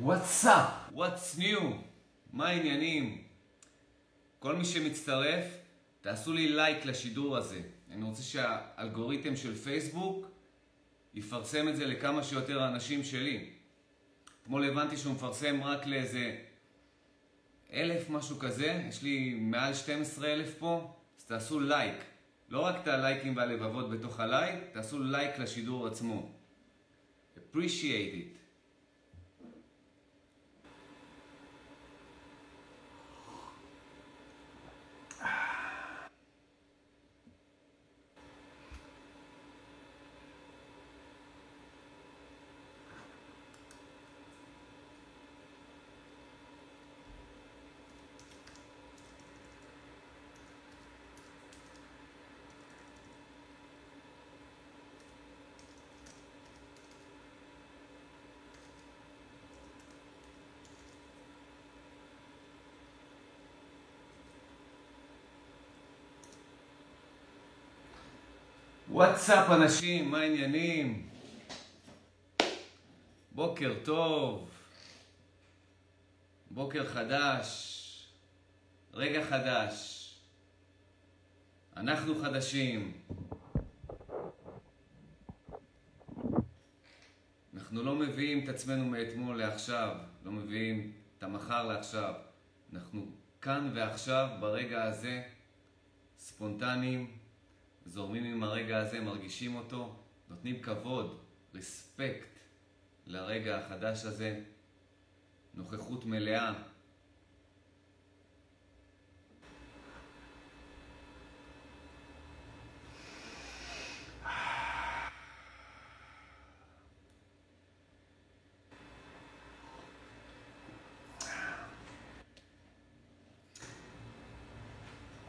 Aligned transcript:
What's 0.00 0.44
up? 0.44 0.94
What's 0.94 1.38
new? 1.38 1.60
מה 2.32 2.48
העניינים? 2.48 3.22
כל 4.38 4.56
מי 4.56 4.64
שמצטרף, 4.64 5.44
תעשו 6.00 6.32
לי 6.32 6.48
לייק 6.48 6.84
לשידור 6.84 7.36
הזה. 7.36 7.60
אני 7.90 8.04
רוצה 8.04 8.22
שהאלגוריתם 8.22 9.36
של 9.36 9.54
פייסבוק 9.54 10.26
יפרסם 11.14 11.68
את 11.68 11.76
זה 11.76 11.86
לכמה 11.86 12.22
שיותר 12.22 12.68
אנשים 12.68 13.04
שלי. 13.04 13.50
אתמול 14.42 14.64
הבנתי 14.64 14.96
שהוא 14.96 15.14
מפרסם 15.14 15.62
רק 15.62 15.86
לאיזה 15.86 16.36
אלף, 17.72 18.10
משהו 18.10 18.38
כזה. 18.38 18.82
יש 18.88 19.02
לי 19.02 19.34
מעל 19.34 19.74
12 19.74 20.32
אלף 20.32 20.54
פה, 20.58 20.94
אז 21.18 21.24
תעשו 21.24 21.60
לייק. 21.60 21.96
לא 22.48 22.60
רק 22.60 22.76
את 22.82 22.88
הלייקים 22.88 23.36
והלבבות 23.36 23.90
בתוך 23.90 24.20
הלייק, 24.20 24.60
תעשו 24.72 24.98
לייק 24.98 25.38
לשידור 25.38 25.86
עצמו. 25.86 26.32
appreciate 27.36 28.14
it. 28.14 28.38
וואטסאפ 68.98 69.50
אנשים, 69.50 70.10
מה 70.10 70.18
העניינים? 70.18 71.08
בוקר 73.32 73.74
טוב, 73.84 74.50
בוקר 76.50 76.86
חדש, 76.86 77.48
רגע 78.94 79.24
חדש, 79.24 80.04
אנחנו 81.76 82.14
חדשים. 82.22 82.92
אנחנו 87.54 87.82
לא 87.82 87.94
מביאים 87.94 88.44
את 88.44 88.48
עצמנו 88.48 88.84
מאתמול 88.84 89.38
לעכשיו, 89.38 89.96
לא 90.24 90.32
מביאים 90.32 90.92
את 91.18 91.22
המחר 91.22 91.66
לעכשיו. 91.66 92.14
אנחנו 92.72 93.06
כאן 93.40 93.70
ועכשיו, 93.74 94.28
ברגע 94.40 94.82
הזה, 94.82 95.22
ספונטניים, 96.18 97.18
זורמים 97.88 98.24
עם 98.24 98.42
הרגע 98.42 98.78
הזה, 98.78 99.00
מרגישים 99.00 99.56
אותו, 99.56 99.96
נותנים 100.30 100.62
כבוד, 100.62 101.18
רספקט 101.54 102.38
לרגע 103.06 103.58
החדש 103.58 104.04
הזה, 104.04 104.40
נוכחות 105.54 106.04
מלאה. 106.04 106.52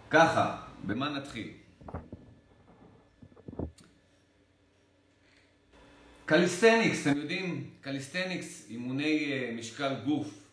ככה, 0.09 0.62
במה 0.84 1.09
נתחיל? 1.09 1.69
calisthenics, 6.30 7.08
אתם 7.08 7.18
יודעים, 7.18 7.70
calisthenics, 7.82 8.66
אימוני 8.70 9.32
אה, 9.32 9.60
משקל 9.60 9.94
גוף. 10.06 10.50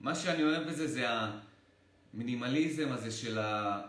מה 0.00 0.14
שאני 0.14 0.42
אוהב 0.42 0.68
בזה 0.68 0.86
זה 0.86 1.06
המינימליזם 2.14 2.92
הזה 2.92 3.10
של 3.10 3.38
ה... 3.38 3.80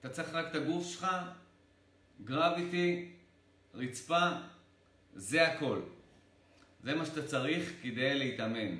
אתה 0.00 0.08
צריך 0.08 0.34
רק 0.34 0.46
את 0.50 0.54
הגוף 0.54 0.86
שלך, 0.86 1.06
gravity, 2.24 3.08
רצפה, 3.74 4.30
זה 5.14 5.48
הכל. 5.48 5.80
זה 6.84 6.94
מה 6.94 7.06
שאתה 7.06 7.26
צריך 7.26 7.72
כדי 7.82 8.18
להתאמן. 8.18 8.76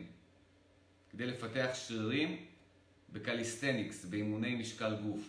כדי 1.13 1.27
לפתח 1.27 1.69
שרירים 1.75 2.37
ב 3.13 3.19
calisthenics, 3.19 4.05
באימוני 4.05 4.55
משקל 4.55 4.97
גוף. 5.03 5.21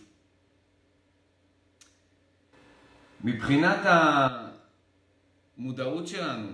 מבחינת 3.24 3.80
המודעות 5.58 6.08
שלנו, 6.08 6.48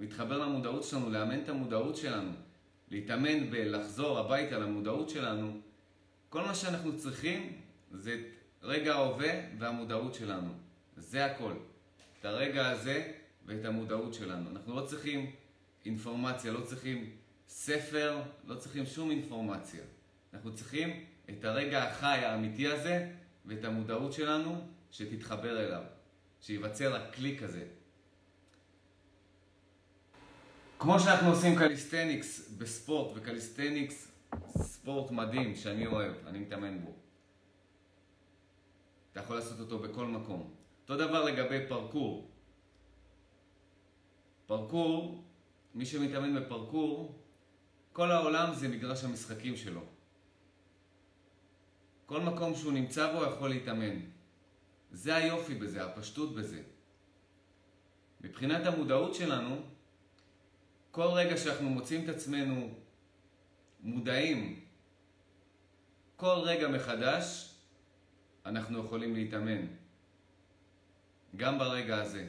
להתחבר 0.00 0.38
למודעות 0.38 0.84
שלנו, 0.84 1.10
לאמן 1.10 1.40
את 1.40 1.48
המודעות 1.48 1.96
שלנו, 1.96 2.32
להתאמן 2.90 3.50
בלחזור 3.50 4.18
הביתה 4.18 4.58
למודעות 4.58 5.10
שלנו, 5.10 5.60
כל 6.28 6.42
מה 6.42 6.54
שאנחנו 6.54 6.98
צריכים 6.98 7.60
זה 7.92 8.14
את 8.14 8.20
רגע 8.62 8.94
ההווה 8.94 9.30
והמודעות 9.58 10.14
שלנו. 10.14 10.52
זה 10.96 11.24
הכל. 11.24 11.52
את 12.20 12.24
הרגע 12.24 12.68
הזה 12.68 13.12
ואת 13.46 13.64
המודעות 13.64 14.14
שלנו. 14.14 14.50
אנחנו 14.50 14.76
לא 14.76 14.86
צריכים 14.86 15.30
אינפורמציה, 15.84 16.52
לא 16.52 16.60
צריכים 16.60 17.10
ספר, 17.48 18.22
לא 18.46 18.54
צריכים 18.54 18.86
שום 18.86 19.10
אינפורמציה. 19.10 19.84
אנחנו 20.34 20.54
צריכים 20.54 21.04
את 21.30 21.44
הרגע 21.44 21.82
החי 21.82 22.18
האמיתי 22.24 22.66
הזה 22.66 23.10
ואת 23.46 23.64
המודעות 23.64 24.12
שלנו 24.12 24.66
שתתחבר 24.90 25.66
אליו, 25.66 25.82
שייווצר 26.40 26.96
הקליק 26.96 27.42
הזה. 27.42 27.64
כמו 30.78 31.00
שאנחנו 31.00 31.28
עושים 31.28 31.58
calisthenics 31.58 32.50
בספורט, 32.58 33.16
ו 33.16 33.23
calisthenics 33.23 34.12
ספורט 34.58 35.10
מדהים 35.10 35.54
שאני 35.54 35.86
אוהב, 35.86 36.14
אני 36.26 36.38
מתאמן 36.38 36.84
בו. 36.84 36.90
אתה 39.12 39.20
יכול 39.20 39.36
לעשות 39.36 39.60
אותו 39.60 39.78
בכל 39.78 40.06
מקום. 40.06 40.54
אותו 40.82 40.96
דבר 40.96 41.24
לגבי 41.24 41.58
פרקור. 41.68 42.30
פרקור, 44.46 45.24
מי 45.74 45.86
שמתאמן 45.86 46.40
בפרקור, 46.40 47.22
כל 47.92 48.10
העולם 48.10 48.54
זה 48.54 48.68
מגרש 48.68 49.04
המשחקים 49.04 49.56
שלו. 49.56 49.80
כל 52.06 52.20
מקום 52.20 52.54
שהוא 52.54 52.72
נמצא 52.72 53.12
בו 53.12 53.24
יכול 53.24 53.48
להתאמן. 53.48 54.00
זה 54.92 55.16
היופי 55.16 55.54
בזה, 55.54 55.84
הפשטות 55.84 56.34
בזה. 56.34 56.62
מבחינת 58.20 58.66
המודעות 58.66 59.14
שלנו, 59.14 59.56
כל 60.96 61.06
רגע 61.06 61.36
שאנחנו 61.36 61.70
מוצאים 61.70 62.04
את 62.04 62.08
עצמנו 62.08 62.74
מודעים, 63.80 64.60
כל 66.16 66.34
רגע 66.44 66.68
מחדש, 66.68 67.54
אנחנו 68.46 68.84
יכולים 68.84 69.14
להתאמן. 69.14 69.66
גם 71.36 71.58
ברגע 71.58 71.96
הזה. 72.02 72.28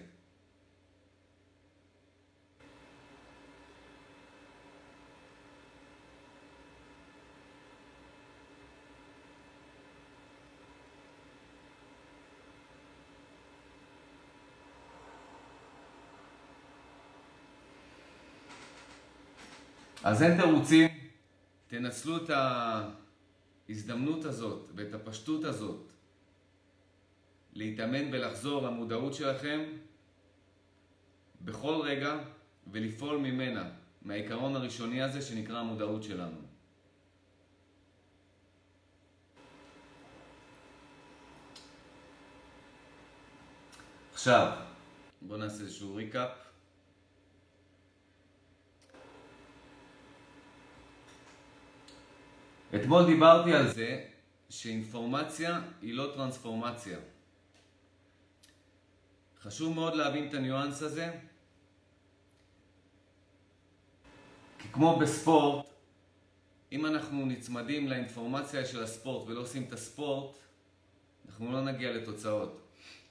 אז 20.07 20.23
אין 20.23 20.41
תירוצים, 20.41 20.87
תנצלו 21.67 22.17
את 22.17 22.29
ההזדמנות 23.69 24.25
הזאת 24.25 24.69
ואת 24.75 24.93
הפשטות 24.93 25.43
הזאת 25.43 25.91
להתאמן 27.53 28.13
ולחזור 28.13 28.61
למודעות 28.61 29.13
שלכם 29.13 29.63
בכל 31.41 31.81
רגע 31.83 32.19
ולפעול 32.71 33.17
ממנה, 33.17 33.69
מהעיקרון 34.01 34.55
הראשוני 34.55 35.01
הזה 35.01 35.21
שנקרא 35.21 35.59
המודעות 35.59 36.03
שלנו. 36.03 36.39
עכשיו, 44.13 44.57
בואו 45.21 45.39
נעשה 45.39 45.61
איזשהו 45.63 45.95
ריקאפ. 45.95 46.46
אתמול 52.75 53.05
דיברתי 53.05 53.53
על 53.53 53.67
זה 53.73 54.05
שאינפורמציה 54.49 55.61
היא 55.81 55.93
לא 55.93 56.11
טרנספורמציה. 56.15 56.97
חשוב 59.41 59.75
מאוד 59.75 59.95
להבין 59.95 60.27
את 60.27 60.33
הניואנס 60.33 60.81
הזה, 60.81 61.13
כי 64.59 64.67
כמו 64.71 64.99
בספורט, 64.99 65.65
אם 66.71 66.85
אנחנו 66.85 67.25
נצמדים 67.25 67.87
לאינפורמציה 67.87 68.65
של 68.65 68.83
הספורט 68.83 69.27
ולא 69.27 69.41
עושים 69.41 69.63
את 69.63 69.73
הספורט, 69.73 70.37
אנחנו 71.27 71.51
לא 71.51 71.61
נגיע 71.61 71.91
לתוצאות. 71.91 72.61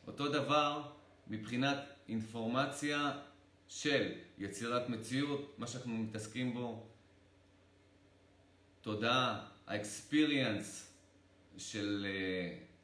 אותו 0.07 0.29
דבר 0.29 0.83
מבחינת 1.29 1.79
אינפורמציה 2.09 3.19
של 3.69 4.13
יצירת 4.39 4.89
מציאות, 4.89 5.55
מה 5.59 5.67
שאנחנו 5.67 5.93
מתעסקים 5.93 6.55
בו, 6.55 6.87
תודעה, 8.87 9.41
האקספיריאנס 9.67 10.93
של, 11.59 12.07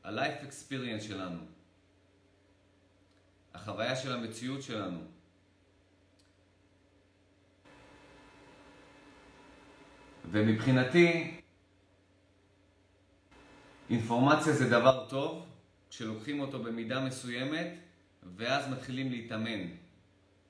uh, 0.05 0.07
ה-life 0.09 0.47
experience 0.47 1.01
שלנו, 1.01 1.41
החוויה 3.55 3.97
של 3.97 4.13
המציאות 4.13 4.63
שלנו. 4.63 5.01
ומבחינתי, 10.31 11.41
אינפורמציה 13.91 14.53
זה 14.53 14.71
דבר 14.71 15.07
טוב, 15.09 15.47
כשלוקחים 15.91 16.41
אותו 16.41 16.63
במידה 16.63 17.01
מסוימת, 17.01 17.69
ואז 18.37 18.69
מתחילים 18.69 19.11
להתאמן. 19.11 19.69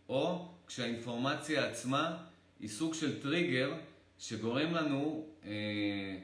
או 0.08 0.48
כשהאינפורמציה 0.66 1.68
עצמה 1.68 2.24
היא 2.60 2.68
סוג 2.68 2.94
של 2.94 3.22
טריגר 3.22 3.74
שגורם 4.22 4.74
לנו 4.74 5.26
אה, 5.44 6.18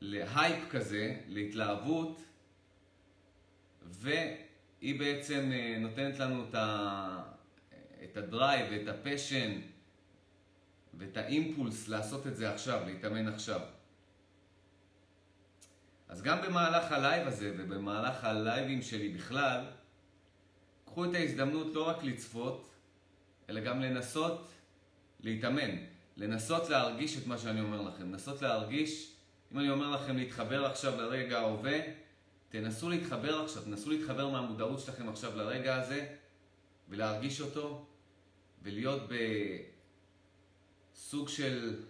להייפ 0.00 0.68
כזה, 0.70 1.16
להתלהבות, 1.28 2.22
והיא 3.82 4.98
בעצם 4.98 5.50
אה, 5.52 5.76
נותנת 5.78 6.18
לנו 6.18 6.44
את, 6.48 6.54
ה, 6.54 7.22
את 8.04 8.16
ה 8.16 8.24
drive 8.24 8.66
ואת 8.70 8.88
ה 8.88 8.97
passion 8.97 9.60
ואת 10.94 11.16
האימפולס 11.16 11.88
לעשות 11.88 12.26
את 12.26 12.36
זה 12.36 12.52
עכשיו, 12.54 12.82
להתאמן 12.86 13.28
עכשיו. 13.28 13.60
אז 16.08 16.22
גם 16.22 16.42
במהלך 16.42 16.92
הלייב 16.92 17.28
הזה 17.28 17.54
ובמהלך 17.58 18.24
הלייבים 18.24 18.82
שלי 18.82 19.08
בכלל, 19.08 19.64
קחו 20.84 21.04
את 21.04 21.14
ההזדמנות 21.14 21.74
לא 21.74 21.88
רק 21.88 22.04
לצפות, 22.04 22.70
אלא 23.48 23.60
גם 23.60 23.80
לנסות 23.80 24.50
להתאמן. 25.20 25.93
לנסות 26.16 26.68
להרגיש 26.68 27.18
את 27.18 27.26
מה 27.26 27.38
שאני 27.38 27.60
אומר 27.60 27.82
לכם. 27.82 28.12
לנסות 28.12 28.42
להרגיש, 28.42 29.12
אם 29.52 29.58
אני 29.58 29.70
אומר 29.70 29.90
לכם 29.90 30.16
להתחבר 30.16 30.66
עכשיו 30.66 30.96
לרגע 30.96 31.38
ההווה, 31.38 31.80
תנסו 32.48 32.90
להתחבר 32.90 33.44
עכשיו, 33.44 33.62
תנסו 33.62 33.90
להתחבר 33.90 34.28
מהמודעות 34.28 34.80
שלכם 34.80 35.08
עכשיו 35.08 35.36
לרגע 35.36 35.76
הזה, 35.76 36.06
ולהרגיש 36.88 37.40
אותו, 37.40 37.86
ולהיות 38.62 39.02
בסוג 40.94 41.28
של, 41.28 41.82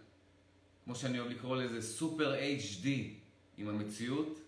כמו 0.85 0.95
שאני 0.95 1.19
אוהב 1.19 1.31
לקרוא 1.31 1.57
לזה, 1.57 1.83
סופר 1.83 2.35
HD 2.35 2.87
עם 3.59 3.69
המציאות. 3.69 4.41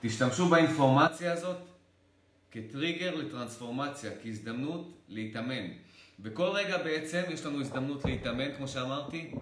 תשתמשו 0.00 0.48
באינפורמציה 0.48 1.32
הזאת 1.32 1.58
כטריגר 2.50 3.14
לטרנספורמציה, 3.14 4.10
כהזדמנות 4.22 4.98
להתאמן. 5.08 5.66
בכל 6.18 6.48
רגע 6.48 6.78
בעצם 6.78 7.22
יש 7.28 7.46
לנו 7.46 7.60
הזדמנות 7.60 8.04
להתאמן, 8.04 8.56
כמו 8.56 8.68
שאמרתי, 8.68 9.34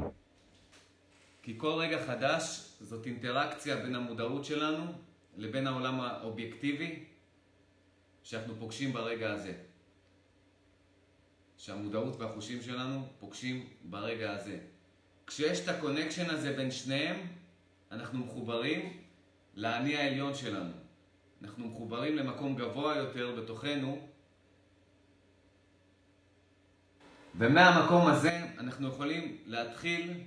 כי 1.43 1.55
כל 1.59 1.73
רגע 1.73 2.07
חדש 2.07 2.69
זאת 2.81 3.07
אינטראקציה 3.07 3.77
בין 3.77 3.95
המודעות 3.95 4.45
שלנו 4.45 4.85
לבין 5.37 5.67
העולם 5.67 6.01
האובייקטיבי 6.01 7.05
שאנחנו 8.23 8.55
פוגשים 8.59 8.93
ברגע 8.93 9.33
הזה. 9.33 9.53
שהמודעות 11.57 12.21
והחושים 12.21 12.63
שלנו 12.63 13.07
פוגשים 13.19 13.69
ברגע 13.85 14.33
הזה. 14.33 14.59
כשיש 15.27 15.61
את 15.61 15.69
ה 15.69 15.74
connection 15.74 16.31
הזה 16.31 16.53
בין 16.53 16.71
שניהם, 16.71 17.17
אנחנו 17.93 18.19
מחוברים 18.19 18.97
לאני 19.55 19.97
העליון 19.97 20.35
שלנו. 20.35 20.73
אנחנו 21.43 21.69
מחוברים 21.69 22.17
למקום 22.17 22.57
גבוה 22.57 22.97
יותר 22.97 23.41
בתוכנו, 23.41 24.09
ומהמקום 27.39 28.07
הזה 28.07 28.41
אנחנו 28.59 28.89
יכולים 28.89 29.37
להתחיל 29.47 30.21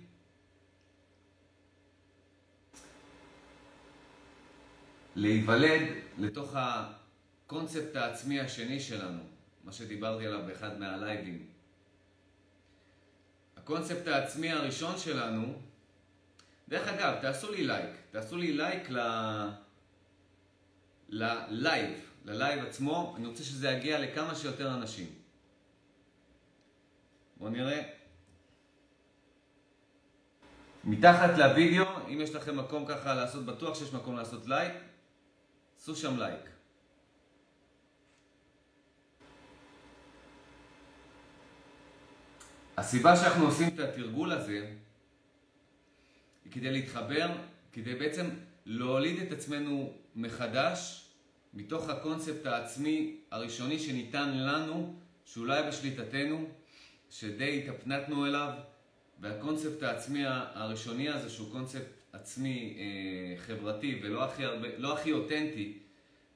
להיוולד 5.15 5.81
לתוך 6.17 6.55
הקונספט 6.55 7.95
העצמי 7.95 8.39
השני 8.39 8.79
שלנו, 8.79 9.21
מה 9.63 9.71
שדיברתי 9.71 10.27
עליו 10.27 10.39
באחד 10.47 10.79
מהלייבים. 10.79 11.45
הקונספט 13.57 14.07
העצמי 14.07 14.51
הראשון 14.51 14.97
שלנו, 14.97 15.61
דרך 16.69 16.87
אגב, 16.87 17.21
תעשו 17.21 17.51
לי 17.51 17.67
לייק, 17.67 17.89
תעשו 18.11 18.37
לי 18.37 18.53
לייק 18.53 18.89
ל... 18.89 18.99
ללייב, 21.09 21.91
ללייב 22.25 22.65
עצמו, 22.65 23.13
אני 23.17 23.27
רוצה 23.27 23.43
שזה 23.43 23.69
יגיע 23.69 23.99
לכמה 23.99 24.35
שיותר 24.35 24.73
אנשים. 24.73 25.18
בואו 27.39 27.49
נראה. 27.49 27.81
מתחת 30.83 31.37
לוידאו, 31.37 31.85
אם 32.07 32.21
יש 32.21 32.35
לכם 32.35 32.57
מקום 32.57 32.85
ככה 32.85 33.13
לעשות, 33.13 33.45
בטוח 33.45 33.79
שיש 33.79 33.93
מקום 33.93 34.15
לעשות 34.15 34.47
לייק, 34.47 34.73
עשו 35.77 35.95
שם 35.95 36.19
לייק. 36.19 36.49
הסיבה 42.77 43.15
שאנחנו 43.15 43.45
עושים 43.45 43.67
את 43.67 43.79
התרגול 43.79 44.31
הזה 44.31 44.71
היא 46.45 46.51
כדי 46.51 46.71
להתחבר, 46.71 47.27
כדי 47.71 47.95
בעצם 47.95 48.29
להוליד 48.65 49.21
את 49.21 49.31
עצמנו 49.31 49.93
מחדש 50.15 51.05
מתוך 51.53 51.89
הקונספט 51.89 52.45
העצמי 52.45 53.17
הראשוני 53.31 53.79
שניתן 53.79 54.37
לנו, 54.37 54.95
שאולי 55.25 55.63
בשליטתנו, 55.67 56.49
שדי 57.09 57.63
התאפנתנו 57.63 58.25
אליו, 58.25 58.53
והקונספט 59.19 59.83
העצמי 59.83 60.23
הראשוני 60.25 61.09
הזה, 61.09 61.29
שהוא 61.29 61.51
קונספט 61.51 61.99
עצמי 62.13 62.77
אה, 62.79 63.37
חברתי 63.37 63.99
ולא 64.03 64.23
הכי, 64.23 64.45
הרבה, 64.45 64.67
לא 64.77 64.93
הכי 64.93 65.11
אותנטי, 65.11 65.77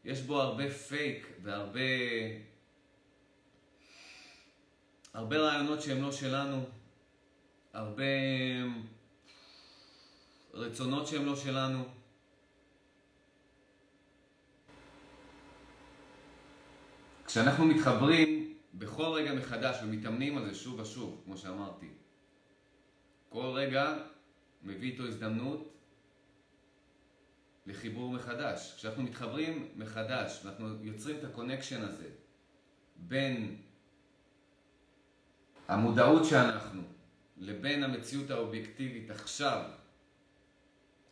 יש 0.06 0.22
בו 0.22 0.42
הרבה 0.42 0.70
פייק 0.70 1.28
והרבה 1.44 1.80
הרבה 5.14 5.38
רעיונות 5.38 5.82
שהם 5.82 6.02
לא 6.02 6.12
שלנו, 6.12 6.66
הרבה 7.74 8.04
רצונות 10.54 11.08
שהם 11.08 11.26
לא 11.26 11.36
שלנו. 11.36 11.84
כשאנחנו 17.26 17.66
מתחברים 17.66 18.43
בכל 18.74 19.14
רגע 19.16 19.34
מחדש 19.34 19.78
ומתאמנים 19.84 20.38
על 20.38 20.46
זה 20.46 20.56
שוב 20.56 20.80
ושוב, 20.80 21.22
כמו 21.26 21.38
שאמרתי, 21.38 21.90
כל 23.30 23.52
רגע 23.56 23.94
מביא 24.64 24.92
איתו 24.92 25.04
הזדמנות 25.04 25.74
לחיבור 27.66 28.12
מחדש. 28.12 28.74
כשאנחנו 28.78 29.04
מתחברים 29.04 29.68
מחדש 29.76 30.42
ואנחנו 30.44 30.86
יוצרים 30.86 31.18
את 31.20 31.24
ה 31.24 31.29
connection 31.29 31.82
הזה 31.82 32.10
בין 32.96 33.62
המודעות 35.68 36.26
שאנחנו 36.26 36.82
לבין 37.38 37.84
המציאות 37.84 38.30
האובייקטיבית 38.30 39.10
עכשיו, 39.10 39.70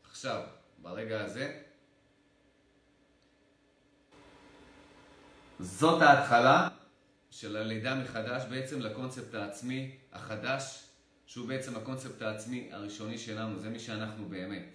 עכשיו, 0.09 0.43
ברגע 0.81 1.23
הזה, 1.23 1.61
זאת 5.59 6.01
ההתחלה 6.01 6.67
של 7.31 7.55
הלידה 7.55 7.95
מחדש 7.95 8.43
בעצם 8.49 8.79
לקונספט 8.81 9.33
העצמי 9.33 9.91
החדש, 10.11 10.83
שהוא 11.25 11.47
בעצם 11.47 11.75
הקונספט 11.75 12.21
העצמי 12.21 12.69
הראשוני 12.71 13.17
שלנו, 13.17 13.59
זה 13.59 13.69
מי 13.69 13.79
שאנחנו 13.79 14.29
באמת. 14.29 14.65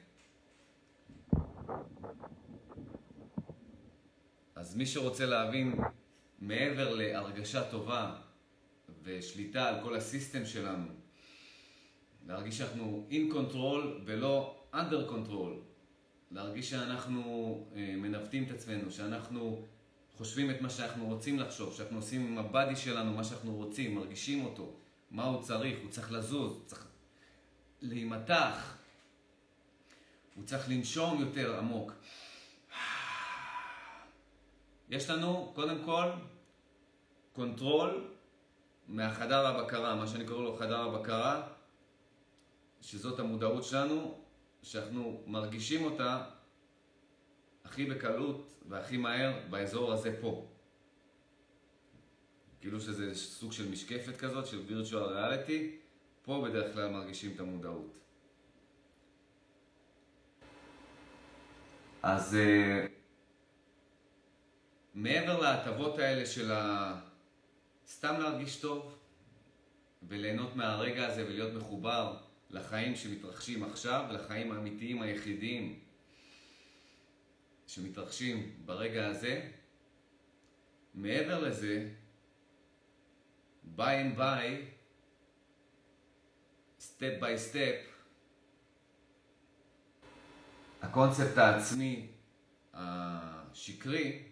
אז 4.55 4.77
מי 4.77 4.87
שרוצה 4.87 5.27
להבין 5.27 5.75
מעבר 6.39 6.95
להרגשה 6.95 7.71
טובה 7.71 8.17
ושליטה 9.03 9.69
על 9.69 9.83
כל 9.83 9.97
הסיסטם 9.97 10.47
שלנו, 10.47 10.87
להרגיש 12.27 12.59
שאנחנו 12.59 13.07
in 13.11 13.35
control 13.35 13.87
ולא 14.05 14.65
under 14.75 15.11
control, 15.11 15.53
להרגיש 16.31 16.71
שאנחנו 16.71 17.67
אה, 17.75 17.95
מנווטים 17.97 18.45
את 18.45 18.51
עצמנו, 18.51 18.91
שאנחנו 18.91 19.67
חושבים 20.17 20.51
את 20.51 20.61
מה 20.61 20.71
שאנחנו 20.71 21.07
רוצים 21.07 21.39
לחשוב, 21.39 21.75
שאנחנו 21.75 21.97
עושים 21.97 22.27
עם 22.27 22.39
הבאדי 22.39 22.77
שלנו 22.77 23.13
מה 23.13 23.25
שאנחנו 23.25 23.55
רוצים, 23.55 23.95
מרגישים 23.95 24.45
אותו, 24.45 24.73
מה 25.11 25.25
הוא 25.25 25.43
צריך, 25.43 25.79
הוא 25.83 25.91
צריך 25.91 26.13
לזוז, 26.13 26.53
הוא 26.53 26.67
צריך 26.67 26.87
להימתח, 27.83 28.77
הוא 30.35 30.45
צריך 30.45 30.69
לנשום 30.69 31.21
יותר 31.21 31.59
עמוק. 31.59 31.93
יש 34.91 35.11
לנו 35.11 35.53
קודם 35.55 35.85
כל 35.85 36.11
control 37.33 38.11
מהחדר 38.89 39.47
הבקרה, 39.47 39.95
מה 39.95 40.07
שאני 40.07 40.27
קורא 40.27 40.43
לו 40.43 40.57
חדר 40.57 40.81
הבקרה, 40.81 41.49
שזאת 42.81 43.19
המודעות 43.19 43.65
שלנו, 43.65 44.21
שאנחנו 44.63 45.23
מרגישים 45.27 45.85
אותה 45.85 46.25
הכי 47.65 47.85
בקלות 47.85 48.56
והכי 48.69 48.97
מהר 48.97 49.39
באזור 49.51 49.93
הזה 49.93 50.21
פה. 50.21 50.47
כאילו 52.61 52.81
שזה 52.81 53.15
סוג 53.15 53.53
של 53.53 53.71
משקפת 53.71 54.17
כזאת, 54.17 54.47
של 54.47 54.63
virtual 54.69 54.93
reality, 54.93 55.53
פה 56.23 56.45
בדרך 56.49 56.75
כלל 56.75 56.91
מרגישים 56.91 57.33
את 57.35 57.41
המודעות. 57.41 57.99
אז 62.03 62.37
uh, 62.37 62.89
מעבר 64.95 65.41
להטבות 65.41 65.99
האלה 65.99 66.27
של 66.27 66.53
ה... 66.53 66.95
סתם 67.89 68.15
להרגיש 68.21 68.57
טוב 68.57 68.99
וליהנות 70.09 70.57
מהרגע 70.57 71.07
הזה 71.07 71.27
ולהיות 71.27 71.55
מחובר 71.55 72.17
לחיים 72.51 72.97
שמתרחשים 72.97 73.65
עכשיו, 73.65 74.05
לחיים 74.11 74.53
האמיתיים 74.53 75.03
היחידים 75.03 75.81
שמתרחשים 77.67 78.53
ברגע 78.65 79.07
הזה. 79.07 79.51
מעבר 80.95 81.49
לזה, 81.49 81.89
by 83.77 83.81
and 83.81 84.19
by, 84.19 84.45
step 86.81 87.21
by 87.21 87.53
step, 87.53 87.97
הקונספט 90.83 91.39
העצמי 91.39 92.07
השקרי 92.75 94.23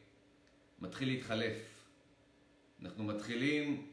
מתחיל 0.80 1.08
להתחלף. 1.08 1.56
אנחנו 2.82 3.04
מתחילים 3.04 3.90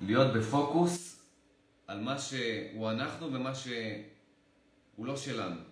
להיות 0.00 0.34
בפוקוס 0.36 1.22
על 1.86 2.00
מה 2.00 2.18
שהוא 2.18 2.90
אנחנו 2.90 3.32
ומה 3.32 3.54
שהוא 3.54 5.06
לא 5.06 5.16
שלנו. 5.16 5.69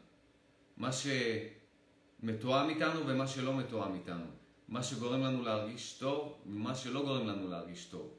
מה 0.79 0.91
שמתואם 0.93 2.69
איתנו 2.69 3.07
ומה 3.07 3.27
שלא 3.27 3.57
מתואם 3.57 3.95
איתנו. 3.95 4.25
מה 4.69 4.83
שגורם 4.83 5.21
לנו 5.21 5.43
להרגיש 5.43 5.93
טוב 5.99 6.43
ומה 6.47 6.75
שלא 6.75 7.03
גורם 7.03 7.27
לנו 7.27 7.49
להרגיש 7.49 7.85
טוב. 7.85 8.15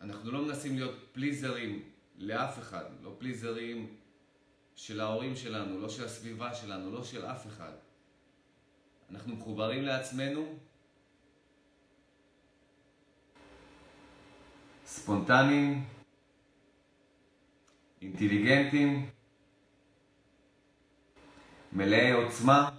אנחנו 0.00 0.30
לא 0.30 0.42
מנסים 0.42 0.74
להיות 0.74 0.94
פליזרים 1.12 1.82
לאף 2.16 2.58
אחד, 2.58 2.84
לא 3.02 3.14
פליזרים 3.18 3.96
של 4.76 5.00
ההורים 5.00 5.36
שלנו, 5.36 5.80
לא 5.80 5.88
של 5.88 6.04
הסביבה 6.04 6.54
שלנו, 6.54 6.90
לא 6.90 7.04
של 7.04 7.26
אף 7.26 7.46
אחד. 7.46 7.72
אנחנו 9.10 9.36
מחוברים 9.36 9.82
לעצמנו, 9.82 10.58
ספונטניים, 14.86 15.84
אינטליגנטים, 18.02 19.10
מלאי 21.72 22.12
עוצמה. 22.12 22.70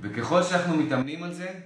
וככל 0.00 0.42
שאנחנו 0.42 0.76
מתאמנים 0.76 1.22
על 1.22 1.32
זה, 1.32 1.60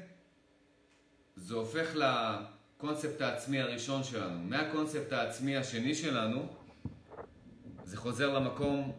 זה 1.37 1.55
הופך 1.55 1.87
לקונספט 1.95 3.21
העצמי 3.21 3.61
הראשון 3.61 4.05
שלנו. 4.05 4.41
מהקונספט 4.43 5.13
העצמי 5.13 5.57
השני 5.57 5.95
שלנו, 5.95 6.47
זה 7.85 7.97
חוזר 7.97 8.39
למקום 8.39 8.93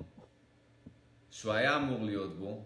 שהוא 1.30 1.54
היה 1.54 1.76
אמור 1.76 2.04
להיות 2.04 2.40
בו. 2.40 2.66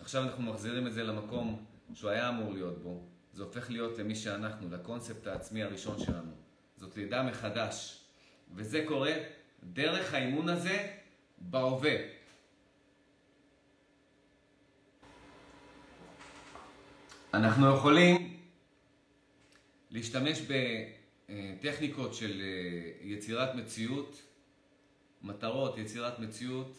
עכשיו 0.00 0.22
אנחנו 0.22 0.42
מחזירים 0.42 0.86
את 0.86 0.92
זה 0.92 1.02
למקום 1.02 1.64
שהוא 1.94 2.10
היה 2.10 2.28
אמור 2.28 2.52
להיות 2.52 2.82
בו. 2.82 3.02
זה 3.32 3.42
הופך 3.42 3.70
להיות 3.70 3.98
למי 3.98 4.14
שאנחנו, 4.14 4.70
לקונספט 4.70 5.26
העצמי 5.26 5.62
הראשון 5.62 5.98
שלנו. 5.98 6.32
זאת 6.76 6.96
לידה 6.96 7.22
מחדש. 7.22 8.03
וזה 8.54 8.84
קורה 8.88 9.12
דרך 9.62 10.14
האימון 10.14 10.48
הזה 10.48 10.88
בהווה. 11.38 11.96
אנחנו 17.34 17.74
יכולים 17.74 18.36
להשתמש 19.90 20.40
בטכניקות 21.28 22.14
של 22.14 22.40
אה, 22.40 23.06
יצירת 23.06 23.54
מציאות, 23.54 24.22
מטרות, 25.22 25.78
יצירת 25.78 26.18
מציאות, 26.18 26.76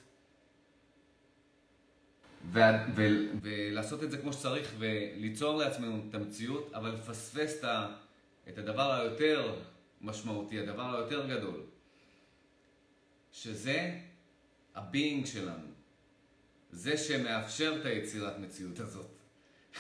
ו- 2.51 2.60
ו- 2.96 3.32
ולעשות 3.41 4.03
את 4.03 4.12
זה 4.12 4.17
כמו 4.17 4.34
שצריך 4.34 4.74
וליצור 4.77 5.58
לעצמנו 5.58 6.01
את 6.10 6.15
המציאות, 6.15 6.72
אבל 6.74 6.89
לפספס 6.89 7.63
את 8.50 8.58
הדבר 8.58 8.91
היותר 8.91 9.55
משמעותי, 10.02 10.60
הדבר 10.60 10.96
היותר 10.96 11.28
גדול, 11.28 11.62
שזה 13.32 14.00
ה 14.75 14.84
being 14.84 15.25
שלנו. 15.25 15.68
זה 16.72 16.98
שמאפשר 16.98 17.78
את 17.80 17.86
היצירת 17.86 18.38
מציאות 18.38 18.80
הזאת. 18.80 19.12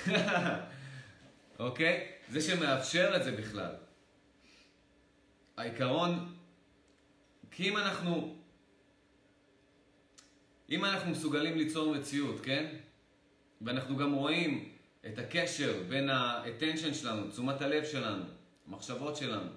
אוקיי? 1.59 2.11
זה 2.29 2.41
שמאפשר 2.41 3.13
את 3.15 3.23
זה 3.23 3.31
בכלל. 3.31 3.75
העיקרון, 5.57 6.35
כי 7.51 7.69
אם 7.69 7.77
אנחנו, 7.77 8.37
אם 10.69 10.85
אנחנו 10.85 11.11
מסוגלים 11.11 11.57
ליצור 11.57 11.95
מציאות, 11.95 12.41
כן? 12.41 12.75
ואנחנו 13.61 13.97
גם 13.97 14.13
רואים 14.13 14.75
את 15.05 15.19
הקשר 15.19 15.83
בין 15.89 16.09
ה-attention 16.09 16.93
שלנו, 16.93 17.31
תשומת 17.31 17.61
הלב 17.61 17.85
שלנו, 17.85 18.23
המחשבות 18.67 19.15
שלנו, 19.17 19.49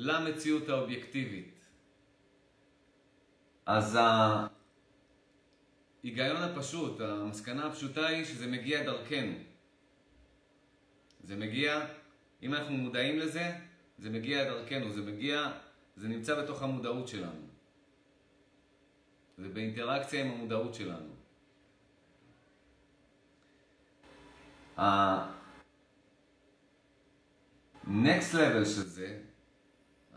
למציאות 0.00 0.68
האובייקטיבית. 0.68 1.54
אז 3.66 3.98
ההיגיון 6.02 6.36
הפשוט, 6.36 7.00
המסקנה 7.00 7.66
הפשוטה 7.66 8.06
היא 8.06 8.24
שזה 8.24 8.46
מגיע 8.46 8.82
דרכנו. 8.82 9.34
זה 11.22 11.36
מגיע, 11.36 11.86
אם 12.42 12.54
אנחנו 12.54 12.76
מודעים 12.76 13.18
לזה, 13.18 13.52
זה 13.98 14.10
מגיע 14.10 14.44
דרכנו, 14.44 14.90
זה 14.90 15.02
מגיע, 15.02 15.52
זה 15.96 16.08
נמצא 16.08 16.42
בתוך 16.42 16.62
המודעות 16.62 17.08
שלנו. 17.08 17.46
זה 19.38 19.48
באינטראקציה 19.48 20.24
עם 20.24 20.30
המודעות 20.30 20.74
שלנו. 20.74 21.14
ה-next 24.76 25.28
level 28.32 28.64
של 28.64 28.86
זה, 28.88 29.29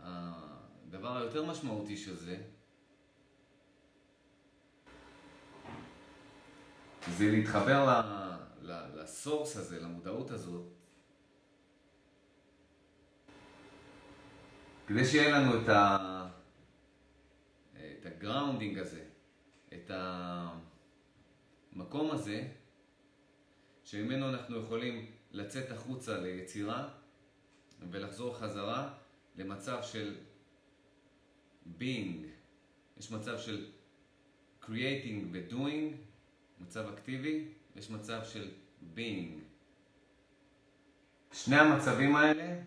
הדבר 0.04 1.16
היותר 1.16 1.44
משמעותי 1.44 1.96
של 1.96 2.16
זה, 2.16 2.42
זה 7.08 7.30
להתחבר 7.30 8.02
לסורס 8.94 9.56
הזה, 9.56 9.80
למודעות 9.80 10.30
הזאת, 10.30 10.72
כדי 14.86 15.04
שיהיה 15.04 15.38
לנו 15.38 15.62
את, 15.62 15.68
ה... 15.68 16.28
את 17.74 18.06
ה 18.06 18.13
grounding 18.13 18.78
הזה, 18.78 19.04
את 19.74 19.90
המקום 21.72 22.10
הזה, 22.10 22.48
שממנו 23.84 24.28
אנחנו 24.28 24.60
יכולים 24.60 25.10
לצאת 25.32 25.70
החוצה 25.70 26.18
ליצירה 26.18 26.88
ולחזור 27.90 28.38
חזרה 28.38 28.94
למצב 29.36 29.82
של 29.82 30.16
being. 31.78 32.26
יש 32.96 33.10
מצב 33.10 33.38
של 33.38 33.66
creating 34.62 35.24
ו-doing, 35.32 35.94
מצב 36.60 36.86
אקטיבי, 36.86 37.44
יש 37.76 37.90
מצב 37.90 38.20
של 38.24 38.50
being. 38.96 39.40
שני 41.32 41.56
המצבים 41.56 42.16
האלה 42.16 42.60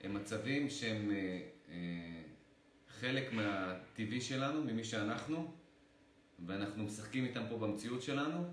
הם 0.00 0.14
מצבים 0.14 0.70
שהם 0.70 1.10
אה, 1.10 1.40
אה, 1.68 2.22
חלק 2.88 3.32
מהטבעי 3.32 4.20
שלנו, 4.20 4.64
ממי 4.64 4.84
שאנחנו, 4.84 5.52
ואנחנו 6.46 6.84
משחקים 6.84 7.24
איתם 7.24 7.42
פה 7.48 7.58
במציאות 7.58 8.02
שלנו. 8.02 8.44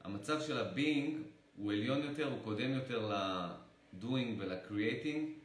המצב 0.00 0.40
של 0.40 0.58
ה-being 0.58 1.10
הוא 1.56 1.72
עליון 1.72 2.02
יותר, 2.02 2.32
הוא 2.32 2.42
קודם 2.44 2.70
יותר 2.70 3.08
ל-doing 3.08 4.28
ול-creating, 4.38 5.35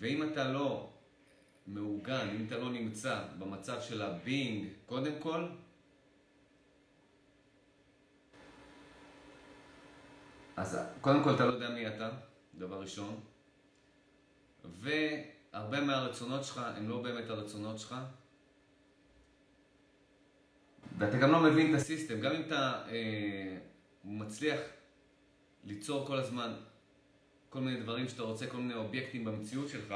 ואם 0.00 0.22
אתה 0.22 0.52
לא 0.52 0.90
מעוגן, 1.66 2.28
אם 2.36 2.44
אתה 2.46 2.58
לא 2.58 2.70
נמצא 2.70 3.24
במצב 3.38 3.80
של 3.80 4.02
ה-being 4.02 4.64
קודם 4.86 5.12
כל, 5.18 5.46
אז 10.56 10.78
קודם 11.00 11.24
כל 11.24 11.34
אתה 11.34 11.44
לא 11.44 11.52
יודע 11.52 11.70
מי 11.70 11.88
אתה, 11.88 12.10
דבר 12.54 12.80
ראשון. 12.80 13.20
והרבה 14.64 15.80
מהרצונות 15.80 16.44
שלך 16.44 16.60
הם 16.76 16.88
לא 16.88 17.02
באמת 17.02 17.30
הרצונות 17.30 17.78
שלך. 17.78 17.94
ואתה 20.98 21.16
גם 21.18 21.32
לא 21.32 21.40
מבין 21.40 21.74
את 21.74 21.80
הסיסטם, 21.80 22.20
גם 22.20 22.32
אם 22.32 22.42
אתה 22.46 22.82
אה, 22.88 23.58
מצליח 24.04 24.60
ליצור 25.64 26.06
כל 26.06 26.18
הזמן 26.18 26.52
כל 27.50 27.60
מיני 27.60 27.80
דברים 27.80 28.08
שאתה 28.08 28.22
רוצה, 28.22 28.46
כל 28.46 28.56
מיני 28.56 28.74
אובייקטים 28.74 29.24
במציאות 29.24 29.68
שלך, 29.68 29.94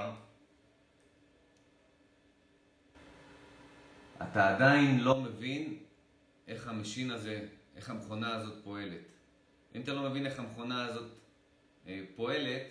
אתה 4.23 4.55
עדיין 4.55 5.01
לא 5.01 5.21
מבין 5.21 5.79
איך 6.49 6.69
ה 6.69 6.74
machine 6.74 7.11
הזה, 7.11 7.47
איך 7.77 7.91
המכונה 7.91 8.35
הזאת 8.35 8.65
פועלת. 8.65 9.01
אם 9.75 9.81
אתה 9.81 9.93
לא 9.93 10.11
מבין 10.11 10.27
איך 10.27 10.39
המכונה 10.39 10.85
הזאת 10.85 11.11
אה, 11.87 12.01
פועלת, 12.17 12.63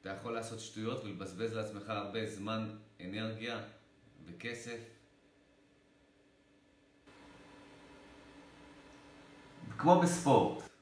אתה 0.00 0.08
יכול 0.10 0.34
לעשות 0.34 0.60
שטויות 0.60 1.04
ולבזבז 1.04 1.52
לעצמך 1.54 1.88
הרבה 1.88 2.26
זמן, 2.26 2.76
אנרגיה 3.00 3.60
וכסף. 4.26 4.80
כמו 9.78 10.00
בספורט. 10.00 10.77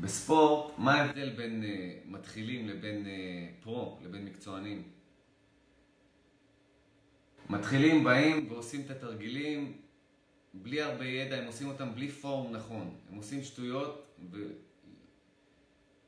בספורט, 0.00 0.72
מה 0.78 0.94
ההבדל 0.94 1.30
בין 1.30 1.62
uh, 1.62 1.66
מתחילים 2.10 2.68
לבין 2.68 3.06
uh, 3.06 3.64
pro, 3.64 3.98
לבין 4.04 4.24
מקצוענים? 4.24 4.82
מתחילים, 7.50 8.04
באים 8.04 8.46
ועושים 8.50 8.80
את 8.80 8.90
התרגילים 8.90 9.72
בלי 10.54 10.82
הרבה 10.82 11.04
ידע, 11.04 11.36
הם 11.36 11.46
עושים 11.46 11.68
אותם 11.68 11.94
בלי 11.94 12.08
form 12.08 12.52
נכון. 12.52 12.94
הם 13.10 13.16
עושים 13.16 13.42
שטויות, 13.42 14.06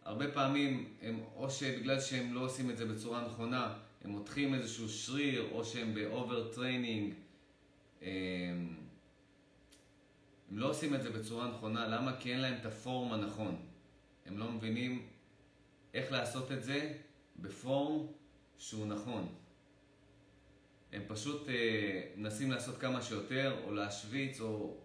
והרבה 0.05 0.33
פעמים 0.33 0.89
הם, 1.03 1.21
או 1.37 1.51
שבגלל 1.51 2.01
שהם 2.01 2.35
לא 2.35 2.41
עושים 2.41 2.71
את 2.71 2.77
זה 2.77 2.87
בצורה 2.87 3.27
נכונה, 3.27 3.75
הם 4.05 4.11
מותחים 4.11 4.55
איזשהו 4.55 4.89
שריר, 4.89 5.49
או 5.53 5.65
שהם 5.65 5.95
ב 5.95 6.53
overtraining. 6.53 7.15
הם 8.03 8.75
לא 10.51 10.71
עושים 10.71 10.95
את 10.95 11.03
זה 11.03 11.11
בצורה 11.11 11.49
נכונה, 11.49 11.89
למה? 11.89 12.17
כי 12.21 12.33
אין 12.33 12.41
להם 12.41 12.55
את 12.61 12.67
ה 12.67 12.76
form 12.76 13.13
הנכון. 13.13 13.57
הם 14.31 14.39
לא 14.39 14.53
מבינים 14.53 15.07
איך 15.95 16.13
לעשות 16.13 16.53
את 16.53 16.65
זה 16.65 16.93
בפורם 17.37 18.07
שהוא 18.59 18.87
נכון. 18.87 19.35
הם 20.93 21.03
פשוט 21.09 21.49
אה, 21.49 22.03
מנסים 22.17 22.51
לעשות 22.51 22.79
כמה 22.79 23.03
שיותר, 23.03 23.61
או 23.65 23.73
להשוויץ, 23.73 24.41
או... 24.41 24.77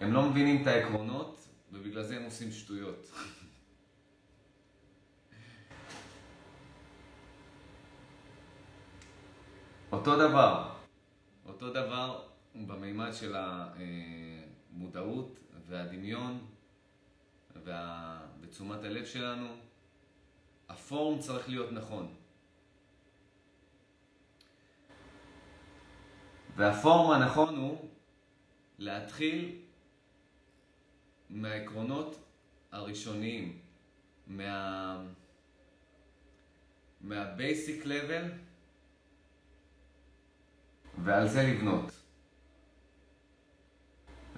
הם 0.00 0.12
לא 0.12 0.30
מבינים 0.30 0.62
את 0.62 0.66
העקרונות, 0.66 1.48
ובגלל 1.72 2.02
זה 2.02 2.16
הם 2.16 2.24
עושים 2.24 2.52
שטויות. 2.52 3.10
אותו 9.92 10.16
דבר, 10.16 10.74
אותו 11.46 11.70
דבר 11.70 12.28
במימד 12.54 13.12
של 13.12 13.34
המודעות 14.78 15.38
והדמיון 15.66 16.46
וה... 17.64 18.20
ותשומת 18.40 18.84
הלב 18.84 19.04
שלנו. 19.04 19.56
הפורם 20.68 21.18
צריך 21.18 21.48
להיות 21.48 21.72
נכון. 21.72 22.14
והפורם 26.56 27.10
הנכון 27.10 27.56
הוא 27.56 27.88
להתחיל 28.78 29.60
מהעקרונות 31.30 32.18
הראשוניים, 32.72 33.58
מה... 34.26 35.04
מהבייסיק 37.00 37.84
לבל, 37.84 38.32
ועל 41.04 41.28
זה 41.28 41.42
לבנות. 41.42 42.07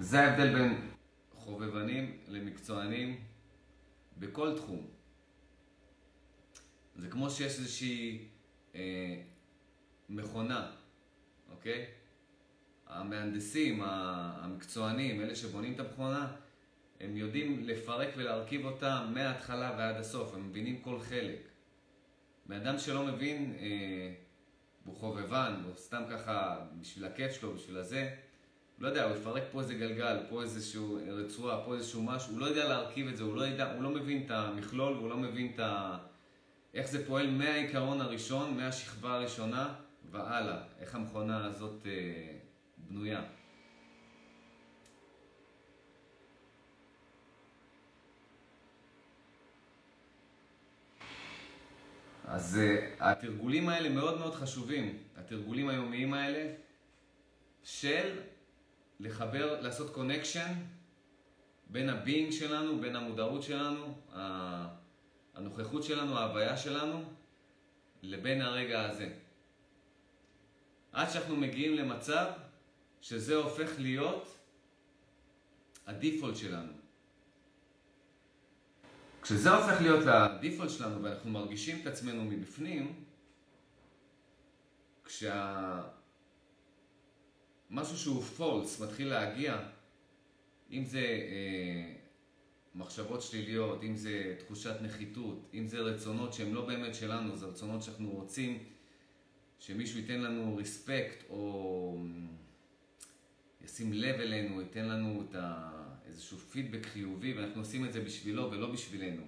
זה 0.01 0.21
ההבדל 0.21 0.53
בין 0.53 0.89
חובבנים 1.33 2.17
למקצוענים 2.27 3.19
בכל 4.17 4.57
תחום. 4.57 4.87
זה 6.95 7.09
כמו 7.09 7.29
שיש 7.29 7.59
איזושהי 7.59 8.27
אה, 8.75 9.21
מכונה, 10.09 10.71
אוקיי? 11.49 11.85
המהנדסים, 12.87 13.81
המקצוענים, 13.83 15.21
אלה 15.21 15.35
שבונים 15.35 15.73
את 15.73 15.79
המכונה, 15.79 16.31
הם 16.99 17.17
יודעים 17.17 17.63
לפרק 17.67 18.09
ולהרכיב 18.17 18.65
אותה 18.65 19.07
מההתחלה 19.13 19.75
ועד 19.77 19.95
הסוף, 19.95 20.33
הם 20.33 20.49
מבינים 20.49 20.81
כל 20.81 20.99
חלק. 20.99 21.47
בן 22.45 22.55
אדם 22.55 22.79
שלא 22.79 23.05
מבין, 23.05 23.55
אה, 23.59 24.13
הוא 24.85 24.95
חובבן, 24.95 25.61
הוא 25.65 25.75
סתם 25.75 26.03
ככה 26.09 26.65
בשביל 26.79 27.05
הכיף 27.05 27.31
שלו, 27.31 27.53
בשביל 27.53 27.77
הזה, 27.77 28.15
לא 28.81 28.87
יודע, 28.87 29.03
הוא 29.03 29.15
יפרק 29.15 29.43
פה 29.51 29.61
איזה 29.61 29.73
גלגל, 29.73 30.17
פה 30.29 30.41
איזשהו 30.41 30.99
רצועה, 31.07 31.65
פה 31.65 31.75
איזשהו 31.75 32.03
משהו, 32.03 32.31
הוא 32.31 32.39
לא 32.39 32.45
יודע 32.45 32.67
להרכיב 32.67 33.07
את 33.07 33.17
זה, 33.17 33.23
הוא 33.23 33.35
לא, 33.35 33.41
יודע, 33.41 33.73
הוא 33.73 33.83
לא 33.83 33.89
מבין 33.89 34.23
את 34.25 34.31
המכלול, 34.31 34.93
הוא 34.93 35.09
לא 35.09 35.17
מבין 35.17 35.51
את 35.55 35.59
ה... 35.59 35.97
איך 36.73 36.87
זה 36.87 37.07
פועל 37.07 37.29
מהעיקרון 37.29 38.01
הראשון, 38.01 38.57
מהשכבה 38.57 39.13
הראשונה 39.13 39.73
והלאה, 40.11 40.57
איך 40.79 40.95
המכונה 40.95 41.45
הזאת 41.45 41.85
אה, 41.85 41.91
בנויה. 42.77 43.21
אז 52.25 52.59
uh, 52.59 53.03
התרגולים 53.03 53.69
האלה 53.69 53.89
מאוד 53.89 54.19
מאוד 54.19 54.35
חשובים, 54.35 54.97
התרגולים 55.17 55.69
היומיים 55.69 56.13
האלה 56.13 56.53
של 57.63 58.19
לחבר, 59.01 59.61
לעשות 59.61 59.93
connection 59.93 60.53
בין 61.67 61.89
ה 61.89 61.96
being 61.96 62.31
שלנו, 62.31 62.79
בין 62.79 62.95
המודעות 62.95 63.43
שלנו, 63.43 63.95
הנוכחות 65.33 65.83
שלנו, 65.83 66.17
ההוויה 66.17 66.57
שלנו, 66.57 67.03
לבין 68.03 68.41
הרגע 68.41 68.89
הזה. 68.89 69.13
עד 70.91 71.09
שאנחנו 71.09 71.35
מגיעים 71.35 71.75
למצב 71.75 72.31
שזה 73.01 73.35
הופך 73.35 73.69
להיות 73.77 74.37
ה 75.87 75.93
default 75.93 76.35
שלנו. 76.35 76.71
כשזה 79.21 79.49
הופך 79.49 79.81
להיות 79.81 80.05
לדיפולט 80.05 80.69
שלנו 80.69 81.03
ואנחנו 81.03 81.31
מרגישים 81.31 81.81
את 81.81 81.87
עצמנו 81.87 82.23
מבפנים, 82.23 83.03
כשה... 85.05 85.81
משהו 87.71 87.97
שהוא 87.97 88.21
פולס 88.23 88.81
מתחיל 88.81 89.07
להגיע, 89.07 89.59
אם 90.71 90.85
זה 90.85 90.99
אה, 90.99 91.93
מחשבות 92.75 93.21
שליליות, 93.21 93.83
אם 93.83 93.95
זה 93.95 94.35
תחושת 94.39 94.75
נחיתות, 94.81 95.49
אם 95.53 95.67
זה 95.67 95.79
רצונות 95.79 96.33
שהם 96.33 96.53
לא 96.53 96.65
באמת 96.65 96.95
שלנו, 96.95 97.37
זה 97.37 97.45
רצונות 97.45 97.83
שאנחנו 97.83 98.09
רוצים 98.09 98.63
שמישהו 99.59 99.99
ייתן 99.99 100.21
לנו 100.21 100.55
ריספקט 100.55 101.23
או 101.29 102.05
ישים 103.65 103.93
לב 103.93 104.15
אלינו, 104.19 104.61
ייתן 104.61 104.85
לנו 104.85 105.23
את 105.29 105.35
ה... 105.35 105.71
איזשהו 106.07 106.37
פידבק 106.37 106.85
חיובי 106.85 107.33
ואנחנו 107.33 107.61
עושים 107.61 107.85
את 107.85 107.93
זה 107.93 108.01
בשבילו 108.01 108.51
ולא 108.51 108.71
בשבילנו. 108.71 109.23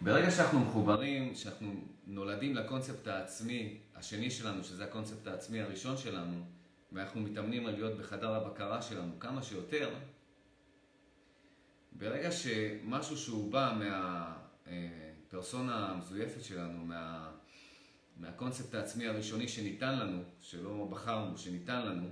ברגע 0.00 0.30
שאנחנו 0.30 0.60
מחוברים, 0.60 1.34
שאנחנו 1.34 1.74
נולדים 2.12 2.54
לקונספט 2.54 3.06
העצמי 3.06 3.78
השני 3.94 4.30
שלנו, 4.30 4.64
שזה 4.64 4.84
הקונספט 4.84 5.26
העצמי 5.26 5.60
הראשון 5.60 5.96
שלנו, 5.96 6.44
ואנחנו 6.92 7.20
מתאמנים 7.20 7.66
על 7.66 7.74
להיות 7.74 7.98
בחדר 7.98 8.34
הבקרה 8.34 8.82
שלנו 8.82 9.20
כמה 9.20 9.42
שיותר, 9.42 9.94
ברגע 11.92 12.32
שמשהו 12.32 13.16
שהוא 13.16 13.52
בא 13.52 13.78
מהפרסונה 14.66 15.86
המזויפת 15.86 16.44
שלנו, 16.44 16.84
מה, 16.84 17.30
מהקונספט 18.16 18.74
העצמי 18.74 19.06
הראשוני 19.06 19.48
שניתן 19.48 19.98
לנו, 19.98 20.22
שלא 20.40 20.88
בחרנו, 20.90 21.38
שניתן 21.38 21.86
לנו, 21.86 22.08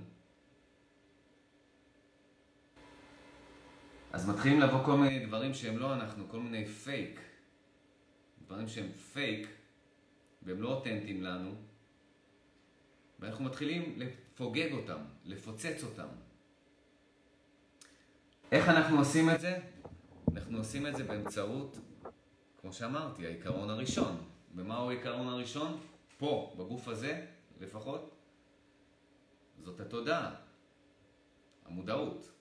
אז 4.11 4.29
מתחילים 4.29 4.59
לבוא 4.59 4.83
כל 4.85 4.97
מיני 4.97 5.25
דברים 5.25 5.53
שהם 5.53 5.77
לא 5.77 5.93
אנחנו, 5.93 6.29
כל 6.29 6.39
מיני 6.39 6.65
פייק. 6.65 7.19
דברים 8.45 8.67
שהם 8.67 8.91
פייק 8.91 9.60
והם 10.43 10.61
לא 10.61 10.73
אותנטיים 10.73 11.23
לנו, 11.23 11.51
ואנחנו 13.19 13.45
מתחילים 13.45 13.95
לפוגג 13.97 14.71
אותם, 14.71 14.99
לפוצץ 15.25 15.83
אותם. 15.83 16.07
איך 18.51 18.69
אנחנו 18.69 18.99
עושים 18.99 19.29
את 19.29 19.39
זה? 19.39 19.59
אנחנו 20.35 20.57
עושים 20.57 20.87
את 20.87 20.95
זה 20.95 21.03
באמצעות, 21.03 21.77
כמו 22.61 22.73
שאמרתי, 22.73 23.25
העיקרון 23.25 23.69
הראשון. 23.69 24.17
ומהו 24.55 24.89
העיקרון 24.89 25.27
הראשון? 25.27 25.79
פה, 26.17 26.55
בגוף 26.57 26.87
הזה, 26.87 27.25
לפחות, 27.59 28.15
זאת 29.63 29.79
התודעה, 29.79 30.35
המודעות. 31.65 32.31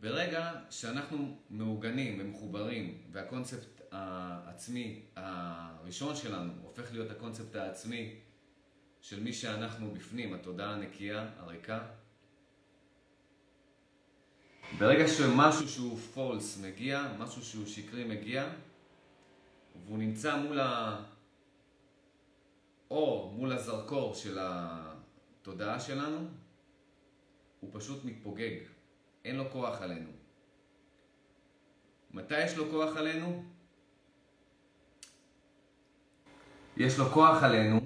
ברגע 0.00 0.52
שאנחנו 0.70 1.36
מעוגנים 1.50 2.16
ומחוברים, 2.20 3.02
והקונספט 3.12 3.75
העצמי 3.96 5.02
הראשון 5.16 6.16
שלנו 6.16 6.52
הופך 6.62 6.92
להיות 6.92 7.10
הקונספט 7.10 7.56
העצמי 7.56 8.14
של 9.00 9.22
מי 9.22 9.32
שאנחנו 9.32 9.90
בפנים, 9.90 10.34
התודעה 10.34 10.70
הנקייה, 10.70 11.28
הריקה, 11.38 11.86
ברגע 14.78 15.08
שמשהו 15.08 15.68
שהוא 15.68 15.98
פולס 15.98 16.58
מגיע, 16.58 17.12
משהו 17.18 17.44
שהוא 17.44 17.66
שקרי 17.66 18.04
מגיע, 18.04 18.48
והוא 19.84 19.98
נמצא 19.98 20.36
מול 20.36 20.60
האור, 22.90 23.32
מול 23.32 23.52
הזרקור 23.52 24.14
של 24.14 24.38
התודעה 24.40 25.80
שלנו, 25.80 26.28
הוא 27.60 27.70
פשוט 27.72 28.04
מתפוגג. 28.04 28.56
אין 29.24 29.36
לו 29.36 29.50
כוח 29.50 29.82
עלינו. 29.82 30.10
מתי 32.10 32.44
יש 32.44 32.56
לו 32.56 32.70
כוח 32.70 32.96
עלינו? 32.96 33.55
יש 36.76 36.98
לו 36.98 37.04
כוח 37.06 37.42
עלינו 37.42 37.80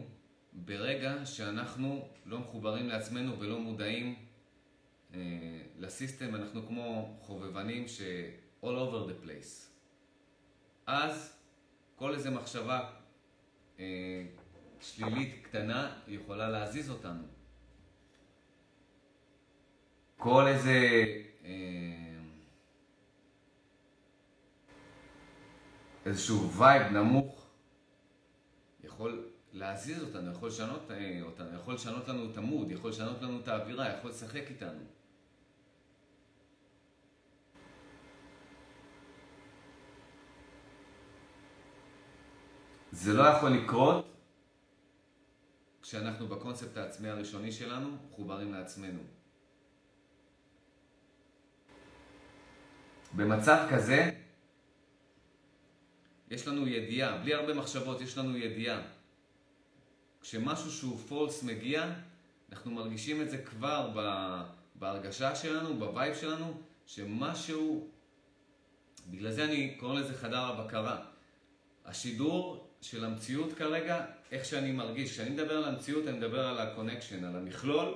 ברגע 0.53 1.26
שאנחנו 1.26 2.09
לא 2.26 2.38
מחוברים 2.38 2.88
לעצמנו 2.88 3.38
ולא 3.40 3.59
מודעים 3.59 4.14
אה, 5.14 5.18
לסיסטם, 5.79 6.35
אנחנו 6.35 6.66
כמו 6.66 7.16
חובבנים 7.20 7.88
ש- 7.88 8.00
all 8.62 8.66
over 8.66 9.09
the 9.11 9.26
place. 9.26 9.66
אז 10.87 11.37
כל 11.96 12.14
איזה 12.14 12.31
מחשבה 12.31 12.90
אה, 13.81 13.85
שלילית 14.81 15.44
קטנה 15.44 15.96
יכולה 16.09 16.48
להזיז 16.48 16.90
אותנו. 16.90 17.22
כל 20.16 20.46
איזה 20.46 21.05
אה, 21.44 21.50
איזשהו 26.07 26.50
וייב 26.53 26.92
נמוך 26.92 27.39
יכול 29.00 29.30
להזיז 29.52 30.02
אותנו, 30.02 30.32
יכול 30.32 30.48
לשנות 30.48 30.90
אה, 30.90 31.20
אותנו, 31.22 31.54
יכול 31.54 31.74
לשנות 31.74 32.08
לנו 32.08 32.30
את 32.30 32.36
המוד, 32.36 32.70
יכול 32.70 32.90
לשנות 32.90 33.22
לנו 33.22 33.40
את 33.40 33.48
האווירה, 33.48 33.88
יכול 33.98 34.10
לשחק 34.10 34.42
איתנו. 34.50 34.80
זה 42.92 43.12
לא 43.12 43.22
יכול 43.22 43.50
לקרות 43.50 44.06
כשאנחנו 45.82 46.28
בקונספט 46.28 46.76
העצמי 46.76 47.08
הראשוני 47.08 47.52
שלנו 47.52 47.96
מחוברים 48.08 48.52
לעצמנו. 48.52 49.00
במצב 53.16 53.66
כזה, 53.70 54.10
יש 56.30 56.48
לנו 56.48 56.68
ידיעה, 56.68 57.18
בלי 57.18 57.34
הרבה 57.34 57.54
מחשבות, 57.54 58.00
יש 58.00 58.18
לנו 58.18 58.36
ידיעה. 58.36 58.80
כשמשהו 60.22 60.70
שהוא 60.70 60.98
false 60.98 61.42
מגיע, 61.42 61.92
אנחנו 62.52 62.70
מרגישים 62.70 63.22
את 63.22 63.30
זה 63.30 63.38
כבר 63.38 63.90
בהרגשה 64.74 65.34
שלנו, 65.34 65.76
ב 65.78 65.86
vibe 65.86 66.14
שלנו, 66.14 66.60
שמשהו, 66.86 67.88
בגלל 69.10 69.32
זה 69.32 69.44
אני 69.44 69.76
קורא 69.80 70.00
לזה 70.00 70.14
חדר 70.14 70.38
הבקרה. 70.38 71.04
השידור 71.84 72.68
של 72.80 73.04
המציאות 73.04 73.52
כרגע, 73.52 74.06
איך 74.30 74.44
שאני 74.44 74.72
מרגיש. 74.72 75.10
כשאני 75.10 75.30
מדבר 75.30 75.56
על 75.56 75.64
המציאות, 75.64 76.06
אני 76.06 76.18
מדבר 76.18 76.46
על 76.46 76.58
ה 76.59 76.64
connection, 76.64 77.24
על 77.24 77.36
המכלול 77.36 77.94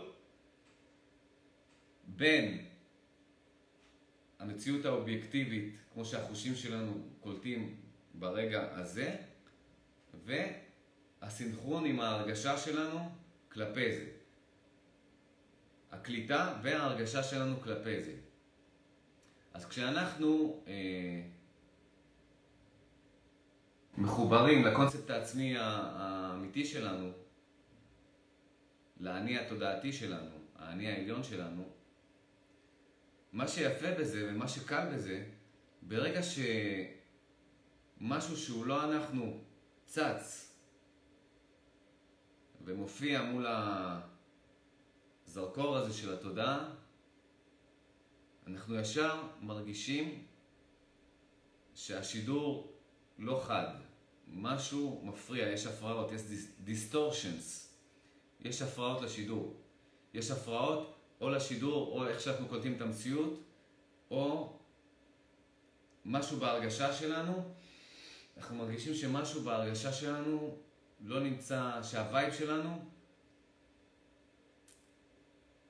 בין 2.06 2.64
המציאות 4.38 4.84
האובייקטיבית, 4.84 5.74
כמו 5.92 6.04
שהחושים 6.04 6.54
שלנו 6.54 6.92
קולטים 7.20 7.83
ברגע 8.14 8.68
הזה, 8.76 9.16
והסינכרון 11.22 11.84
עם 11.84 12.00
ההרגשה 12.00 12.58
שלנו 12.58 13.10
כלפי 13.52 13.96
זה. 13.96 14.06
הקליטה 15.92 16.58
וההרגשה 16.62 17.22
שלנו 17.22 17.60
כלפי 17.60 18.02
זה. 18.02 18.14
אז 19.54 19.66
כשאנחנו 19.66 20.62
אה, 20.66 21.22
מחוברים 23.98 24.64
לקונספט 24.64 25.10
העצמי 25.10 25.54
האמיתי 25.58 26.64
שלנו, 26.64 27.12
לאני 29.00 29.38
התודעתי 29.38 29.92
שלנו, 29.92 30.36
האני 30.56 30.90
העליון 30.90 31.22
שלנו, 31.22 31.64
מה 33.32 33.48
שיפה 33.48 33.90
בזה 33.98 34.28
ומה 34.28 34.48
שקל 34.48 34.86
בזה, 34.94 35.24
ברגע 35.82 36.20
שמשהו 37.98 38.36
שהוא 38.36 38.66
לא 38.66 38.84
אנחנו 38.84 39.38
צץ 39.86 40.54
ומופיע 42.64 43.22
מול 43.22 43.46
הזרקור 45.26 45.76
הזה 45.76 45.92
של 45.92 46.14
התודעה, 46.14 46.70
אנחנו 48.46 48.74
ישר 48.74 49.22
מרגישים 49.40 50.24
שהשידור 51.74 52.72
לא 53.18 53.42
חד. 53.46 53.74
משהו 54.28 55.00
מפריע, 55.04 55.48
יש 55.48 55.66
הפרעות, 55.66 56.12
יש 56.12 56.22
דיסטורשנס, 56.64 57.74
יש 58.40 58.62
הפרעות 58.62 59.02
לשידור. 59.02 59.54
יש 60.14 60.30
הפרעות 60.30 60.94
או 61.20 61.30
לשידור, 61.30 61.92
או 61.92 62.08
איך 62.08 62.20
שאנחנו 62.20 62.48
קולטים 62.48 62.76
את 62.76 62.80
המציאות, 62.80 63.40
או 64.10 64.52
משהו 66.04 66.36
בהרגשה 66.36 66.92
שלנו. 66.92 67.54
אנחנו 68.36 68.56
מרגישים 68.56 68.94
שמשהו 68.94 69.42
בהרגשה 69.42 69.92
שלנו 69.92 70.56
לא 71.00 71.20
נמצא, 71.20 71.82
שהווייב 71.82 72.32
שלנו 72.32 72.84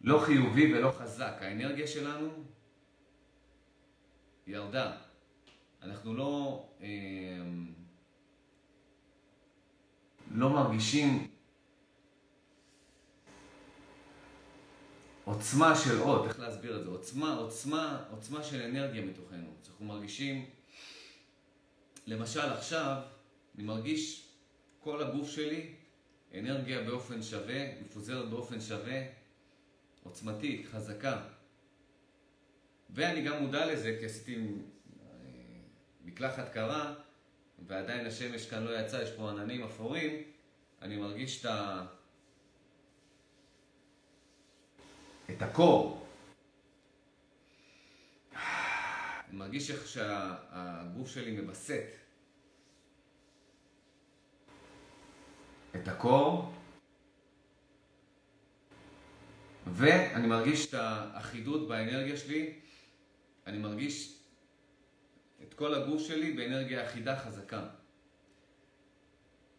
לא 0.01 0.19
חיובי 0.19 0.75
ולא 0.75 0.91
חזק. 0.91 1.35
האנרגיה 1.41 1.87
שלנו 1.87 2.29
ירדה. 4.47 4.97
אנחנו 5.83 6.15
לא, 6.15 6.67
אה, 6.81 6.89
לא 10.31 10.51
מרגישים 10.51 11.31
עוצמה 15.25 15.77
של 15.77 15.99
עוד, 15.99 16.27
איך 16.27 16.41
להסביר 16.41 16.81
את 16.81 16.85
זה? 16.85 16.91
עוצמה, 16.91 17.35
עוצמה, 17.35 18.05
עוצמה 18.11 18.43
של 18.43 18.63
אנרגיה 18.63 19.03
מתוכנו. 19.03 19.55
אנחנו 19.69 19.87
מרגישים, 19.87 20.47
למשל 22.07 22.41
עכשיו, 22.53 23.03
אני 23.55 23.65
מרגיש 23.65 24.29
כל 24.81 25.03
הגוף 25.03 25.31
שלי 25.31 25.75
אנרגיה 26.39 26.83
באופן 26.83 27.23
שווה, 27.23 27.81
מפוזרת 27.81 28.31
באופן 28.31 28.61
שווה, 28.61 29.03
עוצמתית, 30.03 30.67
חזקה. 30.67 31.23
ואני 32.91 33.23
גם 33.23 33.43
מודע 33.43 33.73
לזה, 33.73 33.97
כי 34.01 34.07
עשיתי 34.07 34.37
מקלחת 36.05 36.53
קרה, 36.53 36.95
ועדיין 37.67 38.07
השמש 38.07 38.51
כאן 38.51 38.65
לא 38.65 38.81
יצא, 38.81 38.97
יש 38.97 39.11
פה 39.11 39.31
עננים 39.31 39.63
אפורים, 39.63 40.23
אני 40.83 40.97
מרגיש 40.97 41.41
את 41.41 41.47
ה... 41.47 41.87
את 45.31 45.43
הקור. 45.43 46.07
אני 48.33 49.24
מרגיש 49.35 49.71
איך 49.71 49.89
שהגוף 49.89 51.09
שלי 51.09 51.41
מווסת 51.41 51.85
את 55.75 55.89
הקור, 55.89 56.55
ואני 59.67 60.27
מרגיש 60.27 60.69
את 60.69 60.75
האחידות 60.75 61.69
באנרגיה 61.69 62.17
שלי, 62.17 62.61
אני 63.47 63.59
מרגיש 63.59 64.19
את 65.43 65.55
כל 65.55 65.75
הגוף 65.75 66.03
שלי 66.03 66.33
באנרגיה 66.33 66.87
אחידה 66.87 67.19
חזקה. 67.19 67.69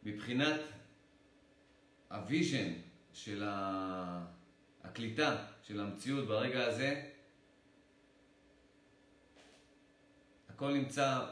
מבחינת 0.03 0.61
ה 2.11 2.20
vision 2.20 2.73
של 3.13 3.43
הקליטה 4.83 5.45
של 5.63 5.79
המציאות 5.79 6.27
ברגע 6.27 6.65
הזה, 6.65 7.14
הכל 10.55 10.73
נמצא 10.73 11.25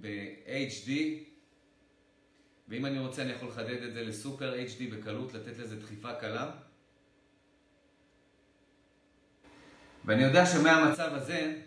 ב-HD, 0.00 0.90
ואם 2.68 2.86
אני 2.86 2.98
רוצה 2.98 3.22
אני 3.22 3.32
יכול 3.32 3.48
לחדד 3.48 3.82
את 3.82 3.92
זה 3.92 4.02
לסופר 4.02 4.54
HD 4.54 4.94
בקלות, 4.94 5.34
לתת 5.34 5.58
לזה 5.58 5.80
דחיפה 5.80 6.14
קלה. 6.14 6.50
ואני 10.04 10.22
יודע 10.22 10.46
שמהמצב 10.46 11.10
הזה, 11.14 11.60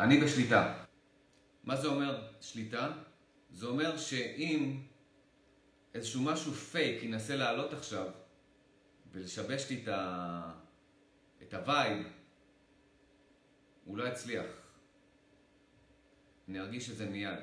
אני 0.00 0.20
בשליטה. 0.20 0.84
מה 1.64 1.76
זה 1.76 1.88
אומר 1.88 2.28
שליטה? 2.40 2.92
זה 3.50 3.66
אומר 3.66 3.96
שאם 3.96 4.80
איזשהו 5.94 6.22
משהו 6.22 6.52
פייק 6.52 7.02
ינסה 7.02 7.36
לעלות 7.36 7.72
עכשיו, 7.72 8.06
ולשבש 9.12 9.70
לי 9.70 9.82
את, 9.82 9.88
ה... 9.88 10.52
את 11.42 11.54
ה 11.54 11.63
vibe, 11.63 12.06
הוא 13.84 13.98
לא 13.98 14.08
יצליח. 14.08 14.46
אני 16.48 16.60
ארגיש 16.60 16.90
את 16.90 16.96
זה 16.96 17.06
מיד. 17.06 17.38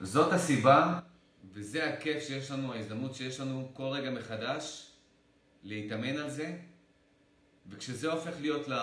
זאת 0.00 0.32
הסיבה, 0.32 1.00
וזה 1.52 1.94
הכיף 1.94 2.22
שיש 2.22 2.50
לנו, 2.50 2.72
ההזדמנות 2.72 3.14
שיש 3.14 3.40
לנו 3.40 3.70
כל 3.74 3.86
רגע 3.86 4.10
מחדש 4.10 4.90
להתאמן 5.62 6.16
על 6.16 6.30
זה, 6.30 6.58
וכשזה 7.66 8.12
הופך 8.12 8.32
להיות 8.40 8.68
ל... 8.68 8.74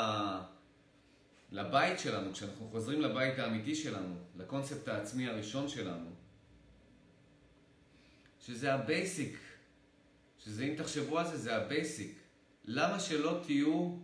לבית 1.51 1.99
שלנו, 1.99 2.33
כשאנחנו 2.33 2.67
חוזרים 2.67 3.01
לבית 3.01 3.39
האמיתי 3.39 3.75
שלנו, 3.75 4.15
לקונספט 4.37 4.87
העצמי 4.87 5.27
הראשון 5.27 5.67
שלנו, 5.67 6.09
שזה 8.47 8.73
ה 8.73 8.82
basic, 8.82 9.37
שזה 10.39 10.63
אם 10.63 10.75
תחשבו 10.77 11.19
על 11.19 11.27
זה, 11.27 11.37
זה 11.37 11.55
ה 11.55 11.64
basic. 11.64 12.17
למה 12.65 12.99
שלא 12.99 13.39
תהיו 13.43 13.97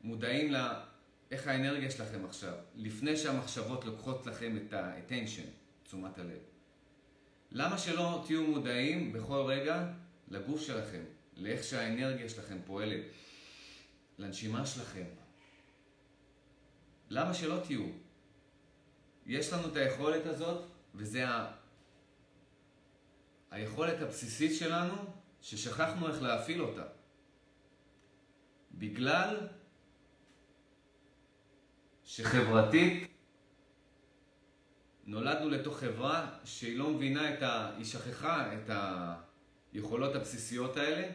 מודעים 0.00 0.52
לאיך 0.52 1.46
האנרגיה 1.46 1.90
שלכם 1.90 2.24
עכשיו, 2.24 2.54
לפני 2.74 3.16
שהמחשבות 3.16 3.84
לוקחות 3.84 4.26
לכם 4.26 4.56
את 4.56 4.72
ה-attention, 4.72 5.48
תשומת 5.84 6.18
הלב? 6.18 6.38
למה 7.52 7.78
שלא 7.78 8.24
תהיו 8.26 8.42
מודעים 8.42 9.12
בכל 9.12 9.44
רגע 9.46 9.88
לגוף 10.28 10.60
שלכם, 10.60 11.02
לאיך 11.36 11.64
שהאנרגיה 11.64 12.28
שלכם 12.28 12.58
פועלת, 12.66 13.04
לנשימה 14.18 14.66
שלכם? 14.66 15.06
למה 17.10 17.34
שלא 17.34 17.60
תהיו? 17.64 17.86
יש 19.26 19.52
לנו 19.52 19.68
את 19.68 19.76
היכולת 19.76 20.26
הזאת, 20.26 20.64
וזה. 20.94 21.24
היכולת 23.50 24.02
הבסיסית 24.02 24.58
שלנו, 24.58 24.94
ששכחנו 25.40 26.08
איך 26.08 26.22
להפעיל 26.22 26.62
אותה. 26.62 26.84
בגלל 28.74 29.48
שחברתית 32.04 33.10
נולדנו 35.06 35.50
לתוך 35.50 35.78
חברה 35.78 36.30
שהיא 36.44 36.78
לא 36.78 36.90
מבינה 36.90 37.34
את 37.34 37.42
ה... 37.42 37.72
היא 37.76 37.84
שכחה 37.84 38.54
את 38.54 38.70
היכולות 39.72 40.14
הבסיסיות 40.14 40.76
האלה 40.76 41.12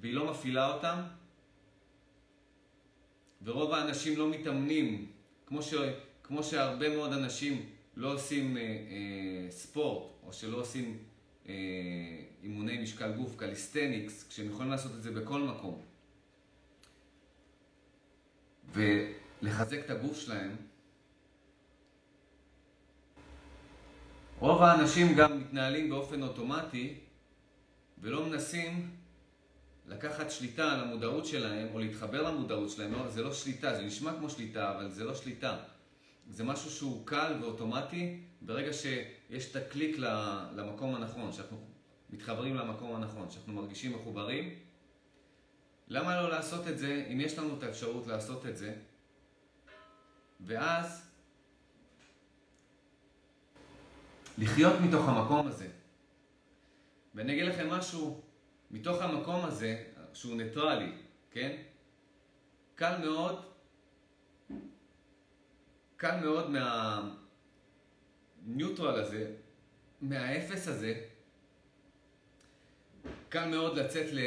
והיא 0.00 0.14
לא 0.14 0.30
מפעילה 0.30 0.74
אותן 0.74 1.02
ורוב 3.42 3.72
האנשים 3.72 4.18
לא 4.18 4.30
מתאמנים 4.30 5.12
כמו, 5.46 5.62
ש... 5.62 5.74
כמו 6.22 6.42
שהרבה 6.42 6.96
מאוד 6.96 7.12
אנשים 7.12 7.70
לא 7.96 8.12
עושים 8.12 8.56
אה, 8.56 8.62
אה, 8.62 9.50
ספורט 9.50 10.12
או 10.26 10.32
שלא 10.32 10.56
עושים 10.56 10.98
אימוני 12.42 12.78
משקל 12.78 13.12
גוף, 13.12 13.36
calisthenics, 13.36 14.28
כשהם 14.28 14.46
יכולים 14.50 14.70
לעשות 14.70 14.92
את 14.94 15.02
זה 15.02 15.10
בכל 15.10 15.40
מקום 15.40 15.82
ולחזק 18.72 19.78
את 19.84 19.90
הגוף 19.90 20.16
שלהם 20.16 20.56
רוב 24.38 24.62
האנשים 24.62 25.14
גם 25.14 25.40
מתנהלים 25.40 25.90
באופן 25.90 26.22
אוטומטי 26.22 26.94
ולא 27.98 28.26
מנסים 28.26 28.90
לקחת 29.86 30.30
שליטה 30.30 30.72
על 30.72 30.80
המודעות 30.80 31.26
שלהם 31.26 31.68
או 31.74 31.78
להתחבר 31.78 32.22
למודעות 32.22 32.70
שלהם. 32.70 32.92
לא, 32.92 33.08
זה 33.08 33.22
לא 33.22 33.32
שליטה, 33.32 33.74
זה 33.74 33.82
נשמע 33.82 34.12
כמו 34.18 34.30
שליטה, 34.30 34.76
אבל 34.76 34.90
זה 34.90 35.04
לא 35.04 35.14
שליטה. 35.14 35.56
זה 36.30 36.44
משהו 36.44 36.70
שהוא 36.70 37.06
קל 37.06 37.32
ואוטומטי 37.40 38.20
ברגע 38.42 38.72
שיש 38.72 39.50
את 39.50 39.56
הקליק 39.56 39.98
למקום 40.56 40.94
הנכון, 40.94 41.32
שאנחנו 41.32 41.66
מתחברים 42.10 42.54
למקום 42.54 42.94
הנכון, 42.94 43.30
שאנחנו 43.30 43.52
מרגישים 43.52 43.94
מחוברים. 43.94 44.58
למה 45.88 46.22
לא 46.22 46.30
לעשות 46.30 46.68
את 46.68 46.78
זה 46.78 47.06
אם 47.12 47.20
יש 47.20 47.38
לנו 47.38 47.58
את 47.58 47.62
האפשרות 47.62 48.06
לעשות 48.06 48.46
את 48.46 48.56
זה? 48.56 48.74
ואז 50.40 51.10
לחיות 54.38 54.80
מתוך 54.80 55.08
המקום 55.08 55.46
הזה. 55.46 55.68
ואני 57.14 57.32
אגיד 57.32 57.44
לכם 57.44 57.70
משהו, 57.70 58.22
מתוך 58.70 59.02
המקום 59.02 59.44
הזה, 59.44 59.84
שהוא 60.12 60.36
ניטרלי, 60.36 60.92
כן? 61.30 61.56
קל 62.74 62.98
מאוד, 62.98 63.44
קל 65.96 66.20
מאוד 66.20 66.50
מהניוטרל 68.48 69.00
הזה, 69.00 69.30
מהאפס 70.00 70.68
הזה, 70.68 71.04
קל 73.28 73.48
מאוד 73.48 73.78
לצאת 73.78 74.12
ל... 74.12 74.20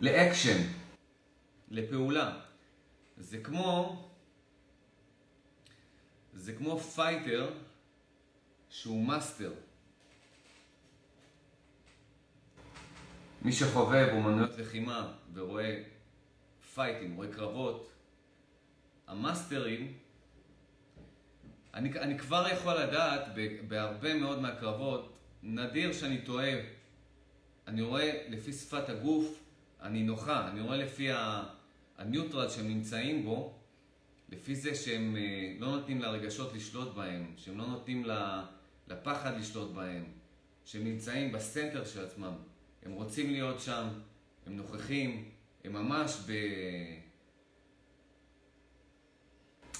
לאקשן, 0.00 0.58
לפעולה. 1.70 2.40
זה 3.16 3.38
כמו 3.42 4.04
זה 6.34 6.52
כמו 6.52 6.78
fighter 6.78 7.50
שהוא 8.70 9.06
master. 9.06 9.52
מי 13.42 13.52
שחובב 13.52 14.08
אומנויות 14.12 14.58
לחימה 14.58 15.12
ורואה 15.34 15.82
פייטים, 16.74 17.16
רואה 17.16 17.32
קרבות, 17.32 17.90
המאסטרים, 19.08 19.92
אני, 21.74 21.98
אני 21.98 22.18
כבר 22.18 22.46
יכול 22.52 22.74
לדעת 22.74 23.22
בהרבה 23.68 24.14
מאוד 24.14 24.40
מהקרבות, 24.40 25.16
נדיר 25.42 25.92
שאני 25.92 26.18
טועה, 26.22 26.52
אני 27.66 27.82
רואה 27.82 28.22
לפי 28.28 28.52
שפת 28.52 28.88
הגוף, 28.88 29.42
אני 29.82 30.02
נוחה, 30.02 30.48
אני 30.48 30.60
רואה 30.60 30.76
לפי 30.76 31.08
הניוטרל 31.98 32.48
שהם 32.48 32.68
נמצאים 32.68 33.24
בו, 33.24 33.54
לפי 34.28 34.56
זה 34.56 34.74
שהם 34.74 35.16
אה, 35.16 35.54
לא 35.58 35.66
נותנים 35.66 36.02
לרגשות 36.02 36.54
לשלוט 36.54 36.94
בהם, 36.94 37.32
שהם 37.36 37.58
לא 37.58 37.66
נותנים 37.66 38.04
לפחד 38.88 39.38
לשלוט 39.38 39.70
בהם, 39.70 40.04
שהם 40.64 40.84
נמצאים 40.84 41.32
בסנטר 41.32 41.84
של 41.84 42.04
עצמם, 42.04 42.32
הם 42.82 42.92
רוצים 42.92 43.30
להיות 43.30 43.60
שם, 43.60 43.88
הם 44.46 44.56
נוכחים, 44.56 45.28
הם 45.64 45.72
ממש 45.72 46.16
ב... 46.26 46.32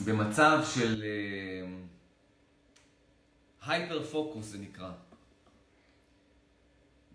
במצב 0.04 0.60
של 0.74 1.04
hyper 3.66 4.02
uh, 4.02 4.06
focus 4.06 4.46
זה 4.46 4.58
נקרא. 4.58 4.92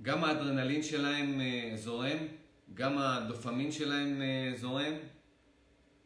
גם 0.01 0.23
האדרנלין 0.23 0.83
שלהם 0.83 1.39
uh, 1.39 1.77
זורם, 1.77 2.17
גם 2.73 2.97
הדופמין 2.97 3.71
שלהם 3.71 4.21
uh, 4.21 4.57
זורם, 4.57 4.93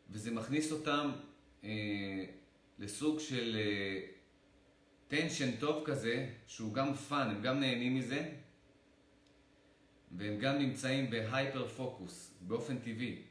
וזה 0.10 0.32
מכניס 0.32 0.72
אותם 0.72 1.12
אה, 1.64 2.26
לסוג 2.80 3.20
של 3.20 3.58
tension 5.08 5.50
אה, 5.50 5.58
טוב 5.60 5.84
כזה, 5.86 6.30
שהוא 6.48 6.74
גם 6.74 6.94
fun, 6.94 7.30
הם 7.30 7.42
גם 7.42 7.60
נהנים 7.60 7.96
מזה, 7.96 8.30
והם 10.18 10.40
גם 10.40 10.58
נמצאים 10.58 11.10
ב 11.10 11.19
hyper 11.19 11.68
focus, 11.68 12.34
באופן 12.42 12.78
טבעי. 12.78 13.27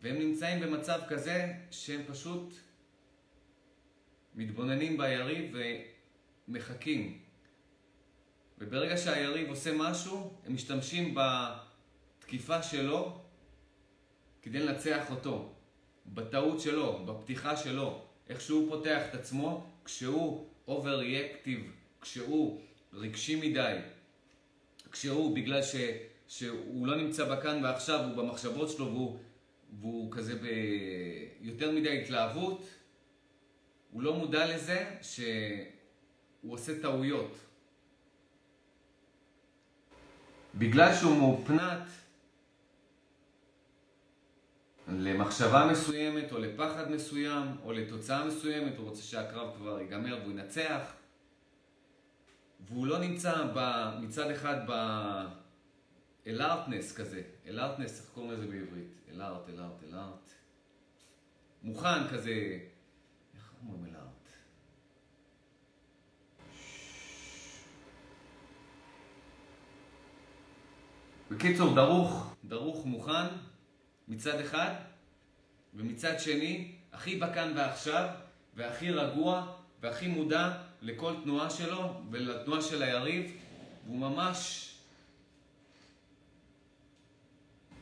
והם 0.00 0.18
נמצאים 0.18 0.60
במצב 0.60 1.00
כזה 1.08 1.52
שהם 1.70 2.00
פשוט 2.06 2.54
מתבוננים 4.34 4.98
ביריב 4.98 5.56
ומחכים. 6.48 7.18
וברגע 8.58 8.96
שהיריב 8.96 9.48
עושה 9.48 9.70
משהו, 9.74 10.32
הם 10.46 10.54
משתמשים 10.54 11.14
בתקיפה 12.18 12.62
שלו 12.62 13.20
כדי 14.42 14.58
לנצח 14.58 15.10
אותו, 15.10 15.52
בטעות 16.06 16.60
שלו, 16.60 17.06
בפתיחה 17.06 17.56
שלו, 17.56 18.02
איך 18.28 18.40
שהוא 18.40 18.70
פותח 18.70 19.02
את 19.10 19.14
עצמו, 19.14 19.66
כשהוא 19.84 20.46
over-reactive, 20.68 21.72
כשהוא 22.00 22.60
רגשי 22.92 23.50
מדי, 23.50 23.76
כשהוא, 24.92 25.36
בגלל 25.36 25.62
ש, 25.62 25.74
שהוא 26.28 26.86
לא 26.86 26.96
נמצא 26.96 27.24
בכאן 27.24 27.64
ועכשיו, 27.64 28.04
הוא 28.04 28.16
במחשבות 28.16 28.70
שלו 28.70 28.86
והוא, 28.86 29.18
והוא 29.80 30.12
כזה 30.12 30.38
ביותר 31.40 31.72
מדי 31.72 32.02
התלהבות, 32.02 32.68
הוא 33.92 34.02
לא 34.02 34.14
מודע 34.14 34.54
לזה 34.54 34.96
שהוא 35.02 36.54
עושה 36.54 36.82
טעויות. 36.82 37.38
בגלל 40.54 40.94
שהוא 40.94 41.16
מאופנת 41.16 41.82
למחשבה 44.88 45.68
מסוימת, 45.72 46.32
או 46.32 46.38
לפחד 46.38 46.90
מסוים, 46.90 47.46
או 47.64 47.72
לתוצאה 47.72 48.26
מסוימת, 48.26 48.76
הוא 48.76 48.88
רוצה 48.88 49.02
שהקרב 49.02 49.56
כבר 49.56 49.80
ייגמר 49.80 50.18
והוא 50.22 50.32
ינצח. 50.32 50.92
והוא 52.68 52.86
לא 52.86 52.98
נמצא 52.98 53.44
ב, 53.54 53.88
מצד 54.00 54.30
אחד 54.30 54.70
ב-alertness 54.70 56.94
כזה, 56.96 57.22
alertness, 57.46 57.82
איך 57.82 58.10
קוראים 58.14 58.32
לזה 58.32 58.46
בעברית? 58.46 58.88
אל 59.18 59.22
ארט, 59.22 59.48
אל 59.48 59.60
ארט, 59.60 59.82
אל 59.84 59.98
ארט. 59.98 60.30
מוכן 61.62 62.08
כזה, 62.08 62.58
איך 63.34 63.52
אומרים 63.62 63.84
אל 63.84 63.96
ארט? 63.96 64.28
בקיצור, 71.30 71.74
דרוך, 71.74 72.34
דרוך 72.44 72.86
מוכן 72.86 73.26
מצד 74.08 74.40
אחד, 74.40 74.74
ומצד 75.74 76.20
שני, 76.20 76.74
הכי 76.92 77.16
בכאן 77.16 77.52
ועכשיו, 77.56 78.08
והכי 78.54 78.90
רגוע, 78.90 79.56
והכי 79.80 80.08
מודע 80.08 80.62
לכל 80.82 81.14
תנועה 81.24 81.50
שלו 81.50 82.00
ולתנועה 82.10 82.62
של 82.62 82.82
היריב, 82.82 83.32
והוא 83.86 83.98
ממש 83.98 84.67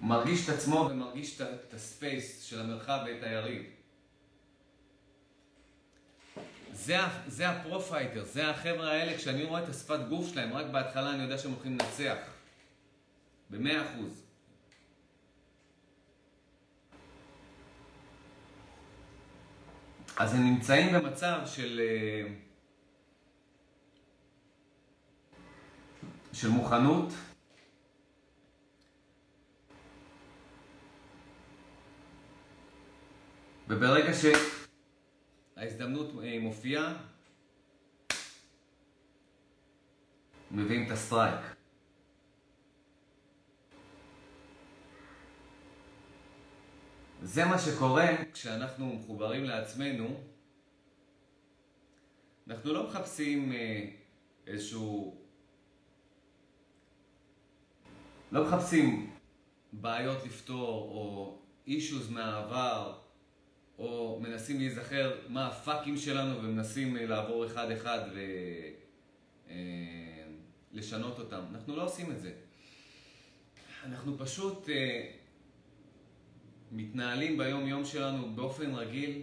מרגיש 0.00 0.48
את 0.48 0.54
עצמו 0.54 0.88
ומרגיש 0.90 1.40
את 1.40 1.74
ה 1.74 1.86
space 1.86 2.42
של 2.42 2.60
המרחב 2.60 2.98
ואת 3.06 3.22
היריב. 3.22 3.62
זה, 6.72 6.96
זה 7.26 7.48
ה 7.48 7.54
pro-fighter, 7.54 8.24
זה 8.24 8.50
החבר'ה 8.50 8.92
האלה, 8.92 9.16
כשאני 9.16 9.44
רואה 9.44 9.62
את 9.62 9.68
השפת 9.68 10.00
גוף 10.08 10.28
שלהם, 10.28 10.52
רק 10.52 10.66
בהתחלה 10.66 11.14
אני 11.14 11.22
יודע 11.22 11.38
שהם 11.38 11.52
הולכים 11.52 11.72
לנצח. 11.72 12.16
במאה 13.50 13.82
אחוז. 13.82 14.22
אז 20.16 20.34
הם 20.34 20.44
נמצאים 20.44 20.92
במצב 20.92 21.40
של... 21.46 21.80
אה, 21.80 22.28
של 26.32 26.48
מוכנות. 26.48 27.12
וברגע 33.68 34.12
שההזדמנות 35.56 36.10
אה, 36.22 36.38
מופיעה, 36.40 36.94
מביאים 40.50 40.86
את 40.86 40.90
ה 40.90 40.97
strike. 40.97 41.40
זה 47.22 47.44
מה 47.44 47.58
שקורה 47.58 48.06
כשאנחנו 48.32 48.94
מחוברים 48.94 49.44
לעצמנו. 49.44 50.20
אנחנו 52.48 52.72
לא 52.72 52.86
מחפשים 52.86 53.52
אה, 53.52 53.88
איזשהו... 54.46 55.20
לא 58.32 58.44
מחפשים 58.44 59.14
בעיות 59.72 60.24
לפתור 60.24 60.90
או 60.90 61.38
אישוז 61.66 62.10
מהעבר 62.10 63.05
או 63.78 64.20
מנסים 64.22 64.58
להיזכר 64.58 65.18
מה 65.28 65.46
הפאקים 65.46 65.96
שלנו 65.96 66.38
ומנסים 66.38 66.96
אה, 66.96 67.06
לעבור 67.06 67.46
אחד-אחד 67.46 68.00
ולשנות 70.72 71.18
אה, 71.18 71.24
אותם. 71.24 71.42
אנחנו 71.54 71.76
לא 71.76 71.84
עושים 71.84 72.12
את 72.12 72.20
זה. 72.20 72.32
אנחנו 73.84 74.18
פשוט 74.18 74.68
אה, 74.68 75.10
מתנהלים 76.72 77.38
ביום-יום 77.38 77.84
שלנו 77.84 78.34
באופן 78.34 78.74
רגיל, 78.74 79.22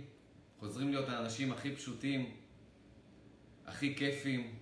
חוזרים 0.59 0.89
להיות 0.89 1.09
האנשים 1.09 1.51
הכי 1.51 1.75
פשוטים, 1.75 2.31
הכי 3.65 3.95
כיפים. 3.95 4.55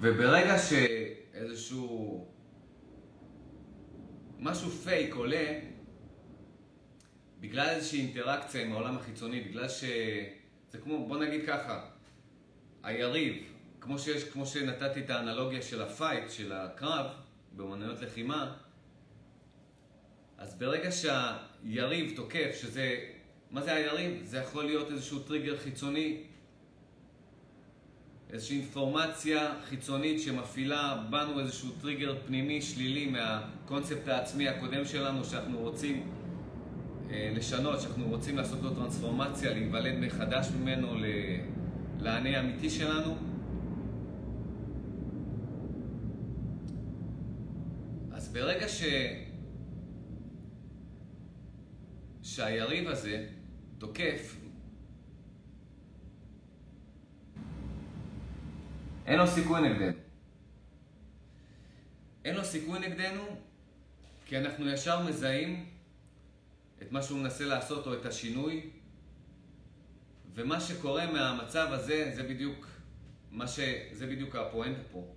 וברגע 0.00 0.58
שאיזשהו 0.58 2.26
משהו 4.38 4.70
פייק 4.70 5.14
עולה, 5.14 5.60
בגלל 7.42 7.68
איזושהי 7.68 8.00
אינטראקציה 8.00 8.62
עם 8.62 8.72
העולם 8.72 8.96
החיצוני, 8.96 9.40
בגלל 9.40 9.68
ש... 9.68 9.84
זה 10.70 10.78
כמו, 10.78 11.08
בוא 11.08 11.18
נגיד 11.18 11.46
ככה, 11.46 11.84
היריב, 12.82 13.42
כמו, 13.80 13.98
שיש, 13.98 14.24
כמו 14.24 14.46
שנתתי 14.46 15.00
את 15.00 15.10
האנלוגיה 15.10 15.62
של 15.62 15.82
ה 15.82 15.89
fight, 15.89 16.30
של 16.30 16.52
הקרב, 16.52 17.06
באמנויות 17.52 18.00
לחימה, 18.00 18.54
אז 20.38 20.54
ברגע 20.54 20.88
שהיריב 20.92 22.16
תוקף, 22.16 22.58
שזה... 22.60 22.98
מה 23.50 23.62
זה 23.62 23.74
היריב? 23.74 24.20
זה 24.24 24.38
יכול 24.38 24.64
להיות 24.64 24.90
איזשהו 24.90 25.18
טריגר 25.18 25.58
חיצוני, 25.58 26.22
איזושהי 28.30 28.58
אינפורמציה 28.58 29.54
חיצונית 29.64 30.20
שמפעילה 30.20 31.04
בנו 31.10 31.40
איזשהו 31.40 31.70
טריגר 31.80 32.16
פנימי 32.26 32.62
שלילי 32.62 33.06
מהקונספט 33.06 34.08
העצמי 34.08 34.48
הקודם 34.48 34.84
שלנו 34.84 35.24
שאנחנו 35.24 35.58
רוצים 35.58 36.21
לשנות, 37.12 37.80
שאנחנו 37.80 38.08
רוצים 38.08 38.36
לעשות 38.36 38.62
לו 38.62 38.74
טרנספורמציה, 38.74 39.50
להיוולד 39.50 39.98
מחדש 39.98 40.48
ממנו 40.60 40.94
לאני 42.00 42.36
האמיתי 42.36 42.70
שלנו. 42.70 43.16
אז 48.12 48.32
ברגע 48.32 48.68
ש... 48.68 48.82
שהיריב 52.22 52.88
הזה 52.88 53.26
תוקף, 53.78 54.36
אין 59.06 59.18
לו 59.18 59.26
סיכוי 59.26 59.60
נגדנו. 59.60 59.92
אין 62.24 62.36
לו 62.36 62.44
סיכוי 62.44 62.78
נגדנו 62.78 63.22
כי 64.26 64.38
אנחנו 64.38 64.68
ישר 64.68 65.06
מזהים 65.06 65.71
את 66.82 66.92
מה 66.92 67.02
שהוא 67.02 67.18
מנסה 67.18 67.44
לעשות 67.44 67.86
או 67.86 67.94
את 67.94 68.06
השינוי. 68.06 68.70
ומה 70.34 70.60
שקורה 70.60 71.12
מהמצב 71.12 71.68
הזה, 71.70 72.12
זה 72.16 72.22
בדיוק, 72.22 72.66
מה 73.30 73.48
ש... 73.48 73.60
זה 73.92 74.06
בדיוק 74.06 74.36
הפואנטה 74.36 74.80
פה. 74.92 75.14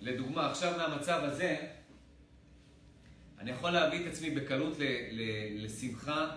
לדוגמה, 0.00 0.50
עכשיו 0.50 0.76
מהמצב 0.76 1.20
הזה, 1.22 1.56
אני 3.38 3.50
יכול 3.50 3.70
להביא 3.70 4.00
את 4.00 4.12
עצמי 4.12 4.30
בקלות 4.30 4.78
ל, 4.78 4.82
ל, 5.10 5.20
לשמחה, 5.64 6.36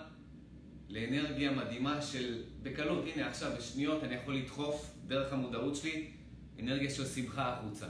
לאנרגיה 0.90 1.52
מדהימה 1.52 2.02
של, 2.02 2.44
בקלות, 2.64 3.06
הנה 3.14 3.28
עכשיו 3.28 3.52
בשניות 3.58 4.04
אני 4.04 4.16
יכול 4.16 4.36
לדחוף 4.36 4.96
דרך 5.08 5.34
המודעות 5.34 5.76
שלי 5.76 6.12
אנרגיה 6.60 6.90
של 6.90 7.06
שמחה 7.06 7.54
החוצה. 7.54 7.88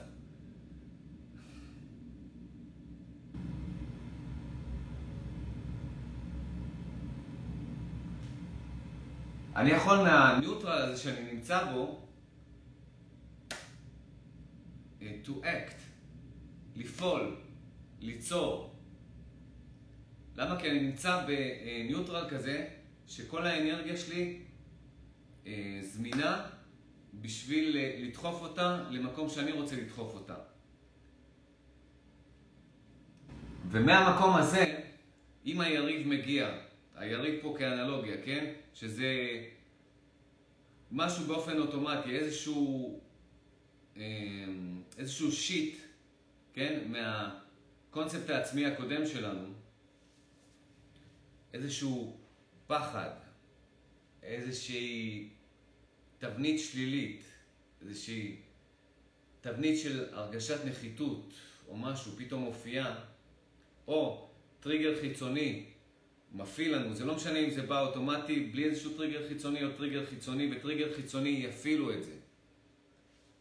אני 9.59 9.71
יכול 9.71 9.97
מהניוטרל 9.97 10.81
הזה 10.81 10.97
שאני 11.03 11.33
נמצא 11.33 11.71
בו, 11.73 12.07
אה, 15.01 15.17
to 15.25 15.29
act, 15.29 15.79
לפעול, 16.75 17.35
ליצור. 17.99 18.75
למה? 20.35 20.59
כי 20.59 20.69
אני 20.69 20.79
נמצא 20.79 21.25
בניוטרל 21.27 22.29
כזה, 22.29 22.67
שכל 23.07 23.45
האנרגיה 23.45 23.97
שלי 23.97 24.39
אה, 25.47 25.79
זמינה 25.81 26.45
בשביל 27.13 27.77
אה, 27.77 27.95
לדחוף 27.99 28.41
אותה 28.41 28.83
למקום 28.89 29.29
שאני 29.29 29.51
רוצה 29.51 29.75
לדחוף 29.75 30.13
אותה. 30.13 30.35
ומהמקום 33.71 34.35
הזה, 34.35 34.79
אם 35.45 35.61
היריב 35.61 36.07
מגיע, 36.07 36.49
היריב 36.95 37.41
פה 37.41 37.55
כאנלוגיה, 37.59 38.15
כן? 38.25 38.53
שזה 38.73 39.15
משהו 40.91 41.25
באופן 41.25 41.59
אוטומטי, 41.59 42.15
איזשהו, 42.15 42.99
אמ, 43.97 44.81
איזשהו 44.97 45.31
שיט, 45.31 45.79
כן, 46.53 46.91
מהקונספט 46.91 48.29
העצמי 48.29 48.65
הקודם 48.65 49.05
שלנו, 49.05 49.47
איזשהו 51.53 52.17
פחד, 52.67 53.09
איזושהי 54.23 55.29
תבנית 56.19 56.59
שלילית, 56.59 57.23
איזושהי 57.81 58.35
תבנית 59.41 59.79
של 59.79 60.13
הרגשת 60.13 60.65
נחיתות 60.65 61.33
או 61.67 61.77
משהו 61.77 62.11
פתאום 62.17 62.41
מופיעה, 62.41 62.99
או 63.87 64.29
טריגר 64.59 65.01
חיצוני 65.01 65.65
מפעיל 66.33 66.75
לנו, 66.75 66.95
זה 66.95 67.05
לא 67.05 67.15
משנה 67.15 67.39
אם 67.39 67.49
זה 67.49 67.61
בא 67.61 67.81
אוטומטי 67.81 68.39
בלי 68.39 68.63
איזשהו 68.63 68.97
טריגר 68.97 69.27
חיצוני 69.27 69.63
או 69.63 69.69
טריגר 69.77 70.05
חיצוני, 70.05 70.55
וטריגר 70.55 70.93
חיצוני 70.93 71.29
יפעילו 71.29 71.93
את 71.93 72.03
זה. 72.03 72.11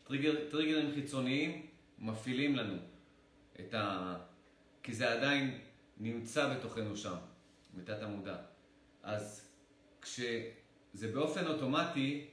טריגר, 0.04 0.50
טריגרים 0.50 0.94
חיצוניים 0.94 1.66
מפעילים 1.98 2.56
לנו 2.56 2.76
את 3.60 3.74
ה... 3.74 4.16
כי 4.82 4.94
זה 4.94 5.12
עדיין 5.12 5.58
נמצא 5.98 6.54
בתוכנו 6.54 6.96
שם, 6.96 7.16
בתת 7.74 8.02
המודע. 8.02 8.36
אז 9.02 9.48
כשזה 10.02 11.12
באופן 11.12 11.46
אוטומטי, 11.46 12.26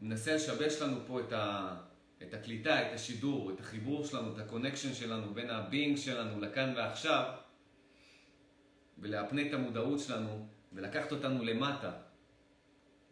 מנסה 0.00 0.34
לשבש 0.34 0.82
לנו 0.82 1.00
פה 1.06 1.20
את, 1.20 1.32
ה... 1.32 1.76
את 2.22 2.34
הקליטה, 2.34 2.88
את 2.88 2.94
השידור, 2.94 3.50
את 3.50 3.60
החיבור 3.60 4.06
שלנו, 4.06 4.34
את 4.34 4.38
ה 4.38 4.43
connection 4.43 4.94
שלנו 4.94 5.34
בין 5.34 5.50
ה 5.50 5.58
being 5.58 5.96
שלנו 5.96 6.40
לכאן 6.40 6.72
ועכשיו, 6.76 7.32
ולהפנה 8.98 9.42
את 9.48 9.52
המודעות 9.52 10.00
שלנו 10.00 10.48
ולקחת 10.72 11.12
אותנו 11.12 11.44
למטה, 11.44 11.92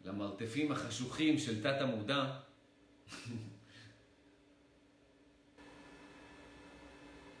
למרתפים 0.05 0.71
החשוכים 0.71 1.37
של 1.37 1.63
תת 1.63 1.81
המודע, 1.81 2.39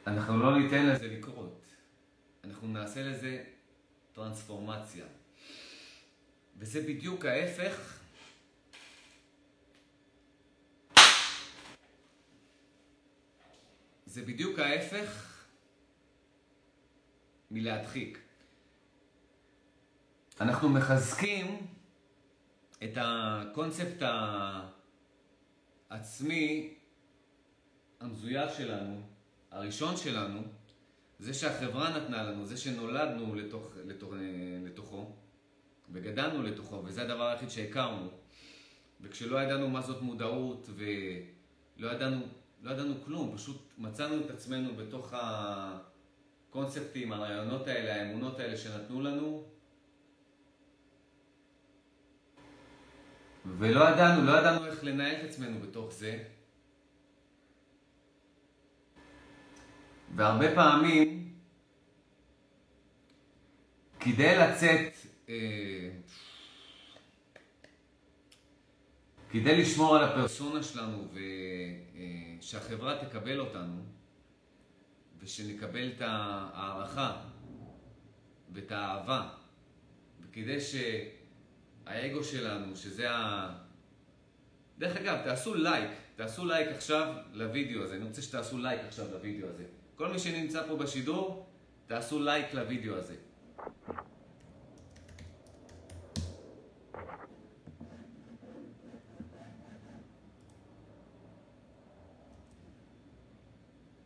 אנחנו 0.07 0.37
לא 0.37 0.59
ניתן 0.59 0.85
לזה 0.85 1.07
לקרות. 1.07 1.65
אנחנו 2.43 2.67
נעשה 2.67 3.03
לזה 3.03 3.43
טרנספורמציה. 4.13 5.05
וזה 6.57 6.81
בדיוק 6.81 7.25
ההפך 7.25 7.99
זה 14.05 14.21
בדיוק 14.21 14.59
ההפך 14.59 15.33
מלהדחיק. 17.51 18.19
אנחנו 20.41 20.69
מחזקים 20.69 21.67
את 22.83 22.97
הקונספט 22.97 24.03
העצמי 25.89 26.73
המזויף 27.99 28.57
שלנו, 28.57 29.01
הראשון 29.51 29.97
שלנו, 29.97 30.41
זה 31.19 31.33
שהחברה 31.33 31.97
נתנה 31.97 32.23
לנו, 32.23 32.45
זה 32.45 32.57
שנולדנו 32.57 33.35
לתוך, 33.35 33.71
לתוך, 33.85 34.13
לתוכו 34.65 35.11
וגדלנו 35.91 36.43
לתוכו, 36.43 36.81
וזה 36.85 37.01
הדבר 37.01 37.27
היחיד 37.27 37.49
שהכרנו. 37.49 38.09
וכשלא 39.01 39.43
ידענו 39.43 39.69
מה 39.69 39.81
זאת 39.81 40.01
מודעות 40.01 40.69
ולא 40.75 41.91
ידענו, 41.91 42.25
לא 42.63 42.71
ידענו 42.71 42.93
כלום, 43.05 43.37
פשוט 43.37 43.61
מצאנו 43.77 44.21
את 44.25 44.29
עצמנו 44.29 44.75
בתוך 44.75 45.13
הקונספטים, 46.49 47.11
הרעיונות 47.11 47.67
האלה, 47.67 47.95
האמונות 47.95 48.39
האלה 48.39 48.57
שנתנו 48.57 49.01
לנו, 49.01 49.52
ולא 53.45 53.89
ידענו, 53.89 54.25
לא 54.25 54.31
ידענו 54.31 54.65
איך 54.65 54.83
לנהל 54.83 55.15
את 55.15 55.29
עצמנו 55.29 55.59
בתוך 55.59 55.93
זה. 55.93 56.23
והרבה 60.15 60.55
פעמים, 60.55 61.33
כדי 63.99 64.37
לצאת, 64.37 64.93
אה, 65.29 65.89
כדי 69.29 69.61
לשמור 69.61 69.95
על 69.95 70.03
הפרסונה 70.03 70.63
שלנו 70.63 71.07
ושהחברה 72.39 72.99
אה, 72.99 73.05
תקבל 73.05 73.39
אותנו, 73.39 73.83
ושנקבל 75.19 75.91
את 75.95 76.01
ההערכה 76.01 77.21
ואת 78.53 78.71
האהבה, 78.71 79.29
וכדי 80.21 80.61
ש... 80.61 80.75
האגו 81.85 82.23
שלנו, 82.23 82.75
שזה 82.75 83.11
ה... 83.11 83.49
דרך 84.77 84.97
אגב, 84.97 85.17
תעשו 85.23 85.55
לייק, 85.55 85.91
תעשו 86.15 86.45
לייק 86.45 86.67
עכשיו 86.67 87.15
לוידאו 87.33 87.83
הזה, 87.83 87.95
אני 87.95 88.05
רוצה 88.05 88.21
שתעשו 88.21 88.57
לייק 88.57 88.81
עכשיו 88.87 89.05
לוידאו 89.11 89.47
הזה. 89.49 89.63
כל 89.95 90.11
מי 90.11 90.19
שנמצא 90.19 90.67
פה 90.67 90.75
בשידור, 90.75 91.45
תעשו 91.87 92.19
לייק 92.23 92.53
לוידאו 92.53 92.95
הזה. 92.95 93.15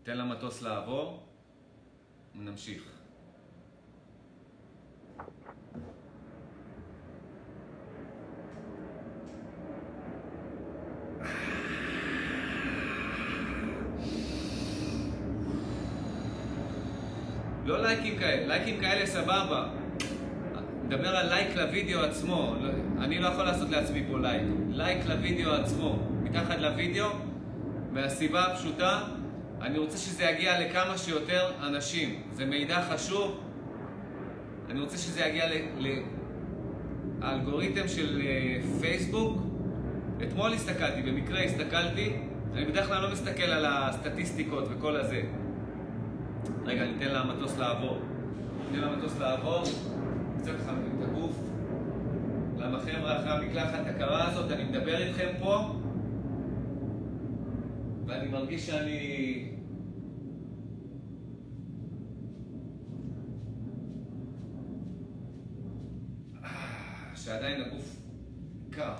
תן 0.03 0.17
למטוס 0.17 0.61
לעבור, 0.61 1.27
ונמשיך. 2.35 2.97
לא 17.65 17.76
לייקים 17.87 18.19
כאלה, 18.19 18.47
לייקים 18.47 18.79
כאלה 18.79 19.05
סבבה. 19.05 19.67
נדבר 20.85 21.15
על 21.15 21.29
לייק 21.29 21.55
לוידאו 21.55 21.99
עצמו, 21.99 22.55
לא, 22.61 22.69
אני 23.03 23.19
לא 23.19 23.27
יכול 23.27 23.43
לעשות 23.43 23.69
לעצמי 23.69 24.03
פה 24.11 24.19
לייק. 24.19 24.43
לייק 24.69 25.05
לוידאו 25.05 25.51
עצמו, 25.51 25.99
מתחת 26.23 26.59
לוידאו, 26.59 27.07
מהסיבה 27.91 28.43
הפשוטה, 28.43 29.01
אני 29.61 29.77
רוצה 29.77 29.97
שזה 29.97 30.23
יגיע 30.23 30.59
לכמה 30.59 30.97
שיותר 30.97 31.51
אנשים. 31.67 32.21
זה 32.33 32.45
מידע 32.45 32.81
חשוב, 32.81 33.39
אני 34.69 34.79
רוצה 34.79 34.97
שזה 34.97 35.21
יגיע 35.21 35.45
לאלגוריתם 37.19 37.87
של 37.87 38.21
אה, 38.25 38.57
פייסבוק. 38.81 39.41
אתמול 40.23 40.53
הסתכלתי, 40.53 41.01
במקרה 41.01 41.43
הסתכלתי, 41.43 42.13
אני 42.53 42.65
בדרך 42.65 42.87
כלל 42.87 43.01
לא 43.01 43.11
מסתכל 43.11 43.43
על 43.43 43.65
הסטטיסטיקות 43.67 44.63
וכל 44.69 44.95
הזה. 44.95 45.21
רגע, 46.65 46.85
ניתן 46.85 47.13
למטוס 47.13 47.57
לעבור. 47.57 47.97
ניתן 48.71 48.87
למטוס 48.87 49.19
לעבור, 49.19 49.63
קצת 50.37 50.55
חמים 50.65 50.91
את 50.97 51.07
הגוף. 51.09 51.39
למה 52.57 52.79
חבר'ה, 52.79 53.19
אחרי 53.19 53.31
המקלחת 53.31 53.85
הקרה 53.85 54.27
הזאת, 54.27 54.51
אני 54.51 54.63
מדבר 54.63 54.97
איתכם 54.97 55.29
פה, 55.39 55.73
ואני 58.05 58.27
מרגיש 58.27 58.67
שאני... 58.67 59.53
שעדיין 67.15 67.61
הגוף 67.61 67.97
קר. 68.69 68.93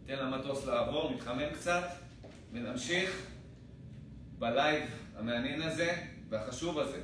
ניתן 0.00 0.26
למטוס 0.26 0.66
לעבור, 0.66 1.11
נתחמם 1.22 1.54
קצת, 1.54 1.84
ונמשיך 2.52 3.26
בלייב 4.38 4.84
המעניין 5.16 5.62
הזה 5.62 5.94
והחשוב 6.28 6.78
הזה. 6.78 7.00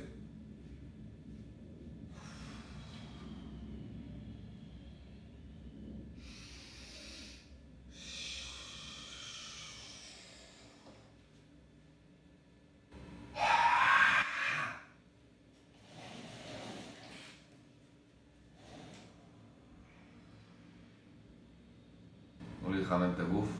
לחמם 22.89 23.11
את 23.15 23.19
הגוף. 23.19 23.59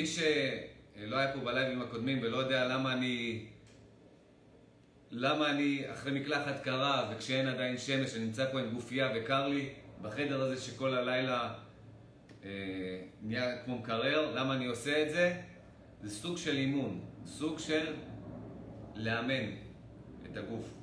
ומי 0.00 0.06
שלא 0.06 1.16
היה 1.16 1.32
פה 1.32 1.40
בלייבים 1.40 1.82
הקודמים 1.82 2.18
ולא 2.22 2.36
יודע 2.36 2.68
למה 2.68 2.92
אני... 2.92 3.46
למה 5.10 5.50
אני 5.50 5.82
אחרי 5.92 6.20
מקלחת 6.20 6.62
קרה 6.64 7.10
וכשאין 7.12 7.46
עדיין 7.46 7.78
שמש, 7.78 8.14
אני 8.14 8.24
נמצא 8.24 8.52
פה 8.52 8.60
עם 8.60 8.70
גופייה 8.70 9.12
וקר 9.16 9.48
לי 9.48 9.68
בחדר 10.02 10.42
הזה 10.42 10.60
שכל 10.60 10.94
הלילה 10.94 11.54
אה, 12.44 12.50
נהיה 13.22 13.62
כמו 13.64 13.78
מקרר, 13.78 14.32
למה 14.34 14.54
אני 14.54 14.66
עושה 14.66 15.02
את 15.02 15.10
זה? 15.10 15.40
זה 16.02 16.10
סוג 16.10 16.36
של 16.36 16.56
אימון, 16.56 17.00
סוג 17.26 17.58
של 17.58 17.94
לאמן 18.94 19.50
את 20.30 20.36
הגוף. 20.36 20.74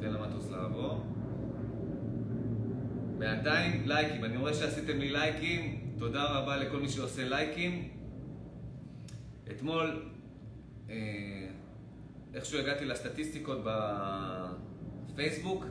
תן 0.00 0.12
למטוס 0.12 0.50
לעבור. 0.50 1.11
בינתיים 3.22 3.82
לייקים, 3.86 4.24
אני 4.24 4.36
רואה 4.36 4.54
שעשיתם 4.54 4.98
לי 4.98 5.10
לייקים, 5.10 5.80
תודה 5.98 6.24
רבה 6.24 6.56
לכל 6.56 6.76
מי 6.76 6.88
שעושה 6.88 7.28
לייקים. 7.28 7.88
אתמול, 9.50 10.02
אה, 10.90 10.94
איכשהו 12.34 12.58
הגעתי 12.58 12.84
לסטטיסטיקות 12.84 13.58
בפייסבוק, 15.12 15.64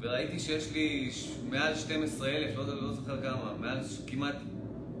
וראיתי 0.00 0.38
שיש 0.38 0.72
לי 0.72 1.10
מעל 1.50 1.74
12 1.74 2.28
אלף, 2.28 2.56
לא, 2.56 2.82
לא 2.82 2.92
זוכר 2.92 3.22
כמה, 3.22 3.54
מעל 3.60 3.80
כמעט 4.06 4.36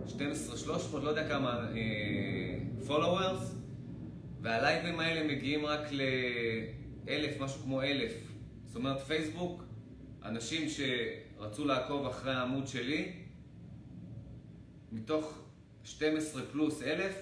12, 0.06 0.56
300, 0.56 1.04
לא 1.04 1.08
יודע 1.08 1.28
כמה 1.28 1.66
אה, 1.74 2.58
followers, 2.88 3.42
והלייבים 4.42 5.00
האלה 5.00 5.34
מגיעים 5.34 5.66
רק 5.66 5.88
לאלף, 5.92 7.40
משהו 7.40 7.62
כמו 7.62 7.82
אלף. 7.82 8.12
זאת 8.66 8.76
אומרת, 8.76 9.00
פייסבוק, 9.00 9.64
אנשים 10.24 10.68
שרצו 11.38 11.64
לעקוב 11.64 12.06
אחרי 12.06 12.32
העמוד 12.32 12.66
שלי, 12.66 13.12
מתוך 14.92 15.42
12 15.84 16.42
פלוס 16.52 16.82
אלף, 16.82 17.14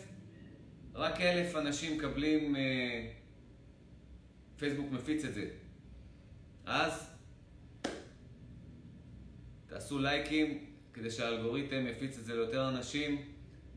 רק 0.94 1.20
אלף 1.20 1.56
אנשים 1.56 1.98
מקבלים, 1.98 2.56
אה, 2.56 3.10
פייסבוק 4.56 4.86
מפיץ 4.90 5.24
את 5.24 5.34
זה. 5.34 5.48
אז 6.66 7.10
תעשו 9.66 9.98
לייקים, 9.98 10.64
כדי 10.92 11.10
שהאלגוריתם 11.10 11.86
יפיץ 11.86 12.18
את 12.18 12.24
זה 12.24 12.34
ליותר 12.34 12.68
אנשים, 12.68 13.22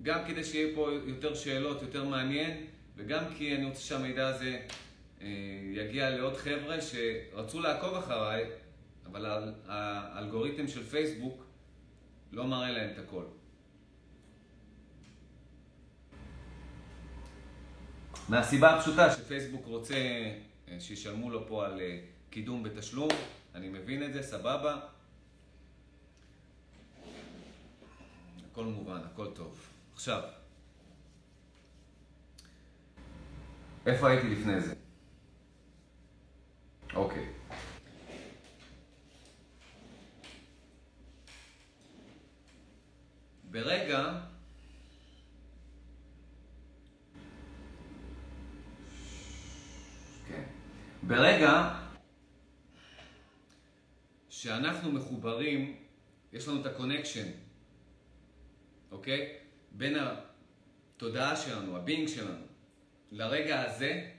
גם 0.01 0.19
כדי 0.27 0.43
שיהיה 0.43 0.75
פה 0.75 0.89
יותר 1.05 1.35
שאלות, 1.35 1.81
יותר 1.81 2.05
מעניין, 2.05 2.65
וגם 2.95 3.23
כי 3.37 3.55
אני 3.55 3.65
רוצה 3.65 3.81
שהמידע 3.81 4.27
הזה 4.27 4.59
אה, 5.21 5.27
יגיע 5.73 6.09
לעוד 6.09 6.37
חבר'ה 6.37 6.77
שרצו 6.81 7.59
לעקוב 7.59 7.95
אחריי, 7.95 8.45
אבל 9.11 9.53
האלגוריתם 9.67 10.67
של 10.67 10.83
פייסבוק 10.83 11.43
לא 12.31 12.47
מראה 12.47 12.71
להם 12.71 12.93
את 12.93 12.97
הכל. 12.97 13.23
מהסיבה 18.29 18.75
הפשוטה 18.75 19.11
שפייסבוק 19.11 19.65
רוצה 19.65 19.95
אה, 20.67 20.79
שישלמו 20.79 21.29
לו 21.29 21.47
פה 21.47 21.65
על 21.65 21.81
אה, 21.81 21.99
קידום 22.29 22.63
בתשלום, 22.63 23.09
אני 23.55 23.69
מבין 23.69 24.03
את 24.03 24.13
זה, 24.13 24.23
סבבה. 24.23 24.79
הכל 28.51 28.63
מובן, 28.63 28.99
הכל 29.05 29.27
טוב. 29.35 29.69
עכשיו, 29.93 30.21
איפה 33.85 34.09
הייתי 34.09 34.29
לפני 34.29 34.61
זה? 34.61 34.73
אוקיי. 36.95 37.25
ברגע 43.57 44.19
כן. 50.27 50.43
ברגע 51.03 51.79
שאנחנו 54.29 54.91
מחוברים, 54.91 55.77
יש 56.33 56.47
לנו 56.47 56.61
את 56.61 56.65
ה 56.65 56.70
connection, 56.70 57.27
אוקיי? 58.91 59.37
בין 59.71 59.95
התודעה 59.99 61.35
שלנו, 61.35 61.77
ה 61.77 61.82
being 61.82 62.07
שלנו, 62.07 62.45
לרגע 63.11 63.61
הזה, 63.61 64.11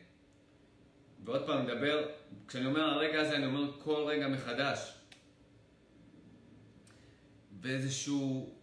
ועוד 1.25 1.47
פעם 1.47 1.67
נדבר, 1.67 2.09
כשאני 2.49 2.67
אומר 2.67 2.81
הרגע 2.81 3.21
הזה, 3.21 3.37
אני 3.37 3.47
אומר 3.47 3.81
כל 3.83 4.05
רגע 4.09 4.29
מחדש. 4.29 4.95
באיזשהו 7.51 8.58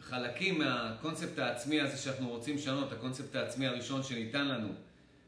חלקים 0.00 0.58
מהקונספט 0.58 1.38
העצמי 1.38 1.80
הזה 1.80 1.96
שאנחנו 1.96 2.28
רוצים 2.28 2.56
לשנות, 2.56 2.92
הקונספט 2.92 3.36
העצמי 3.36 3.66
הראשון 3.66 4.02
שניתן 4.02 4.48
לנו, 4.48 4.68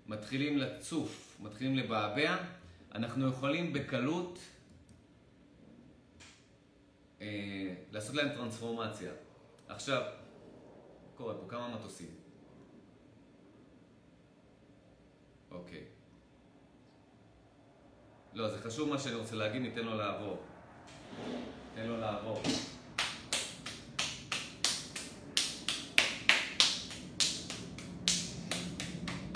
מתחילים 0.06 0.58
לצוף, 0.58 1.36
מתחילים 1.40 1.76
לבעבע, 1.76 2.36
אנחנו 2.94 3.28
יכולים 3.28 3.72
בקלות 3.72 4.38
אה, 7.20 7.74
לעשות 7.92 8.14
להם 8.14 8.28
טרנספורמציה. 8.28 9.12
עכשיו, 9.68 10.02
קורה 11.16 11.34
פה 11.34 11.46
כמה 11.48 11.68
מטוסים. 11.68 12.10
אוקיי. 15.50 15.84
לא, 18.34 18.50
זה 18.50 18.62
חשוב 18.62 18.88
מה 18.88 18.98
שאני 18.98 19.14
רוצה 19.14 19.36
להגיד, 19.36 19.62
ניתן 19.62 19.84
לו 19.84 19.94
לעבור. 19.94 20.42
ניתן 21.74 21.88
לו 21.88 21.96
לעבור. 22.00 22.42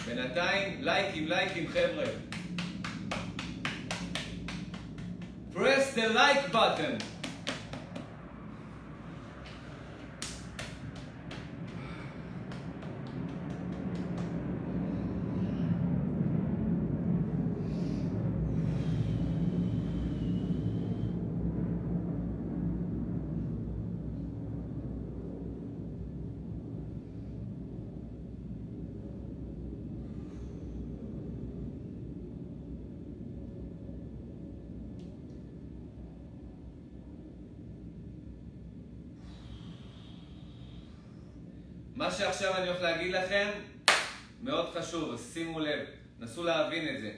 בינתיים, 0.09 0.78
לייקים, 0.80 1.28
לייקים, 1.28 1.68
חבר'ה. 1.68 2.04
Press 5.54 5.94
the 5.96 6.09
like 6.14 6.52
button. 6.52 7.17
מה 42.39 42.43
שעכשיו 42.43 42.62
אני 42.62 42.68
הולך 42.68 42.82
להגיד 42.82 43.12
לכם, 43.12 43.51
מאוד 44.43 44.74
חשוב, 44.74 45.20
שימו 45.32 45.61
לב, 45.61 45.78
נסו 46.18 46.45
להבין 46.45 46.97
את 46.97 47.01
זה. 47.01 47.12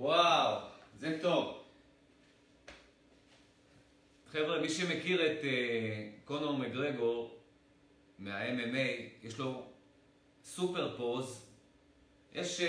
וואו, 0.00 0.58
זה 0.98 1.18
טוב. 1.22 1.62
חבר'ה, 4.32 4.60
מי 4.60 4.68
שמכיר 4.68 5.26
את 5.26 5.38
uh, 5.42 5.46
קונור 6.24 6.58
מגרגור 6.58 7.38
מה-MMA, 8.18 9.26
יש 9.26 9.38
לו 9.38 9.66
סופר 10.44 10.96
פוז. 10.96 11.46
יש... 12.32 12.60
Uh, 12.60 12.64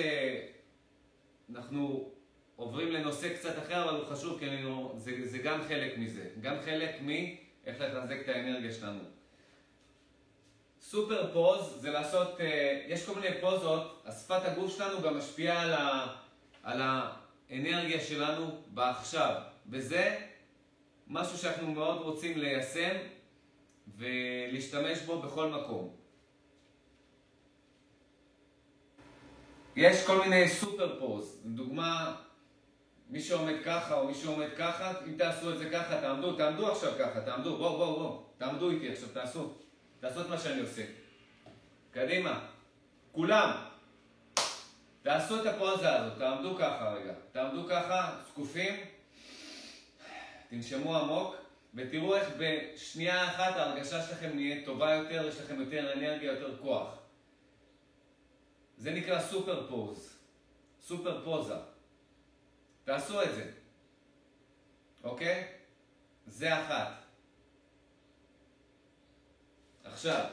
אנחנו 1.56 2.12
עוברים 2.56 2.92
לנושא 2.92 3.36
קצת 3.36 3.58
אחר, 3.58 3.90
אבל 3.90 4.00
הוא 4.00 4.06
חשוב, 4.06 4.40
כי 4.40 4.48
אני, 4.48 4.64
לא- 4.64 4.94
זה, 4.98 5.28
זה 5.28 5.38
גם 5.38 5.62
חלק 5.68 5.98
מזה. 5.98 6.30
גם 6.42 6.56
חלק 6.66 6.96
מאיך 7.02 7.80
לחזק 7.80 8.18
את 8.24 8.30
האנרגיה 8.30 8.74
שלנו. 8.74 9.04
סופר 10.82 11.34
פוז 11.34 11.82
זה 11.82 11.92
לעשות, 11.92 12.40
uh, 12.40 12.44
יש 12.88 13.06
כל 13.06 13.20
מיני 13.20 13.42
פוזות, 13.42 14.04
השפת 14.06 14.42
הגוף 14.46 14.78
שלנו 14.78 15.02
גם 15.02 15.18
משפיעה 15.18 15.62
על, 15.62 15.74
ה, 15.74 16.16
על 16.64 16.82
האנרגיה 17.52 18.00
שלנו 18.00 18.62
בעכשיו. 18.68 19.36
וזה 19.70 20.20
משהו 21.08 21.38
שאנחנו 21.38 21.72
מאוד 21.72 22.02
רוצים 22.02 22.38
ליישם 22.38 22.96
ולהשתמש 23.98 25.00
בו 25.00 25.22
בכל 25.22 25.50
מקום. 25.50 25.96
יש 29.76 30.06
כל 30.08 30.22
מיני 30.22 30.50
סופר 30.50 31.00
פוז, 31.00 31.42
לדוגמה, 31.46 32.16
מי 33.10 33.22
שעומד 33.22 33.56
ככה 33.66 34.00
או 34.00 34.08
מי 34.08 34.14
שעומד 34.14 34.50
ככה, 34.58 34.94
אם 35.08 35.18
תעשו 35.18 35.54
את 35.54 35.58
זה 35.58 35.70
ככה, 35.70 36.02
תעמדו, 36.02 36.36
תעמדו 36.36 36.72
עכשיו 36.72 36.92
ככה, 37.00 37.22
תעמדו, 37.22 37.58
בואו, 37.58 37.78
בואו, 37.78 38.00
בואו, 38.00 38.24
תעמדו 38.38 38.70
איתי 38.70 38.92
עכשיו, 38.92 39.10
תעשו, 39.14 39.54
תעשו 40.00 40.22
את 40.22 40.30
מה 40.30 40.38
שאני 40.38 40.62
עושה. 40.62 40.84
קדימה, 41.92 42.48
כולם, 43.12 43.71
תעשו 45.02 45.42
את 45.42 45.46
הפוזה 45.46 45.96
הזאת, 45.96 46.18
תעמדו 46.18 46.56
ככה 46.58 46.90
רגע, 46.90 47.14
תעמדו 47.32 47.68
ככה, 47.70 48.22
זקופים, 48.28 48.76
תנשמו 50.50 50.98
עמוק, 50.98 51.36
ותראו 51.74 52.16
איך 52.16 52.30
בשנייה 52.38 53.26
אחת 53.26 53.56
ההרגשה 53.56 54.02
שלכם 54.02 54.30
נהיית 54.36 54.66
טובה 54.66 54.94
יותר, 54.94 55.28
יש 55.28 55.40
לכם 55.40 55.62
יותר 55.62 55.94
אנרגיה, 55.94 56.32
יותר 56.32 56.58
כוח. 56.58 56.98
זה 58.78 58.92
נקרא 58.92 59.22
סופר 59.22 59.68
פוז, 59.70 60.18
סופר 60.82 61.24
פוזה. 61.24 61.56
תעשו 62.84 63.24
את 63.24 63.36
זה, 63.36 63.52
אוקיי? 65.04 65.48
זה 66.28 66.62
אחת. 66.62 66.94
עכשיו, 69.84 70.26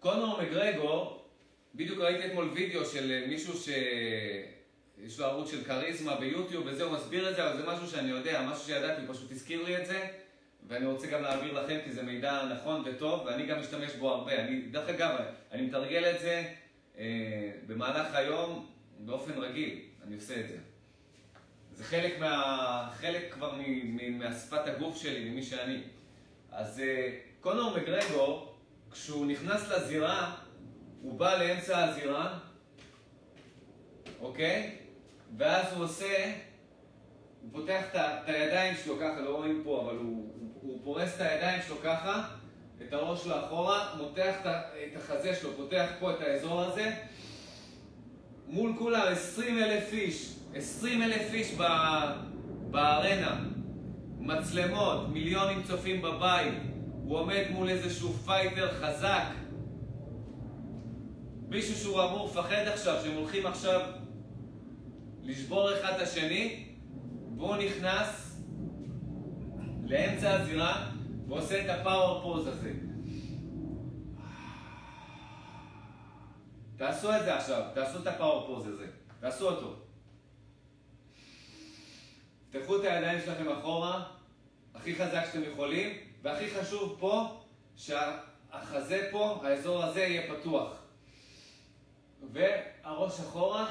קונור 0.00 0.42
מגרגור, 0.42 1.17
בדיוק 1.74 1.98
ראיתי 1.98 2.26
אתמול 2.26 2.50
וידאו 2.54 2.84
של 2.84 3.24
מישהו 3.28 3.54
יש 5.04 5.18
לו 5.18 5.26
ערוץ 5.26 5.50
של 5.50 5.64
כריזמה 5.64 6.16
ביוטיוב 6.16 6.66
וזה, 6.66 6.84
הוא 6.84 6.92
מסביר 6.92 7.30
את 7.30 7.36
זה, 7.36 7.48
אבל 7.48 7.56
זה 7.56 7.66
משהו 7.66 7.86
שאני 7.86 8.10
יודע, 8.10 8.42
משהו 8.42 8.64
שידעתי, 8.64 9.00
הוא 9.06 9.14
פשוט 9.14 9.32
הזכיר 9.32 9.64
לי 9.64 9.76
את 9.76 9.86
זה, 9.86 10.08
ואני 10.68 10.86
רוצה 10.86 11.06
גם 11.06 11.22
להעביר 11.22 11.62
לכם 11.62 11.78
כי 11.84 11.92
זה 11.92 12.02
מידע 12.02 12.44
נכון 12.44 12.82
וטוב, 12.84 13.26
ואני 13.26 13.46
גם 13.46 13.60
משתמש 13.60 13.92
בו 13.94 14.10
הרבה. 14.10 14.40
אני, 14.40 14.62
דרך 14.62 14.88
אגב, 14.88 15.16
אני 15.52 15.62
מתרגל 15.62 16.10
את 16.10 16.20
זה 16.20 16.44
אה, 16.98 17.50
במהלך 17.66 18.14
היום 18.14 18.66
באופן 18.98 19.32
רגיל, 19.32 19.80
אני 20.06 20.14
עושה 20.14 20.40
את 20.40 20.48
זה. 20.48 20.56
זה 21.74 21.84
חלק, 21.84 22.18
מה, 22.18 22.90
חלק 23.00 23.32
כבר 23.32 23.54
מ, 23.54 23.62
מ, 23.96 24.18
מהשפת 24.18 24.66
הגוף 24.66 24.96
שלי, 24.96 25.30
ממי 25.30 25.42
שאני. 25.42 25.82
אז 26.52 26.80
אה, 26.80 27.18
קונור 27.40 27.76
מגרגור, 27.76 28.54
כשהוא 28.92 29.26
נכנס 29.26 29.68
לזירה, 29.68 30.34
הוא 31.02 31.18
בא 31.18 31.38
לאמצע 31.38 31.84
הזירה, 31.84 32.38
אוקיי? 34.20 34.76
ואז 35.36 35.72
הוא 35.74 35.84
עושה, 35.84 36.32
הוא 37.42 37.50
פותח 37.52 37.82
את 37.94 38.28
הידיים 38.28 38.74
שלו 38.84 38.96
ככה, 38.96 39.20
לא 39.20 39.36
רואים 39.36 39.60
פה, 39.64 39.82
אבל 39.84 39.96
הוא, 39.96 40.34
הוא 40.62 40.80
פורס 40.84 41.14
את 41.16 41.20
הידיים 41.20 41.62
שלו 41.66 41.76
ככה, 41.84 42.28
את 42.82 42.92
הראש 42.92 43.24
שלו 43.24 43.38
אחורה, 43.46 43.94
מותח 43.98 44.34
את 44.44 44.96
החזה 44.96 45.34
שלו, 45.34 45.56
פותח 45.56 45.86
פה 46.00 46.10
את 46.10 46.20
האזור 46.20 46.60
הזה, 46.60 46.92
מול 48.46 48.74
כולם 48.78 49.02
20 49.12 49.58
אלף 49.58 49.92
איש, 49.92 50.34
20 50.54 51.02
אלף 51.02 51.34
איש 51.34 51.54
בארנה, 52.70 53.40
מצלמות, 54.18 55.08
מיליונים 55.08 55.62
צופים 55.62 56.02
בבית, 56.02 56.54
הוא 57.04 57.18
עומד 57.18 57.44
מול 57.50 57.68
איזשהו 57.68 58.12
fighter 58.12 58.72
חזק, 58.74 59.24
מישהו 61.48 61.74
שהוא 61.74 62.02
אמור 62.04 62.26
לפחד 62.26 62.66
עכשיו, 62.66 63.00
שהם 63.02 63.16
הולכים 63.16 63.46
עכשיו 63.46 63.80
לשבור 65.22 65.74
אחד 65.74 65.92
את 65.96 66.00
השני, 66.00 66.68
והוא 67.36 67.56
נכנס 67.56 68.40
לאמצע 69.86 70.34
הזירה 70.34 70.90
ועושה 71.28 71.64
את 71.64 71.80
ה 71.80 71.87
power 71.87 72.22
pose 72.22 72.46
הזה. 72.46 72.72
תעשו 76.76 77.16
את 77.16 77.24
זה 77.24 77.36
עכשיו, 77.36 77.62
תעשו 77.74 77.98
את 77.98 78.06
הפאוור 78.06 78.46
פוז 78.46 78.66
הזה, 78.66 78.86
תעשו 79.20 79.48
אותו. 79.48 79.76
תפתחו 82.50 82.76
את 82.76 82.84
הידיים 82.84 83.20
שלכם 83.20 83.48
אחורה, 83.48 84.04
הכי 84.74 84.94
חזק 84.94 85.24
שאתם 85.32 85.52
יכולים, 85.52 85.96
והכי 86.22 86.50
חשוב 86.50 86.96
פה, 87.00 87.40
שהחזה 87.76 89.08
פה, 89.10 89.40
האזור 89.44 89.84
הזה 89.84 90.00
יהיה 90.00 90.34
פתוח. 90.34 90.87
והראש 92.32 93.20
אחורה. 93.20 93.70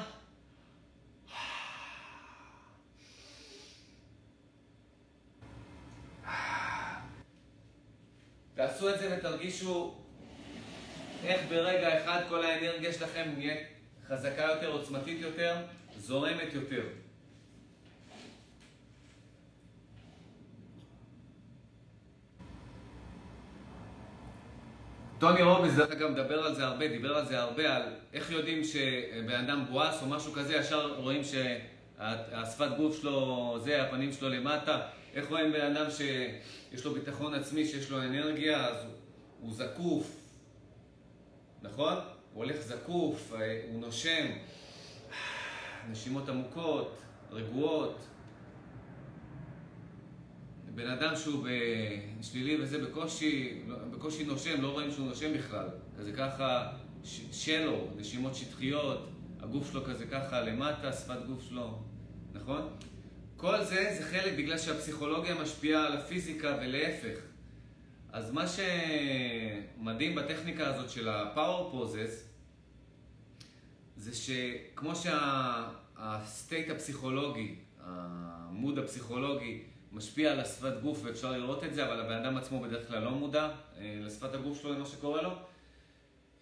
תעשו 8.54 8.94
את 8.94 8.98
זה 8.98 9.16
ותרגישו 9.18 9.94
איך 11.24 11.40
ברגע 11.48 12.04
אחד 12.04 12.22
כל 12.28 12.44
האנרגיה 12.44 12.92
שלכם 12.92 13.32
נהיית 13.36 13.66
חזקה 14.08 14.42
יותר, 14.42 14.68
עוצמתית 14.68 15.20
יותר, 15.20 15.56
זורמת 15.98 16.54
יותר. 16.54 16.82
טוני 25.18 25.42
רובינס, 25.42 25.74
דרך 25.74 25.90
אגב, 25.90 26.10
מדבר 26.10 26.44
על 26.44 26.54
זה 26.54 26.66
הרבה, 26.66 26.88
דיבר 26.88 27.16
על 27.16 27.26
זה 27.26 27.40
הרבה, 27.40 27.76
על 27.76 27.82
איך 28.12 28.30
יודעים 28.30 28.64
שבן 28.64 29.34
אדם 29.34 29.64
בואס 29.70 30.02
או 30.02 30.06
משהו 30.06 30.32
כזה, 30.32 30.56
ישר 30.56 30.94
רואים 30.94 31.22
שהשפת 31.24 32.68
גוף 32.76 33.00
שלו, 33.00 33.58
זה, 33.64 33.82
הפנים 33.82 34.12
שלו 34.12 34.28
למטה. 34.28 34.80
איך 35.14 35.28
רואים 35.28 35.52
בן 35.52 35.76
אדם 35.76 35.90
שיש 35.90 36.84
לו 36.84 36.94
ביטחון 36.94 37.34
עצמי, 37.34 37.64
שיש 37.64 37.90
לו 37.90 38.02
אנרגיה, 38.02 38.66
אז 38.66 38.84
הוא, 38.84 38.92
הוא 39.40 39.54
זקוף, 39.54 40.16
נכון? 41.62 41.94
הוא 41.94 42.44
הולך 42.44 42.56
זקוף, 42.56 43.32
הוא 43.70 43.80
נושם, 43.80 44.26
נשימות 45.90 46.28
עמוקות, 46.28 46.98
רגועות. 47.30 47.98
בן 50.78 50.90
אדם 50.90 51.16
שהוא 51.16 51.46
שלילי 52.22 52.62
וזה 52.62 52.78
בקושי, 52.78 53.62
בקושי 53.90 54.24
נושם, 54.24 54.62
לא 54.62 54.68
רואים 54.72 54.90
שהוא 54.90 55.06
נושם 55.06 55.34
בכלל. 55.34 55.68
כזה 55.98 56.12
ככה 56.12 56.72
שלו, 57.32 57.88
נשימות 57.96 58.34
שטחיות, 58.34 59.08
הגוף 59.40 59.70
שלו 59.70 59.84
כזה 59.84 60.06
ככה 60.06 60.40
למטה, 60.40 60.92
שפת 60.92 61.26
גוף 61.26 61.42
שלו, 61.48 61.82
נכון? 62.32 62.68
כל 63.36 63.64
זה 63.64 63.96
זה 63.98 64.04
חלק 64.04 64.32
בגלל 64.38 64.58
שהפסיכולוגיה 64.58 65.34
משפיעה 65.34 65.86
על 65.86 65.92
הפיזיקה 65.92 66.58
ולהפך. 66.60 67.18
אז 68.12 68.30
מה 68.30 68.44
שמדהים 68.46 70.14
בטכניקה 70.14 70.74
הזאת 70.74 70.90
של 70.90 71.08
ה-power 71.08 71.74
poses, 71.74 72.12
זה 73.96 74.14
שכמו 74.14 74.92
שהסטייט 74.96 76.70
הפסיכולוגי, 76.70 77.54
המוד 77.80 78.78
הפסיכולוגי, 78.78 79.62
משפיע 79.92 80.32
על 80.32 80.40
השפת 80.40 80.72
גוף 80.82 81.00
ואפשר 81.04 81.32
לראות 81.32 81.64
את 81.64 81.74
זה, 81.74 81.86
אבל 81.86 82.00
הבן 82.00 82.12
אדם 82.12 82.36
עצמו 82.36 82.60
בדרך 82.60 82.88
כלל 82.88 83.02
לא 83.02 83.10
מודע 83.10 83.50
אה, 83.80 83.98
לשפת 84.00 84.34
הגוף 84.34 84.62
שלו, 84.62 84.72
למה 84.72 84.86
שקורה 84.86 85.22
לו. 85.22 85.30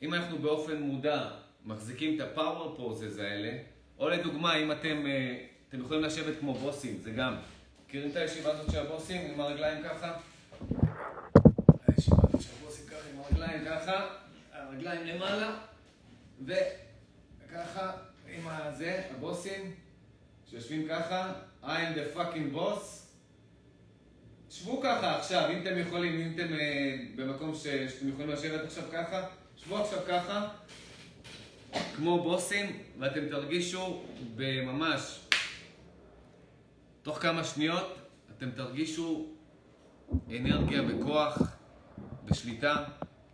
אם 0.03 0.15
אנחנו 0.15 0.39
באופן 0.39 0.83
מודע 0.83 1.31
מחזיקים 1.65 2.17
את 2.17 2.21
ה-power 2.21 2.81
poses 2.81 3.21
האלה, 3.21 3.59
או 3.99 4.09
לדוגמה, 4.09 4.57
אם 4.57 4.73
אתם, 4.73 5.07
אה, 5.07 5.45
אתם 5.69 5.81
יכולים 5.81 6.03
לשבת 6.03 6.35
כמו 6.41 6.55
בוסים, 6.55 6.99
זה 7.03 7.11
גם. 7.11 7.37
מכירים 7.87 8.11
את 8.11 8.17
הישיבה 8.17 8.51
הזאת 8.51 8.71
של 8.71 8.79
הבוסים 8.79 9.31
עם 9.31 9.41
הרגליים 9.41 9.83
ככה? 9.85 10.17
הישיבה 11.87 12.17
הזאת 12.23 12.41
של 12.41 12.51
הבוסים 12.61 12.87
ככה 12.87 13.09
עם 13.13 13.21
הרגליים 13.21 13.65
ככה, 13.65 14.07
הרגליים 14.53 15.07
למעלה, 15.07 15.59
וככה 16.45 17.93
עם 18.29 18.49
הזה, 18.49 19.03
הבוסים, 19.17 19.75
שיושבים 20.51 20.89
ככה, 20.89 21.33
I'm 21.63 21.67
the 21.67 22.17
fucking 22.17 22.57
boss. 22.57 23.06
שבו 24.59 24.81
ככה 24.83 25.19
עכשיו, 25.19 25.51
אם 25.51 25.63
אתם 25.63 25.79
יכולים, 25.79 26.21
אם 26.21 26.33
אתם 26.35 26.55
אה, 26.55 26.97
במקום 27.17 27.55
שאתם 27.55 28.09
יכולים 28.09 28.29
לשבת 28.31 28.65
עכשיו 28.65 28.85
ככה, 28.93 29.27
שבו 29.57 29.79
עכשיו 29.79 29.99
ככה, 30.09 30.49
כמו 31.97 32.23
בוסים, 32.23 32.79
ואתם 32.99 33.29
תרגישו 33.29 34.03
בממש, 34.37 35.21
תוך 37.03 37.19
כמה 37.19 37.45
שניות, 37.45 37.97
אתם 38.37 38.51
תרגישו 38.51 39.27
אנרגיה 40.31 40.83
וכוח 40.89 41.39
ושליטה, 42.27 42.85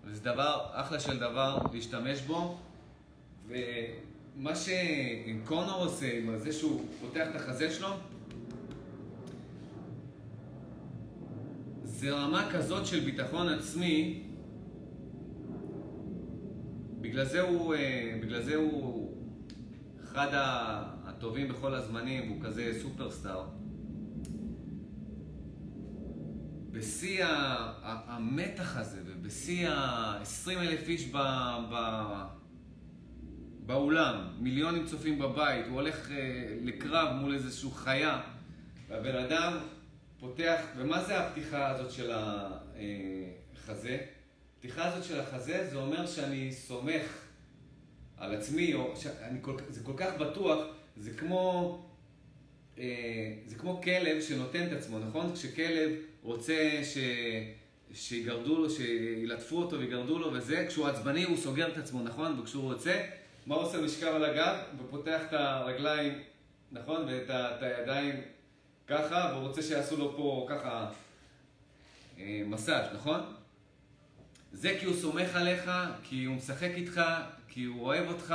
וזה 0.04 0.24
דבר, 0.24 0.66
אחלה 0.72 1.00
של 1.00 1.18
דבר 1.18 1.58
להשתמש 1.72 2.20
בו. 2.20 2.58
ומה 3.46 4.52
שקונור 4.56 5.84
עושה, 5.84 6.18
עם 6.18 6.38
זה 6.38 6.52
שהוא 6.52 6.86
פותח 7.00 7.26
את 7.30 7.36
החזה 7.36 7.74
שלו, 7.74 7.88
זה 12.03 12.11
רמה 12.12 12.48
כזאת 12.53 12.86
של 12.86 13.00
ביטחון 13.00 13.48
עצמי, 13.48 14.22
בגלל 17.00 17.24
זה 17.24 17.40
הוא, 17.40 17.74
אה, 17.74 18.18
בגלל 18.22 18.42
זה 18.42 18.55
הוא 18.55 19.16
אחד 20.03 20.28
הטובים 21.05 21.48
בכל 21.48 21.74
הזמנים, 21.74 22.28
הוא 22.28 22.42
כזה 22.42 22.72
סופרסטאר. 22.82 23.44
בשיא 26.70 27.24
המתח 27.82 28.76
הזה 28.76 29.00
ובשיא 29.07 29.68
ה-20 29.68 30.50
אלף 30.50 30.88
איש 30.88 31.09
ב, 31.09 31.18
ב, 31.72 31.76
באולם, 33.66 34.28
מיליונים 34.40 34.86
צופים 34.86 35.18
בבית, 35.18 35.66
הוא 35.66 35.74
הולך 35.74 36.11
אה, 36.11 36.57
לקרב 36.62 37.16
מול 37.20 37.34
איזושהי 37.34 37.70
חיה, 37.74 38.20
והבן 38.88 39.16
אדם 39.16 39.59
פותח, 40.22 40.60
ומה 40.76 41.04
זה 41.04 41.18
הפתיחה 41.18 41.70
הזאת 41.70 41.92
של 41.92 42.10
החזה? 42.14 43.98
הפתיחה 44.56 44.84
הזאת 44.84 45.04
של 45.04 45.20
החזה 45.20 45.68
זה 45.70 45.76
אומר 45.76 46.06
שאני 46.06 46.52
סומך 46.52 47.02
על 48.16 48.34
עצמי, 48.34 48.74
או 48.74 48.96
שאני 48.96 49.38
כל, 49.40 49.56
זה 49.68 49.84
כל 49.84 49.92
כך 49.96 50.16
בטוח, 50.18 50.58
זה 50.96 51.10
כמו, 51.10 51.78
אה, 52.78 53.34
זה 53.46 53.56
כמו 53.56 53.82
כלב 53.82 54.20
שנותן 54.20 54.66
את 54.66 54.72
עצמו, 54.72 54.98
נכון? 54.98 55.32
כשכלב 55.34 55.90
רוצה 56.22 56.80
ש... 56.84 56.98
שיגרדו 57.94 58.58
לו, 58.58 58.70
שילטפו 58.70 59.56
אותו 59.56 59.78
ויגרדו 59.78 60.18
לו 60.18 60.32
וזה, 60.32 60.66
כשהוא 60.68 60.86
עצבני 60.86 61.24
הוא 61.24 61.36
סוגר 61.36 61.72
את 61.72 61.78
עצמו, 61.78 62.02
נכון? 62.02 62.40
וכשהוא 62.40 62.72
רוצה, 62.72 63.02
מה 63.46 63.54
הוא 63.54 63.64
עושה? 63.64 63.80
משכב 63.80 64.12
על 64.14 64.24
הגב 64.24 64.56
ופותח 64.78 65.20
את 65.28 65.32
הרגליים, 65.32 66.12
נכון? 66.72 67.04
ואת 67.08 67.30
הידיים 67.62 68.14
ככה, 68.87 69.30
והוא 69.33 69.49
רוצה 69.49 69.62
שיעשו 69.62 69.97
לו 69.97 70.16
פה 70.16 70.47
ככה 70.49 70.91
אה, 72.18 72.43
מסאז', 72.47 72.95
נכון? 72.95 73.20
זה 74.53 74.76
כי 74.80 74.87
הוא 74.87 74.97
סומך 74.97 75.37
עליך, 75.37 75.70
כי 76.03 76.24
הוא 76.24 76.37
משחק 76.37 76.70
איתך, 76.74 77.01
כי 77.49 77.64
הוא 77.64 77.83
אוהב 77.87 78.09
אותך, 78.09 78.35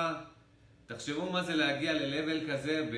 תחשבו 0.88 1.32
מה 1.32 1.44
זה 1.44 1.56
להגיע 1.56 1.94
ל-level 1.94 2.52
כזה 2.52 2.90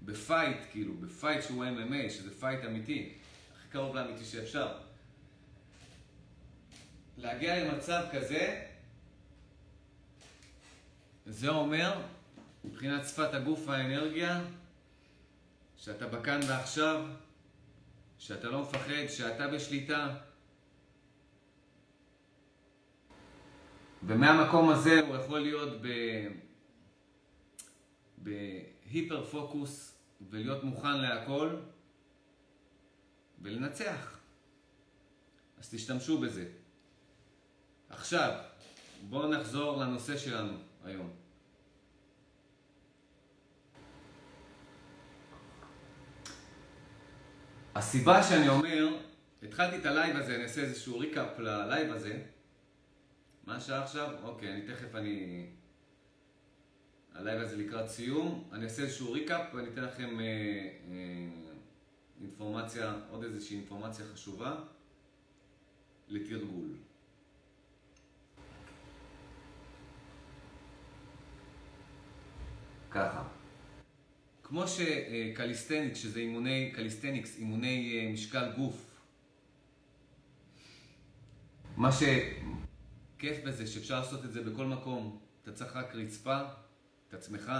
ב 0.00 0.08
fight, 0.08 0.58
כאילו, 0.70 0.94
ב 0.94 1.02
fight 1.02 1.42
שהוא 1.42 1.64
MMA, 1.64 2.10
שזה 2.10 2.30
פייט 2.40 2.64
אמיתי, 2.64 3.12
הכי 3.56 3.68
קרוב 3.68 3.96
לאמיתי 3.96 4.24
שאפשר. 4.24 4.78
להגיע 7.18 7.64
למצב 7.64 8.04
כזה, 8.12 8.64
זה 11.26 11.48
אומר, 11.48 12.00
מבחינת 12.64 13.06
שפת 13.06 13.34
הגוף 13.34 13.60
והאנרגיה, 13.66 14.40
שאתה 15.80 16.06
בכאן 16.06 16.40
ועכשיו, 16.48 17.04
שאתה 18.18 18.48
לא 18.48 18.62
מפחד, 18.62 19.06
שאתה 19.08 19.48
בשליטה. 19.48 20.16
ומהמקום 24.02 24.70
הזה 24.70 25.00
הוא 25.00 25.16
יכול 25.16 25.40
להיות 25.40 25.82
ב... 25.82 25.88
בהיפר 28.18 29.24
פוקוס 29.24 29.98
ולהיות 30.30 30.64
מוכן 30.64 31.00
להכל 31.00 31.56
ולנצח. 33.42 34.18
אז 35.58 35.70
תשתמשו 35.70 36.18
בזה. 36.18 36.48
עכשיו, 37.88 38.42
בואו 39.08 39.28
נחזור 39.28 39.80
לנושא 39.80 40.18
שלנו 40.18 40.58
היום. 40.84 41.19
הסיבה 47.80 48.22
שאני 48.22 48.48
אומר, 48.48 48.96
התחלתי 49.42 49.76
את 49.76 49.86
הלייב 49.86 50.16
הזה, 50.16 50.34
אני 50.34 50.42
אעשה 50.42 50.60
איזשהו 50.60 50.98
recap 50.98 51.38
ללייב 51.38 51.92
הזה. 51.92 52.22
מה 53.46 53.56
השעה 53.56 53.82
עכשיו? 53.82 54.08
אוקיי, 54.22 54.52
אני 54.52 54.62
תכף 54.62 54.94
אני... 54.94 55.46
הלייב 57.14 57.40
הזה 57.40 57.56
לקראת 57.56 57.88
סיום. 57.88 58.48
אני 58.52 58.64
אעשה 58.64 58.82
איזשהו 58.82 59.12
recap 59.12 59.54
ואני 59.54 59.68
אתן 59.68 59.84
לכם 59.84 60.20
אה, 60.20 60.24
אה, 60.24 61.28
אינפורמציה, 62.20 62.94
עוד 63.10 63.24
איזושהי 63.24 63.56
אינפורמציה 63.56 64.04
חשובה 64.12 64.54
לתרגול. 66.08 66.68
ככה. 72.90 73.39
כמו 74.50 74.64
ש 74.68 74.85
calisthenics, 74.85 75.98
שזה 75.98 76.20
אימוני, 76.20 76.72
calisthenics, 76.74 77.38
אימוני 77.38 77.98
אה, 77.98 78.12
משקל 78.12 78.52
גוף, 78.56 79.00
מה 81.76 81.90
שכיף 81.92 83.44
בזה 83.44 83.66
שאפשר 83.66 84.00
לעשות 84.00 84.24
את 84.24 84.32
זה 84.32 84.42
בכל 84.42 84.64
מקום, 84.64 85.18
אתה 85.42 85.52
צריך 85.52 85.76
רק 85.76 85.94
רצפה, 85.94 86.40
את 87.08 87.14
עצמך, 87.14 87.52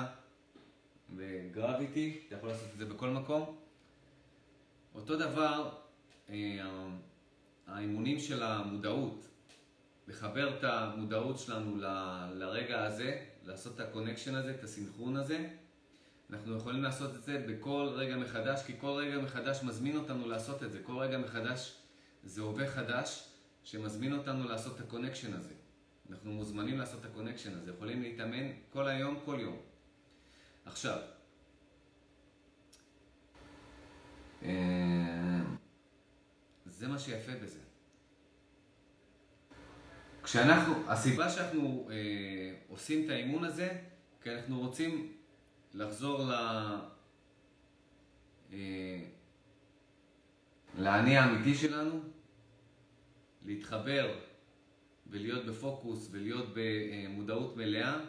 ו 1.17 1.28
gravity, 1.28 2.21
אתה 2.27 2.37
יכול 2.37 2.49
לעשות 2.49 2.69
את 2.73 2.79
זה 2.79 2.87
בכל 2.87 3.11
מקום. 3.11 3.57
אותו 4.95 5.17
דבר, 5.17 5.79
אה, 6.31 6.37
האימונים 7.67 8.21
של 8.21 8.43
המודעות, 8.43 9.29
לחבר 10.09 10.59
את 10.59 10.65
המודעות 10.65 11.39
שלנו 11.39 11.77
לרגע 12.35 12.85
הזה, 12.85 13.25
לעשות 13.45 13.75
את 13.75 13.81
ה 13.81 13.86
connection 13.86 14.35
הזה, 14.35 14.51
את 14.51 14.65
הסינכרון 14.65 15.17
הזה. 15.17 15.49
אנחנו 16.33 16.57
יכולים 16.57 16.83
לעשות 16.83 17.15
את 17.17 17.23
זה 17.23 17.45
בכל 17.49 17.89
רגע 17.95 18.17
מחדש, 18.17 18.63
כי 18.67 18.73
כל 18.81 18.91
רגע 18.91 19.19
מחדש 19.19 19.63
מזמין 19.63 19.97
אותנו 19.97 20.29
לעשות 20.29 20.63
את 20.63 20.73
זה. 20.73 20.83
כל 20.83 20.99
רגע 20.99 21.19
מחדש 21.19 21.77
זה 22.25 22.41
הווה 22.41 22.67
חדש 22.67 23.29
שמזמין 23.63 24.13
אותנו 24.13 24.49
לעשות 24.49 24.77
את 24.77 24.81
ה 24.81 24.85
connection 24.85 25.33
הזה. 25.33 25.55
אנחנו 26.11 26.33
מוזמנים 26.33 26.79
לעשות 26.79 27.01
את 27.01 27.05
ה 27.05 27.09
connection 27.09 27.55
הזה, 27.55 27.71
יכולים 27.71 28.03
להתאמן 28.03 28.53
כל 28.71 28.89
היום, 28.89 29.21
כל 29.25 29.39
יום. 29.41 29.57
עכשיו, 30.65 30.99
אה, 34.43 35.41
זה 36.67 36.89
מה 36.89 36.99
שיפה 36.99 37.33
בזה. 37.43 37.59
כשאנחנו, 40.23 40.75
הסיבה 40.87 41.31
שאנחנו 41.31 41.89
אה, 41.91 42.55
עושים 42.69 43.05
את 43.05 43.11
האימון 43.11 43.45
הזה, 43.45 43.79
כי 44.23 44.31
אנחנו 44.31 44.61
רוצים 44.61 45.20
לחזור 45.75 46.23
ל... 46.23 46.33
אה, 48.53 49.05
לאני 50.79 51.17
האמיתי 51.17 51.55
שלנו, 51.55 52.01
להתחבר 53.45 54.19
ולהיות 55.07 55.47
בפוקוס 55.47 56.09
ולהיות 56.11 56.47
במודעות 56.55 57.57
מלאה 57.57 58.01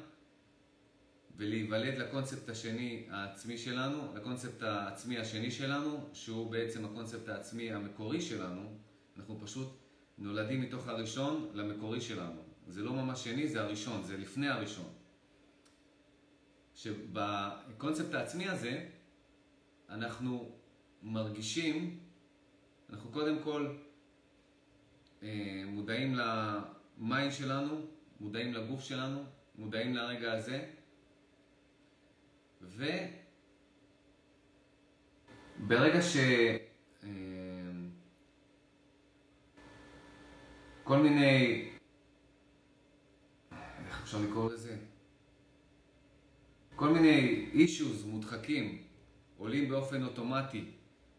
ולהיוולד 1.35 1.97
לקונספט 1.97 2.49
השני 2.49 3.07
העצמי 3.09 3.57
שלנו, 3.57 4.13
לקונספט 4.15 4.63
העצמי 4.63 5.17
השני 5.17 5.51
שלנו, 5.51 6.09
שהוא 6.13 6.51
בעצם 6.51 6.85
הקונספט 6.85 7.29
העצמי 7.29 7.71
המקורי 7.71 8.21
שלנו. 8.21 8.77
אנחנו 9.17 9.39
פשוט 9.41 9.67
נולדים 10.17 10.61
מתוך 10.61 10.87
הראשון 10.87 11.51
למקורי 11.53 12.01
שלנו. 12.01 12.41
זה 12.67 12.83
לא 12.83 12.93
ממש 12.93 13.23
שני, 13.23 13.47
זה 13.47 13.61
הראשון, 13.61 14.03
זה 14.03 14.17
לפני 14.17 14.49
הראשון. 14.49 15.00
שבקונספט 16.75 18.13
העצמי 18.13 18.49
הזה 18.49 18.85
אנחנו 19.89 20.51
מרגישים, 21.03 21.99
אנחנו 22.89 23.11
קודם 23.11 23.43
כל 23.43 23.75
אה, 25.23 25.63
מודעים 25.67 26.15
למים 26.15 27.31
שלנו, 27.31 27.85
מודעים 28.19 28.53
לגוף 28.53 28.83
שלנו, 28.83 29.23
מודעים 29.55 29.95
לרגע 29.95 30.33
הזה, 30.33 30.67
וברגע 35.59 36.01
ש... 36.01 36.17
אה, 37.03 37.09
כל 40.83 40.97
מיני, 40.97 41.69
איך 43.85 44.01
אפשר 44.03 44.17
לקרוא 44.19 44.51
לזה? 44.53 44.90
כל 46.81 46.89
מיני 46.89 47.45
אישוז 47.53 48.05
מודחקים 48.05 48.81
עולים 49.37 49.69
באופן 49.69 50.03
אוטומטי 50.03 50.65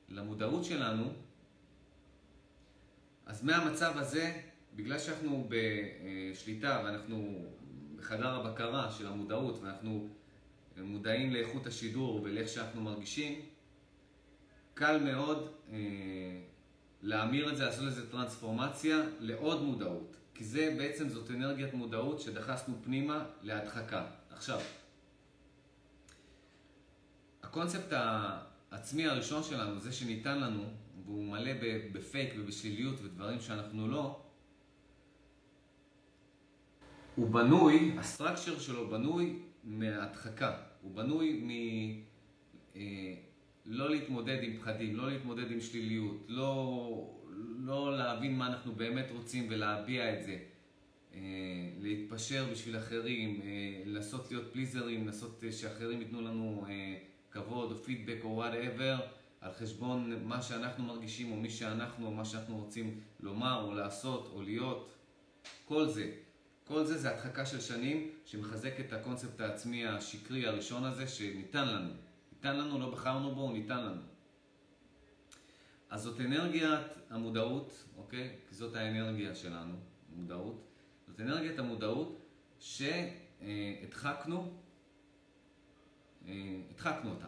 למודעות 0.08 0.64
שלנו, 0.64 1.12
אז 3.26 3.44
מהמצב 3.44 3.92
הזה, 3.96 4.40
בגלל 4.76 4.98
שאנחנו 4.98 5.48
בשליטה 5.48 6.82
ואנחנו 6.84 7.46
בחדר 7.96 8.28
הבקרה 8.28 8.90
של 8.90 9.06
המודעות 9.06 9.58
ואנחנו 9.62 10.08
מודעים 10.76 11.32
לאיכות 11.32 11.66
השידור 11.66 12.20
ולאיך 12.22 12.48
שאנחנו 12.48 12.82
מרגישים, 12.82 13.40
קל 14.74 15.00
מאוד 15.04 15.48
אה, 15.72 15.78
להמיר 17.02 17.52
את 17.52 17.56
זה, 17.56 17.64
לעשות 17.64 17.84
לזה 17.84 18.10
טרנספורמציה 18.10 19.02
לעוד 19.20 19.62
מודעות. 19.62 20.16
כי 20.34 20.44
זה 20.44 20.74
בעצם 20.78 21.08
זאת 21.08 21.30
אנרגיית 21.30 21.74
מודעות 21.74 22.20
שדחסנו 22.20 22.74
פנימה 22.84 23.24
להדחקה. 23.42 24.06
עכשיו, 24.30 24.60
הקונספט 27.42 27.92
העצמי 28.70 29.06
הראשון 29.06 29.42
שלנו, 29.42 29.80
זה 29.80 29.92
שניתן 29.92 30.40
לנו, 30.40 30.64
והוא 31.04 31.24
מלא 31.24 31.52
בפייק 31.92 32.34
ובשליליות 32.38 33.00
ודברים 33.02 33.40
שאנחנו 33.40 33.88
לא, 33.88 34.22
הוא 37.16 37.30
בנוי, 37.30 37.92
הסטרקצ'ר 37.98 38.58
שלו 38.58 38.90
בנוי 38.90 39.38
מהדחקה. 39.64 40.56
הוא 40.82 40.94
בנוי 40.94 41.40
מ... 41.42 41.50
אה, 42.76 43.14
לא 43.66 43.90
להתמודד 43.90 44.38
עם 44.42 44.56
פחדים, 44.56 44.96
לא 44.96 45.10
להתמודד 45.10 45.50
עם 45.50 45.60
שליליות, 45.60 46.24
לא, 46.28 47.20
לא 47.58 47.98
להבין 47.98 48.36
מה 48.36 48.46
אנחנו 48.46 48.72
באמת 48.72 49.06
רוצים 49.10 49.46
ולהביע 49.50 50.18
את 50.18 50.24
זה. 50.24 50.38
אה, 51.14 51.20
להתפשר 51.80 52.46
בשביל 52.52 52.78
אחרים, 52.78 53.40
אה, 53.44 53.82
לנסות 53.86 54.30
להיות 54.30 54.52
פליזרים, 54.52 55.06
לנסות 55.06 55.44
שאחרים 55.50 56.00
ייתנו 56.00 56.20
לנו 56.20 56.66
כבוד 57.32 57.72
או 57.72 57.76
פידבק 57.76 58.24
או 58.24 58.28
whatever 58.28 59.00
על 59.40 59.52
חשבון 59.52 60.24
מה 60.24 60.42
שאנחנו 60.42 60.84
מרגישים 60.84 61.32
או 61.32 61.36
מי 61.36 61.50
שאנחנו 61.50 62.06
או 62.06 62.10
מה 62.10 62.24
שאנחנו 62.24 62.58
רוצים 62.58 63.00
לומר 63.20 63.62
או 63.64 63.74
לעשות 63.74 64.30
או 64.32 64.42
להיות. 64.42 64.92
כל 65.64 65.88
זה. 65.88 66.12
כל 66.64 66.84
זה 66.84 66.98
זה 66.98 67.10
הדחקה 67.10 67.46
של 67.46 67.60
שנים 67.60 68.10
שמחזק 68.24 68.80
את 68.80 68.92
הקונספט 68.92 69.40
העצמי 69.40 69.86
השקרי 69.86 70.46
הראשון 70.46 70.84
הזה 70.84 71.08
שניתן 71.08 71.68
לנו. 71.68 71.90
ניתן 72.32 72.56
לנו, 72.56 72.78
לא 72.78 72.90
בחרנו 72.90 73.34
בו, 73.34 73.40
הוא 73.40 73.52
ניתן 73.52 73.84
לנו. 73.84 74.02
אז 75.90 76.02
זאת 76.02 76.20
אנרגיית 76.20 76.80
המודעות, 77.10 77.84
אוקיי? 77.96 78.36
כי 78.48 78.54
זאת 78.54 78.76
האנרגיה 78.76 79.34
שלנו, 79.34 79.74
מודעות. 80.16 80.64
זאת 81.06 81.20
אנרגיית 81.20 81.58
המודעות 81.58 82.20
שהדחקנו, 82.60 84.52
הדחקנו 86.70 87.10
אותה. 87.10 87.26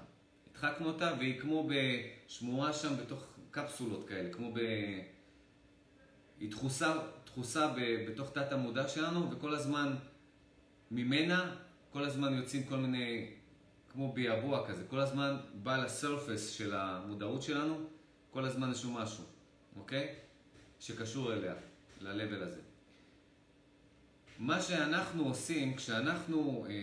הדחקנו 0.51 0.87
אותה 0.87 1.13
והיא 1.19 1.41
כמו 1.41 1.69
בשמורה 1.69 2.73
שם 2.73 2.97
בתוך 2.97 3.25
קפסולות 3.51 4.09
כאלה, 4.09 4.33
כמו 4.33 4.53
ב... 4.55 4.59
היא 6.41 6.51
דחוסה, 6.51 6.95
דחוסה 7.27 7.73
בתוך 8.09 8.31
תת 8.31 8.53
המודע 8.53 8.89
שלנו 8.89 9.31
וכל 9.31 9.55
הזמן 9.55 9.95
ממנה 10.91 11.57
כל 11.95 12.05
הזמן 12.05 12.35
יוצאים 12.35 12.65
כל 12.65 12.77
מיני, 12.77 13.31
כמו 13.93 14.13
ביאבוע 14.13 14.69
כזה, 14.69 14.85
כל 14.89 15.01
הזמן 15.01 15.37
בא 15.55 15.77
לסרפס 15.77 16.51
של 16.51 16.75
המודעות 16.75 17.43
שלנו, 17.43 17.77
כל 18.31 18.45
הזמן 18.45 18.69
איזשהו 18.69 18.93
משהו, 18.93 19.25
אוקיי? 19.77 20.15
שקשור 20.81 21.33
אליה, 21.33 21.55
ל-level 22.01 22.43
הזה. 22.43 22.61
מה 24.39 24.63
שאנחנו 24.63 25.25
עושים, 25.25 25.77
כשאנחנו 25.77 26.67
אה, 26.69 26.71
אה, 26.71 26.75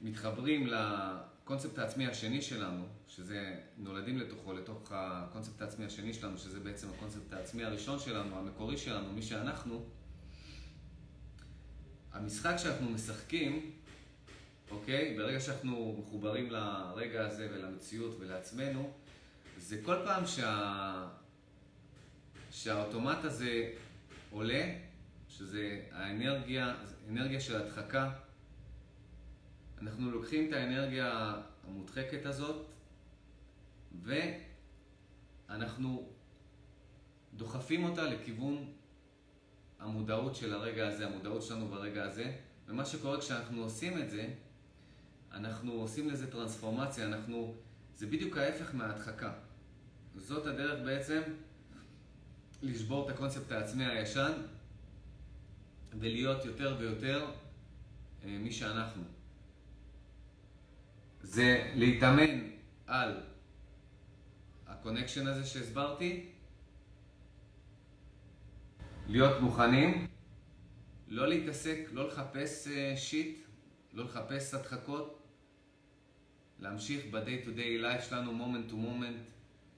מתחברים 0.00 0.66
לקונספט 0.66 1.78
העצמי 1.78 2.06
השני 2.06 2.42
שלנו, 2.42 2.84
שזה 3.08 3.60
נולדים 3.76 4.18
לתוכו, 4.18 4.52
לתוך 4.52 4.92
הקונספט 4.94 5.62
העצמי 5.62 5.84
השני 5.84 6.14
שלנו, 6.14 6.38
שזה 6.38 6.60
בעצם 6.60 6.86
הקונספט 6.96 7.32
העצמי 7.32 7.64
הראשון 7.64 7.98
שלנו, 7.98 8.38
המקורי 8.38 8.76
שלנו, 8.76 9.12
מי 9.12 9.22
שאנחנו, 9.22 9.86
המשחק 12.12 12.54
שאנחנו 12.56 12.90
משחקים, 12.90 13.70
אוקיי? 14.70 15.16
ברגע 15.16 15.40
שאנחנו 15.40 15.96
מחוברים 15.98 16.50
לרגע 16.50 17.26
הזה 17.26 17.48
ולמציאות 17.52 18.16
ולעצמנו, 18.20 18.92
זה 19.58 19.80
כל 19.84 19.96
פעם 20.04 20.26
שה... 20.26 21.08
שהאוטומט 22.50 23.24
הזה 23.24 23.72
עולה, 24.30 24.74
שזה 25.28 25.80
האנרגיה, 25.92 26.74
אנרגיה 27.10 27.40
של 27.40 27.56
הדחקה, 27.56 28.10
אנחנו 29.82 30.10
לוקחים 30.10 30.48
את 30.48 30.52
האנרגיה 30.52 31.34
המודחקת 31.66 32.26
הזאת 32.26 32.66
ואנחנו 35.48 36.08
דוחפים 37.34 37.84
אותה 37.84 38.02
לכיוון 38.02 38.72
המודעות 39.78 40.36
של 40.36 40.54
הרגע 40.54 40.88
הזה, 40.88 41.06
המודעות 41.06 41.42
שלנו 41.42 41.68
ברגע 41.68 42.04
הזה, 42.04 42.36
ומה 42.66 42.84
שקורה 42.84 43.20
כשאנחנו 43.20 43.62
עושים 43.62 43.98
את 44.02 44.10
זה, 44.10 44.28
אנחנו 45.32 45.72
עושים 45.72 46.10
לזה 46.10 46.30
טרנספורמציה, 46.30 47.06
אנחנו, 47.06 47.54
זה 47.96 48.06
בדיוק 48.06 48.36
ההפך 48.36 48.74
מההדחקה. 48.74 49.32
זאת 50.16 50.46
הדרך 50.46 50.80
בעצם 50.84 51.22
לשבור 52.62 53.10
את 53.10 53.14
הקונספט 53.14 53.52
העצמי 53.52 53.86
הישן 53.86 54.32
ולהיות 55.98 56.44
יותר 56.44 56.76
ויותר 56.78 57.30
אה, 58.24 58.38
מי 58.38 58.52
שאנחנו. 58.52 59.17
זה 61.28 61.72
להתאמן 61.74 62.50
על 62.86 63.20
ה 64.66 64.71
connection 64.71 65.26
הזה 65.26 65.46
שהסברתי, 65.46 66.26
להיות 69.06 69.40
מוכנים, 69.40 70.06
לא 71.08 71.28
להתעסק, 71.28 71.78
לא 71.92 72.08
לחפש 72.08 72.68
שיט, 72.96 73.38
אה, 73.38 73.42
לא 73.92 74.04
לחפש 74.04 74.54
הדחקות, 74.54 75.22
להמשיך 76.58 77.04
ב-day 77.10 77.46
to 77.46 77.48
day 77.48 77.82
life 77.84 78.02
שלנו, 78.08 78.32
moment 78.32 78.70
to 78.70 78.74
moment, 78.74 79.30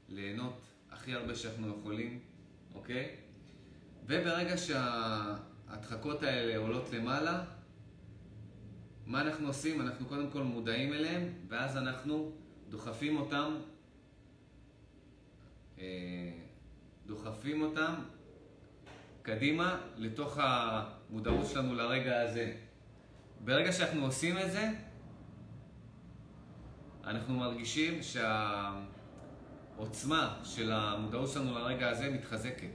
ליהנות 0.09 0.61
הכי 0.91 1.15
הרבה 1.15 1.35
שאנחנו 1.35 1.79
יכולים, 1.79 2.21
אוקיי? 2.75 3.17
וברגע 4.07 4.57
שההדחקות 4.57 6.23
האלה 6.23 6.57
עולות 6.57 6.91
למעלה, 6.93 7.45
מה 9.11 9.21
אנחנו 9.21 9.47
עושים? 9.47 9.81
אנחנו 9.81 10.07
קודם 10.07 10.31
כל 10.31 10.43
מודעים 10.43 10.93
אליהם, 10.93 11.29
ואז 11.49 11.77
אנחנו 11.77 12.33
דוחפים 12.69 13.17
אותם, 13.17 13.57
אה, 15.79 15.85
דוחפים 17.07 17.63
אותם 17.63 17.95
קדימה 19.23 19.81
לתוך 19.97 20.39
המודעות 20.43 21.47
שלנו 21.47 21.75
לרגע 21.75 22.21
הזה. 22.23 22.57
ברגע 23.45 23.73
שאנחנו 23.73 24.05
עושים 24.05 24.39
את 24.39 24.53
זה, 24.53 24.71
אנחנו 27.05 27.35
מרגישים 27.37 28.01
שהעוצמה 29.77 30.41
של 30.45 30.73
המודעות 30.73 31.29
שלנו 31.29 31.59
לרגע 31.59 31.89
הזה 31.89 32.11
מתחזקת. 32.11 32.71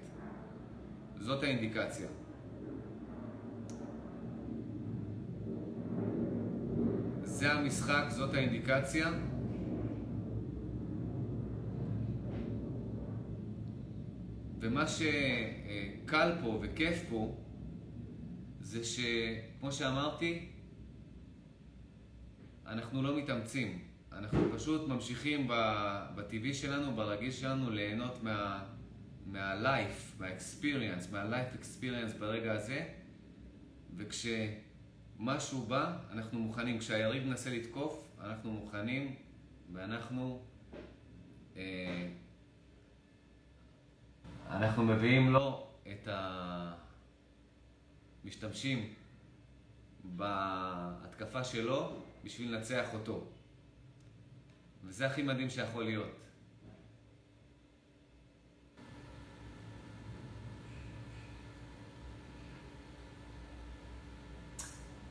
זאת 1.20 1.44
האינדיקציה. 1.44 2.08
זה 7.36 7.54
המשחק, 7.54 8.06
זאת 8.10 8.34
האינדיקציה. 8.34 9.12
ומה 14.60 14.88
שקל 14.88 16.32
פה 16.42 16.60
וכיף 16.62 17.04
פה, 17.10 17.36
זה 18.62 18.84
שכמו 18.84 19.72
שאמרתי, 19.72 20.50
אנחנו 22.66 23.04
לא 23.04 23.18
מתאמצים. 23.18 23.80
אנחנו 24.12 24.40
פשוט 24.56 24.88
ממשיכים 24.88 25.48
בטבעי 26.16 26.54
שלנו, 26.54 26.96
ברגיל 26.96 27.32
שלנו, 27.32 27.70
ליהנות 27.70 28.24
מה, 28.24 28.66
מה-life, 29.26 30.20
מה-experience, 30.20 31.12
מה-life 31.12 31.62
experience 31.62 32.20
ברגע 32.20 32.54
הזה, 32.54 32.88
וכשמשהו 35.16 35.61
בא, 35.61 35.97
אנחנו 36.11 36.39
מוכנים. 36.39 36.80
כשהיריב 36.80 37.24
מנסה 37.24 37.49
לתקוף, 37.49 38.07
אנחנו 38.22 38.51
מוכנים, 38.51 39.16
ואנחנו... 39.74 40.41
אה, 41.57 42.07
אנחנו 44.49 44.84
מביאים 44.84 45.30
לו 45.30 45.68
את 45.88 46.07
המשתמשים 48.24 48.93
בהתקפה 50.03 51.43
שלו 51.43 52.01
בשביל 52.24 52.55
לנצח 52.55 52.93
אותו. 52.93 53.24
וזה 54.84 55.07
הכי 55.07 55.22
מדהים 55.22 55.49
שיכול 55.49 55.84
להיות. 55.84 56.24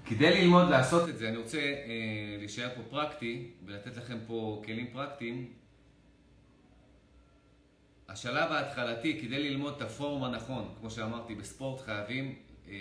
כדי 0.07 0.41
ללמוד 0.41 0.69
לעשות 0.71 1.09
את 1.09 1.19
זה, 1.19 1.29
אני 1.29 1.37
רוצה 1.37 1.59
אה, 1.59 2.37
להישאר 2.39 2.69
פה 2.77 2.83
פרקטי 2.91 3.51
ולתת 3.65 3.97
לכם 3.97 4.19
פה 4.27 4.63
כלים 4.65 4.87
פרקטיים 4.93 5.53
השלב 8.09 8.53
ההתחלתי, 8.53 9.21
כדי 9.21 9.51
ללמוד 9.51 9.75
את 9.77 9.83
הפורום 9.83 10.25
הנכון, 10.25 10.75
כמו 10.81 10.91
שאמרתי, 10.91 11.35
בספורט 11.35 11.81
חייבים, 11.81 12.39
אה, 12.69 12.75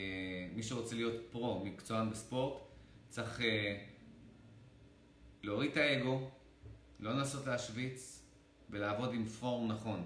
מי 0.56 0.64
שרוצה 0.64 0.96
להיות 0.96 1.14
פרו, 1.32 1.66
מקצוען 1.66 2.10
בספורט, 2.10 2.62
צריך 3.10 3.42
אה, 3.42 3.78
להוריד 5.44 5.72
את 5.72 5.78
האגו, 5.78 6.30
לא 7.00 7.12
לנסות 7.14 7.48
להשוויץ 7.48 8.24
ולעבוד 8.70 9.14
עם 9.14 9.26
פורום 9.26 9.72
נכון. 9.72 10.04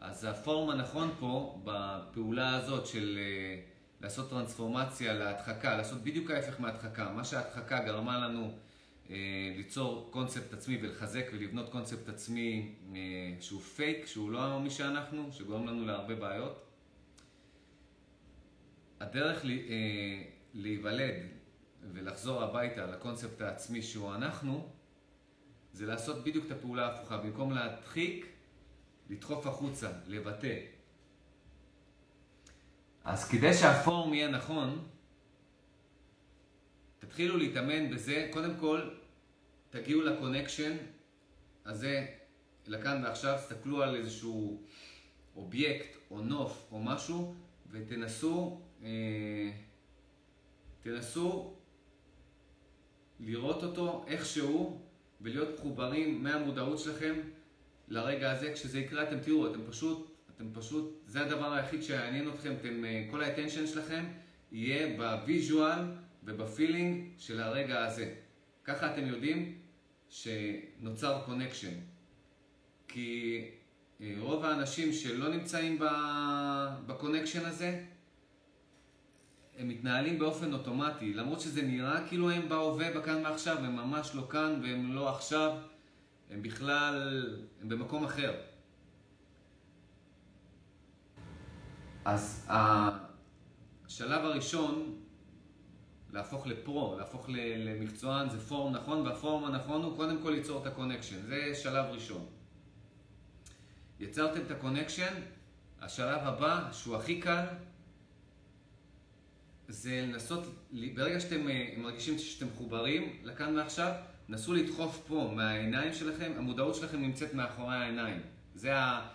אז 0.00 0.24
הפורום 0.24 0.70
הנכון 0.70 1.10
פה, 1.20 1.60
בפעולה 1.64 2.56
הזאת 2.56 2.86
של 2.86 3.18
אה, 3.18 3.67
לעשות 4.00 4.30
טרנספורמציה 4.30 5.12
להדחקה, 5.12 5.76
לעשות 5.76 6.02
בדיוק 6.02 6.30
ההפך 6.30 6.60
מהדחקה. 6.60 7.12
מה 7.12 7.24
שההדחקה 7.24 7.84
גרמה 7.84 8.18
לנו 8.18 8.52
אה, 9.10 9.52
ליצור 9.56 10.08
קונספט 10.10 10.52
עצמי 10.52 10.78
ולחזק 10.82 11.26
ולבנות 11.32 11.68
קונספט 11.68 12.08
עצמי 12.08 12.74
אה, 12.94 12.98
שהוא 13.40 13.60
פייק, 13.60 14.06
שהוא 14.06 14.30
לא 14.30 14.60
מי 14.60 14.70
שאנחנו, 14.70 15.32
שגורם 15.32 15.66
לנו 15.66 15.86
להרבה 15.86 16.14
בעיות. 16.14 16.64
הדרך 19.00 19.44
אה, 19.44 20.22
להיוולד 20.54 21.14
ולחזור 21.92 22.42
הביתה 22.42 22.86
לקונספט 22.86 23.40
העצמי 23.40 23.82
שהוא 23.82 24.14
אנחנו, 24.14 24.68
זה 25.72 25.86
לעשות 25.86 26.24
בדיוק 26.24 26.46
את 26.46 26.50
הפעולה 26.50 26.86
ההפוכה. 26.86 27.16
במקום 27.16 27.52
להדחיק, 27.52 28.26
לדחוף 29.10 29.46
החוצה, 29.46 29.90
לבטא. 30.06 30.77
אז 33.04 33.28
כדי 33.28 33.54
שהפורום 33.54 34.14
יהיה 34.14 34.30
נכון, 34.30 34.88
תתחילו 36.98 37.36
להתאמן 37.36 37.90
בזה, 37.90 38.28
קודם 38.32 38.54
כל 38.60 38.90
תגיעו 39.70 40.02
לקונקשן 40.02 40.76
הזה, 41.66 42.06
לכאן 42.66 43.04
ועכשיו, 43.04 43.36
תסתכלו 43.38 43.82
על 43.82 43.94
איזשהו 43.94 44.62
אובייקט 45.36 45.96
או 46.10 46.20
נוף 46.20 46.68
או 46.72 46.80
משהו 46.80 47.34
ותנסו 47.70 48.60
אה, 48.82 49.50
תנסו 50.82 51.54
לראות 53.20 53.64
אותו 53.64 54.04
איכשהו 54.08 54.80
ולהיות 55.20 55.48
מחוברים 55.54 56.22
מהמודעות 56.22 56.78
שלכם 56.78 57.14
לרגע 57.88 58.32
הזה. 58.32 58.52
כשזה 58.52 58.78
יקרה 58.78 59.02
אתם 59.02 59.20
תראו, 59.20 59.50
אתם 59.50 59.60
פשוט, 59.68 60.07
אתם 60.38 60.46
פשוט, 60.52 61.02
זה 61.06 61.20
הדבר 61.20 61.52
היחיד 61.52 61.82
שיעניין 61.82 62.28
אתכם, 62.28 62.54
אתם, 62.60 62.84
אה, 62.84 63.06
כל 63.10 63.22
ה 63.22 63.26
attention 63.26 63.66
שלכם 63.66 64.04
יהיה 64.52 64.96
ב 64.96 65.08
visual 65.08 65.78
וב 66.24 66.43
feeling 66.43 67.08
של 67.18 67.40
הרגע 67.40 67.84
הזה. 67.84 68.14
ככה 68.64 68.94
אתם 68.94 69.06
יודעים 69.06 69.58
שנוצר 70.08 71.22
connection. 71.26 71.74
כי 72.88 73.44
אה, 74.00 74.14
רוב 74.18 74.44
האנשים 74.44 74.92
שלא 74.92 75.28
נמצאים 75.28 75.78
ב 76.86 76.91
connection 76.91 77.44
הזה, 77.44 77.84
הם 79.58 79.68
מתנהלים 79.68 80.18
באופן 80.18 80.52
אוטומטי, 80.52 81.14
למרות 81.14 81.40
שזה 81.40 81.62
נראה 81.62 82.08
כאילו 82.08 82.30
הם 82.30 82.48
בהווה, 82.48 82.90
בכאן 82.90 83.24
ועכשיו, 83.24 83.58
הם 83.58 83.76
ממש 83.76 84.10
לא 84.14 84.26
כאן 84.30 84.60
והם 84.62 84.94
לא 84.94 85.08
עכשיו, 85.08 85.58
הם 86.30 86.42
בכלל, 86.42 87.26
הם 87.60 87.68
במקום 87.68 88.04
אחר. 88.04 88.34
אז 92.08 92.46
השלב 92.48 94.24
הראשון, 94.24 94.96
להפוך 96.12 96.46
ל 96.46 96.56
pro, 96.56 96.96
להפוך 96.98 97.26
למקצוען, 97.34 98.30
זה 98.30 98.40
form 98.40 98.72
נכון, 98.76 99.06
וה 99.06 99.19
form 99.19 99.44
הנכון 99.44 99.82
הוא 99.82 99.96
קודם 99.96 100.22
כל 100.22 100.30
ליצור 100.30 100.62
את 100.62 100.66
ה 100.66 100.70
connection, 100.70 101.16
זה 101.26 101.54
שלב 101.54 101.84
ראשון. 101.84 102.26
יצרתם 104.00 104.40
את 104.40 104.50
ה 104.50 104.55
connection, 104.55 105.14
השלב 105.80 106.18
הבא, 106.22 106.68
שהוא 106.72 106.96
הכי 106.96 107.20
קל, 107.20 107.44
זה 109.68 110.06
לנסות, 110.08 110.42
ברגע 110.94 111.20
שאתם 111.20 111.48
אה, 111.48 111.74
מרגישים 111.76 112.18
שאתם 112.18 112.46
מחוברים 112.46 113.16
לכאן 113.24 113.56
ועכשיו, 113.56 113.92
נסו 114.28 114.52
לדחוף 114.52 115.04
פה 115.08 115.32
מהעיניים 115.36 115.94
שלכם, 115.94 116.32
המודעות 116.36 116.74
שלכם 116.74 117.00
נמצאת 117.02 117.34
מאחורי 117.34 117.76
העיניים. 117.76 118.20
זה, 118.54 118.78
ה, 118.78 119.08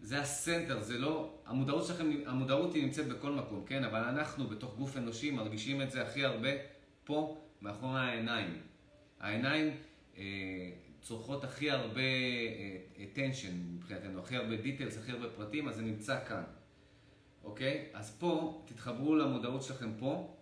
זה 0.00 0.20
הסנטר, 0.20 0.82
זה 0.82 0.98
לא, 0.98 1.34
המודעות 1.46 1.86
שלכם, 1.86 2.10
המודעות 2.26 2.74
היא 2.74 2.84
נמצאת 2.84 3.08
בכל 3.08 3.30
מקום, 3.30 3.64
כן? 3.66 3.84
אבל 3.84 3.98
אנחנו 3.98 4.46
בתוך 4.46 4.76
גוף 4.76 4.96
אנושי 4.96 5.30
מרגישים 5.30 5.82
את 5.82 5.90
זה 5.90 6.02
הכי 6.02 6.24
הרבה 6.24 6.48
פה, 7.04 7.40
מאחורי 7.62 8.00
העיניים. 8.00 8.60
העיניים 9.20 9.76
אה, 10.16 10.22
צורכות 11.00 11.44
הכי 11.44 11.70
הרבה 11.70 12.00
אה, 12.00 12.78
attention 12.98 13.52
מבחינתנו, 13.74 14.20
הכי 14.20 14.36
הרבה 14.36 14.54
details, 14.54 14.98
הכי 14.98 15.12
הרבה 15.12 15.28
פרטים, 15.28 15.68
אז 15.68 15.76
זה 15.76 15.82
נמצא 15.82 16.24
כאן. 16.24 16.42
אוקיי? 17.44 17.88
אז 17.92 18.16
פה, 18.18 18.62
תתחברו 18.66 19.14
למודעות 19.16 19.62
שלכם 19.62 19.92
פה, 19.98 20.36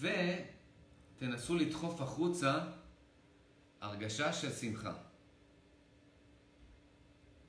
ותנסו 0.00 1.54
לדחוף 1.54 2.00
החוצה 2.00 2.58
הרגשה 3.80 4.32
של 4.32 4.50
שמחה. 4.50 4.92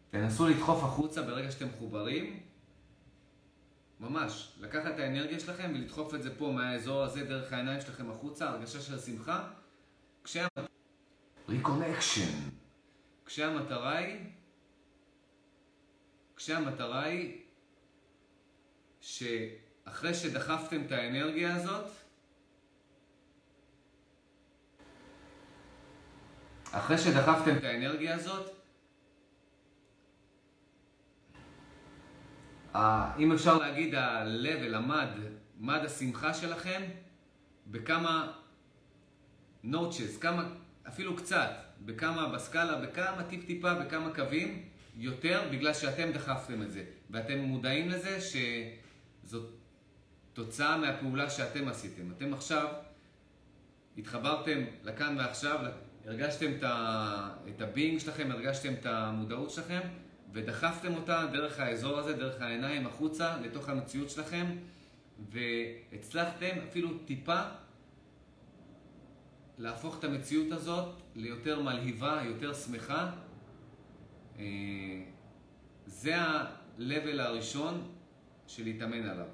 תנסו 0.10 0.47
לדחוף 0.47 0.84
החוצה 0.84 1.22
ברגע 1.22 1.51
שאתם 1.51 1.68
מחוברים, 1.68 2.39
ממש, 3.99 4.58
לקחת 4.60 4.93
את 4.93 4.99
האנרגיה 4.99 5.39
שלכם 5.39 5.72
ולדחוף 5.76 6.16
את 6.16 6.24
זה 6.24 6.38
פה 6.38 6.51
מהאזור 6.51 7.03
הזה 7.03 7.26
דרך 7.26 7.53
העיניים 7.53 7.82
שלכם 7.82 8.12
החוצה, 8.12 8.49
הרגשה 8.49 8.82
של 8.82 8.99
שמחה. 8.99 9.49
ריקונקשן. 11.49 12.32
כשהמטרה 13.26 13.97
היא, 13.97 14.20
כשהמטרה 16.36 17.03
היא 17.03 17.41
שאחרי 19.01 20.14
שדחפתם 20.14 20.82
את 20.86 20.91
האנרגיה 20.91 21.55
הזאת, 21.55 21.91
אחרי 26.72 26.97
שדחפתם 26.97 27.58
את 27.58 27.64
האנרגיה 27.64 28.16
הזאת, 28.16 28.57
אם 33.19 33.32
אפשר 33.32 33.57
להגיד 33.57 33.95
ה-level, 33.95 34.75
המד, 34.75 35.07
מד 35.59 35.80
השמחה 35.86 36.34
שלכם, 36.34 36.82
בכמה 37.67 38.32
נוטשס, 39.63 40.17
כמה, 40.17 40.49
אפילו 40.88 41.15
קצת, 41.15 41.49
בכמה, 41.86 42.30
בסקאלה, 42.30 42.82
בכמה 42.82 43.23
טיפ-טיפה, 43.23 43.73
בכמה 43.73 44.15
קווים, 44.15 44.63
יותר 44.95 45.41
בגלל 45.51 45.73
שאתם 45.73 46.11
דחפתם 46.11 46.61
את 46.61 46.71
זה. 46.71 46.84
ואתם 47.09 47.39
מודעים 47.39 47.89
לזה 47.89 48.21
ש... 48.21 48.36
זאת 49.23 49.49
תוצאה 50.34 50.78
מהפעולה 50.78 51.30
שאתם 51.30 51.67
עשיתם. 51.67 52.11
אתם 52.11 52.34
עכשיו 52.34 52.67
התחברתם 53.97 54.63
לכאן 54.84 55.15
ועכשיו, 55.17 55.59
הרגשתם 56.05 56.51
את 57.49 57.61
הבינג 57.61 57.99
שלכם, 57.99 58.32
הרגשתם 58.32 58.73
את 58.73 58.86
המודעות 58.86 59.49
שלכם, 59.49 59.80
ודחפתם 60.38 60.96
אותה 60.96 61.26
דרך 61.32 61.60
האזור 61.60 61.98
הזה, 61.98 62.14
דרך 62.14 62.42
העיניים 62.42 62.88
החוצה, 62.88 63.38
לתוך 63.38 63.70
המציאות 63.70 64.10
שלכם, 64.10 64.46
והצלחתם 65.30 66.56
אפילו 66.70 66.98
טיפה 67.06 67.42
להפוך 69.58 70.00
את 70.00 70.04
המציאות 70.04 70.52
הזאת 70.52 70.96
ליותר 71.16 71.62
מלהיבה, 71.62 72.22
יותר 72.26 72.54
שמחה. 72.54 73.12
אה, 74.40 74.44
זה 75.86 76.22
ה-level 76.22 77.22
הראשון 77.22 77.92
להתאמן 78.60 79.10
עליו. 79.10 79.28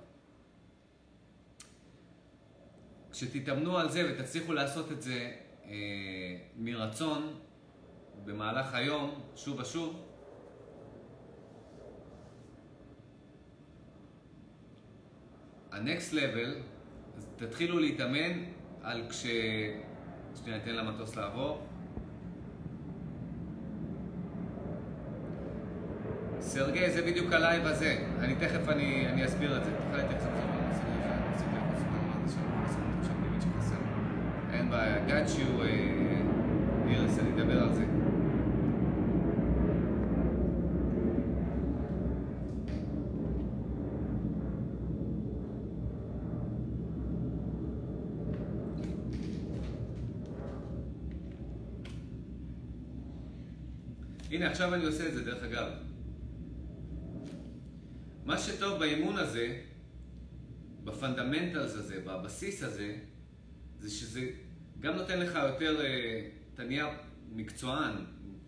כשתתאמנו 3.12 3.78
על 3.78 3.90
זה 3.90 4.12
ותצליחו 4.14 4.54
לעשות 4.54 4.92
את 4.92 5.02
זה 5.02 5.32
אה, 5.66 5.72
מרצון 6.58 7.40
במהלך 8.26 8.74
היום, 8.74 9.22
שוב 9.36 9.60
ושוב, 9.60 10.03
ה-next 15.74 16.14
level, 16.14 16.50
תתחילו 17.36 17.80
להתאמן 17.80 18.40
על 18.84 19.02
כש... 19.10 19.26
שנייה, 20.44 20.58
ניתן 20.58 20.76
למטוס 20.76 21.16
לעבור. 21.16 21.62
סרגי, 26.40 26.90
זה 26.90 27.02
בדיוק 27.02 27.34
הלייב 27.34 27.66
הזה. 27.66 27.98
אני 28.20 28.36
תכף, 28.36 28.70
אני, 28.70 29.08
אני 29.08 29.26
אסביר 29.26 29.58
את 29.58 29.64
זה. 29.64 29.72
תוכל 29.72 29.98
להתייחס 29.98 30.24
לזה. 30.24 30.44
אין 34.54 34.70
בעיה, 34.70 34.98
got 35.08 35.30
you, 35.30 35.64
איריס, 36.88 37.20
אני 37.20 37.42
אדבר 37.42 37.64
על 37.64 37.74
זה. 37.74 37.86
הנה, 54.34 54.52
עכשיו 54.52 54.74
אני 54.74 54.86
עושה 54.86 55.08
את 55.08 55.14
זה, 55.14 55.24
דרך 55.24 55.44
אגב. 55.44 55.68
מה 58.26 58.38
שטוב 58.38 58.80
באימון 58.80 59.18
הזה, 59.18 59.62
ב 60.84 60.91
fundamentals 60.91 61.76
הזה, 61.76 62.02
בבסיס 62.06 62.64
הזה, 62.64 62.96
זה 63.80 63.90
שזה 63.90 64.30
גם 64.80 64.96
נותן 64.96 65.20
לך 65.20 65.40
יותר, 65.44 65.82
אה, 65.86 66.30
אתה 66.54 66.64
נהיה 66.64 66.98
מקצוען, 67.32 67.94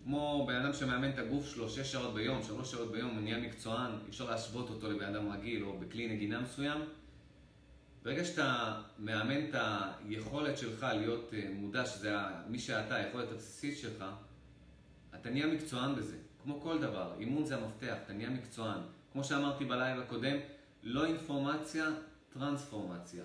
כמו 0.04 0.44
בן 0.48 0.54
אדם 0.54 0.72
שמאמן 0.72 1.10
את 1.10 1.18
הגוף 1.18 1.46
שלו 1.46 1.68
שש 1.68 1.92
שעות 1.92 2.14
ביום, 2.14 2.42
שלוש 2.42 2.70
שעות 2.70 2.92
ביום, 2.92 3.10
הוא 3.10 3.20
נהיה 3.20 3.40
מקצוען, 3.40 3.92
אי 3.92 4.08
אפשר 4.08 4.30
להשוות 4.30 4.70
אותו 4.70 4.90
לבן 4.90 5.14
אדם 5.14 5.32
רגיל 5.32 5.64
או 5.64 5.78
בכלי 5.78 6.08
נגינה 6.08 6.40
מסוים. 6.40 6.80
ברגע 8.02 8.24
שאתה 8.24 8.80
מאמן 8.98 9.44
את 9.44 9.54
היכולת 9.54 10.58
שלך 10.58 10.86
להיות 10.98 11.34
אה, 11.34 11.48
מודע, 11.54 11.86
שזה 11.86 12.14
מי 12.48 12.58
שאתה, 12.58 12.94
היכולת 12.94 13.32
הבסיסית 13.32 13.78
שלך, 13.78 14.04
אתה 15.14 15.30
נהיה 15.30 15.46
מקצוען 15.46 15.94
בזה, 15.94 16.16
כמו 16.42 16.60
כל 16.60 16.78
דבר. 16.78 17.14
אימון 17.18 17.46
זה 17.46 17.56
המפתח, 17.56 17.96
אתה 18.04 18.12
נהיה 18.12 18.30
מקצוען. 18.30 18.80
כמו 19.12 19.24
שאמרתי 19.24 19.64
בלייב 19.64 20.00
הקודם, 20.00 20.36
לא 20.82 21.06
אינפורמציה, 21.06 21.90
טרנספורמציה. 22.32 23.24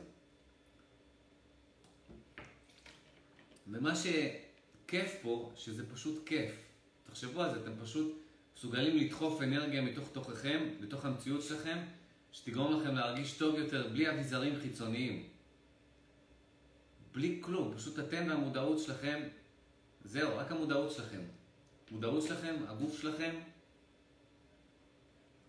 ומה 3.67 3.93
שכיף 3.95 5.15
פה, 5.21 5.51
שזה 5.55 5.89
פשוט 5.93 6.27
כיף. 6.27 6.51
תחשבו 7.03 7.41
על 7.41 7.53
זה, 7.53 7.61
אתם 7.61 7.71
פשוט 7.83 8.17
מסוגלים 8.57 8.97
לדחוף 8.97 9.41
אנרגיה 9.41 9.81
מתוך 9.81 10.09
תוככם, 10.13 10.69
לתוך 10.79 11.05
המציאות 11.05 11.41
שלכם, 11.41 11.77
שתגרום 12.31 12.81
לכם 12.81 12.95
להרגיש 12.95 13.37
טוב 13.37 13.59
יותר, 13.59 13.87
בלי 13.87 14.09
אביזרים 14.09 14.59
חיצוניים. 14.61 15.29
בלי 17.13 17.39
כלום, 17.41 17.73
פשוט 17.75 17.99
אתם 17.99 18.25
והמודעות 18.29 18.79
שלכם, 18.79 19.21
זהו, 20.03 20.37
רק 20.37 20.51
המודעות 20.51 20.91
שלכם. 20.91 21.21
מודעות 21.91 22.23
שלכם, 22.23 22.55
הגוף 22.67 23.01
שלכם, 23.01 23.35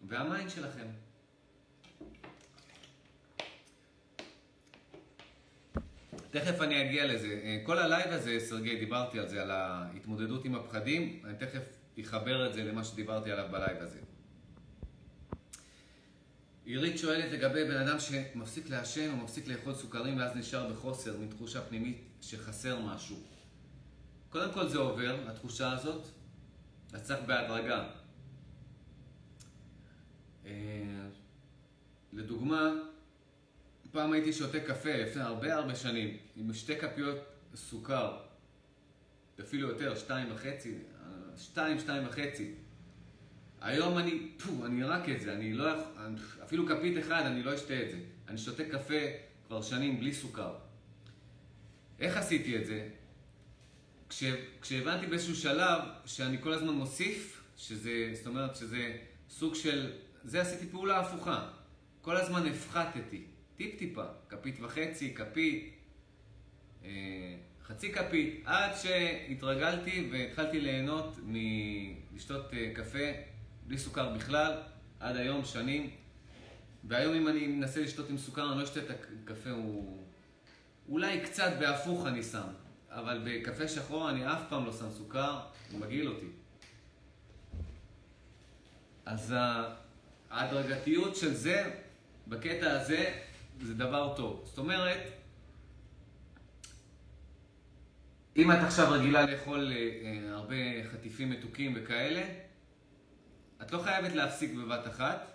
וה 0.09 0.23
mind 0.23 0.51
שלכם. 0.51 0.87
תכף 6.31 6.61
אני 6.61 6.83
אגיע 6.83 7.07
לזה. 7.07 7.41
אה, 7.45 7.63
כל 7.67 7.79
הלייב 7.79 8.11
הזה, 8.11 8.37
סרגי, 8.41 8.77
דיברתי 8.77 9.19
על 9.19 9.29
זה, 9.29 9.43
על 9.43 9.51
ההתמודדות 9.51 10.45
עם 10.45 10.55
הפחדים, 10.55 11.23
אני 11.25 11.35
תכף 11.39 11.63
אחבר 12.01 12.49
את 12.49 12.55
זה 12.55 12.65
למה 12.65 12.85
שדיברתי 12.85 13.33
עליו 13.33 13.49
בלייב 13.51 13.79
הזה. 13.83 13.99
עירית 16.65 16.99
שואלת 16.99 17.33
לגבי 17.33 17.65
בן 17.65 17.77
אדם 17.77 18.01
שמפסיק 18.01 18.71
לעשן 18.71 19.11
או 19.11 19.17
מפסיק 19.17 19.49
לאכול 19.49 19.75
סוכרים 19.75 20.19
ואז 20.19 20.37
נשאר 20.37 20.73
בחוסר, 20.73 21.19
מתחושה 21.19 21.61
פנימית 21.61 22.03
שחסר 22.21 22.79
משהו. 22.79 23.17
קודם 24.31 24.53
כל 24.53 24.69
זה 24.69 24.79
עובר, 24.79 25.17
התחושה 25.29 25.73
הזאת, 25.73 26.09
אז 26.93 27.03
צריך 27.03 27.21
בהדרגה. 27.27 27.89
אה, 30.47 30.53
לדוגמה, 32.13 32.73
פעם 33.93 34.13
הייתי 34.13 34.33
שותה 34.33 34.61
קפה 34.61 34.97
לפני 34.97 35.23
הרבה 35.23 35.55
הרבה 35.55 35.75
שנים, 35.75 36.17
עם 36.37 36.55
שתי 36.55 36.77
כפיות 36.77 37.19
סוכר, 37.55 38.19
אפילו 39.41 39.69
יותר, 39.69 39.95
שתיים 39.95 40.33
וחצי, 40.33 40.75
שתיים, 41.37 41.79
שתיים 41.79 42.09
וחצי. 42.09 42.55
היום 43.61 43.99
אני, 43.99 44.29
פו, 44.39 44.67
אני 44.67 44.85
רק 44.85 45.09
את 45.09 45.21
זה, 45.21 45.33
אני 45.33 45.53
לא, 45.53 45.73
אפילו 46.43 46.67
כפית 46.67 46.99
אחד 46.99 47.23
אני 47.27 47.43
לא 47.43 47.55
אשתה 47.55 47.83
את 47.83 47.91
זה. 47.91 47.99
אני 48.29 48.39
שותה 48.39 48.65
קפה 48.65 49.01
כבר 49.47 49.63
שנים 49.63 50.01
בלי 50.01 50.15
סוכר. 50.15 50.55
איך 52.01 52.17
עשיתי 52.17 52.59
את 52.59 52.67
זה? 52.67 52.89
כש, 54.13 54.25
כשהבנתי 54.61 55.07
באיזשהו 55.07 55.37
שלב 55.37 55.81
שאני 56.07 56.37
כל 56.41 56.53
הזמן 56.53 56.75
מוסיף, 56.75 57.43
שזה, 57.57 58.11
זאת 58.15 58.27
אומרת 58.27 58.57
שזה 58.57 58.97
סוג 59.31 59.55
של, 59.55 59.93
זה 60.25 60.41
עשיתי 60.41 60.67
פעולה 60.67 61.01
הפוכה. 61.01 61.49
כל 62.03 62.17
הזמן 62.17 62.47
הפחתתי, 62.47 63.25
טיפ-טיפה, 63.57 64.05
כפית 64.29 64.61
וחצי, 64.61 65.15
כפית, 65.15 65.75
אה, 66.85 66.91
חצי 67.65 67.93
כפית, 67.93 68.43
עד 68.45 68.71
שהתרגלתי 68.83 70.09
והתחלתי 70.13 70.61
ליהנות 70.61 71.19
מלשתות 71.23 72.55
אה, 72.55 72.71
קפה 72.75 73.13
בלי 73.67 73.79
סוכר 73.79 74.15
בכלל, 74.15 74.53
עד 75.01 75.17
היום, 75.17 75.45
שנים. 75.45 75.91
והיום 76.85 77.15
אם 77.15 77.29
אני 77.29 77.47
מנסה 77.47 77.81
לשתות 77.81 78.11
עם 78.11 78.19
סוכר, 78.19 78.53
אני 78.53 78.59
לא 78.59 78.65
אשתה 78.65 78.81
את 78.81 78.91
הקפה, 79.25 79.51
הוא... 79.51 80.07
אולי 80.89 81.21
קצת 81.21 81.53
בהפוך 81.61 82.07
אני 82.07 82.23
שם, 82.23 82.49
אבל 82.95 83.21
בקפה 83.25 83.69
שחור 83.69 84.11
אני 84.11 84.33
אף 84.33 84.41
פעם 84.49 84.67
לא 84.67 84.73
שם 84.73 84.91
סוכר, 84.91 85.41
הוא 85.71 85.81
מגעיל 85.81 86.09
אותי. 86.09 86.27
אז 89.05 89.35
ההדרגתיות 90.31 91.17
של 91.17 91.35
זה, 91.35 91.71
בקטע 92.29 92.71
הזה, 92.71 93.21
זה 93.61 93.75
דבר 93.75 94.17
טוב. 94.17 94.43
זאת 94.45 94.59
אומרת, 94.59 95.01
אם 98.37 98.53
את 98.53 98.59
עכשיו 98.63 98.93
רגילה 98.93 99.27
לאכול 99.27 99.73
אה, 99.73 100.33
הרבה 100.33 100.55
חטיפים 100.93 101.31
מתוקים 101.31 101.73
וכאלה, 101.77 102.23
את 103.63 103.73
לא 103.73 103.79
חייבת 103.83 104.13
להפסיק 104.13 104.55
בבת 104.55 104.87
אחת, 104.87 105.33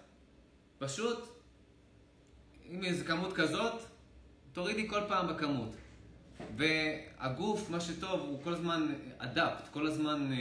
פשוט, 0.78 1.42
אם 2.70 2.84
איזה 2.84 3.04
כמות 3.04 3.34
כזאת, 3.34 3.82
תורידי 4.54 4.90
כל 4.90 5.02
פעם 5.08 5.28
בכמות. 5.28 5.76
והגוף, 6.56 7.70
מה 7.70 7.80
שטוב, 7.80 8.20
הוא 8.20 8.40
כל 8.44 8.54
הזמן 8.54 8.94
אדפט, 9.18 9.68
כל 9.72 9.88
הזמן... 9.88 10.32
אה, 10.32 10.38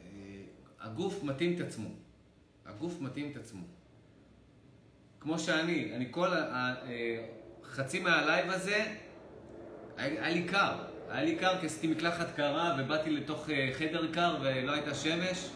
אה, 0.00 0.42
הגוף 0.80 1.22
מתאים 1.22 1.54
את 1.54 1.60
עצמו. 1.60 1.88
הגוף 2.66 3.00
מתאים 3.00 3.30
את 3.32 3.36
עצמו. 3.36 3.62
כמו 5.20 5.38
שאני, 5.38 5.94
אני 5.94 6.06
כל... 6.10 6.32
ה, 6.34 6.74
אה, 6.86 7.26
חצי 7.64 8.00
מהלייב 8.00 8.50
הזה, 8.50 8.94
היה 9.96 10.30
לי 10.30 10.44
קר. 10.44 10.74
היה 11.08 11.24
לי 11.24 11.36
קר 11.36 11.60
כי 11.60 11.66
עשיתי 11.66 11.86
מקלחת 11.86 12.36
קרה 12.36 12.76
ובאתי 12.78 13.10
לתוך 13.10 13.48
חדר 13.78 14.12
קר 14.12 14.38
ולא 14.42 14.72
הייתה 14.72 14.94
שמש. 14.94 15.48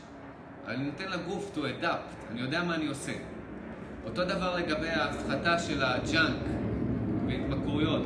אני 0.67 0.85
נותן 0.85 1.09
לגוף 1.09 1.57
to 1.57 1.59
adapt, 1.59 2.31
אני 2.31 2.41
יודע 2.41 2.63
מה 2.63 2.75
אני 2.75 2.87
עושה. 2.87 3.13
אותו 4.05 4.25
דבר 4.25 4.57
לגבי 4.57 4.89
ההפחתה 4.89 5.59
של 5.59 5.83
ה 5.83 6.00
junk 6.00 6.68
והתמכרויות. 7.29 8.03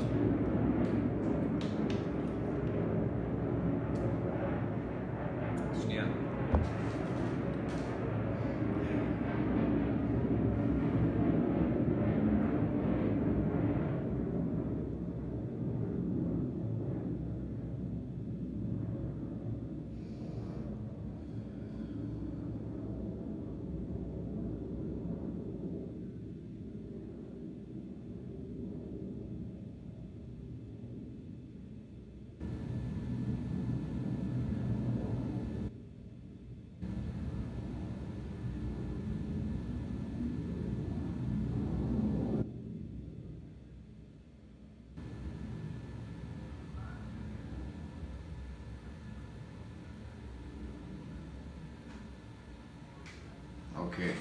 אוקיי. 53.93 54.13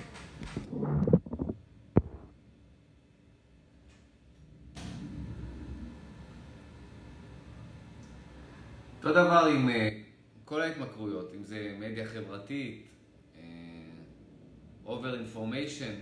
אותו 8.98 9.12
דבר 9.12 9.46
עם 9.52 9.70
uh, 9.70 9.72
כל 10.46 10.62
ההתמכרויות, 10.62 11.32
אם 11.36 11.44
זה 11.44 11.76
מדיה 11.80 12.08
חברתית, 12.52 12.88
over 14.86 15.16
information. 15.16 15.94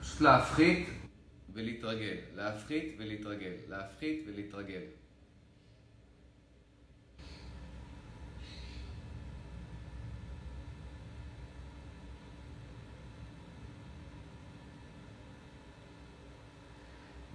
פשוט 0.00 0.20
להפחית 0.20 0.88
ולהתרגל, 1.52 2.16
להפחית 2.34 2.94
ולהתרגל, 2.98 3.52
להפחית 3.68 4.24
ולהתרגל. 4.26 4.82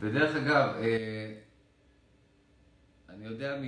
ודרך 0.05 0.35
אגב, 0.35 0.69
אה, 0.81 1.33
אני 3.09 3.25
יודע 3.25 3.59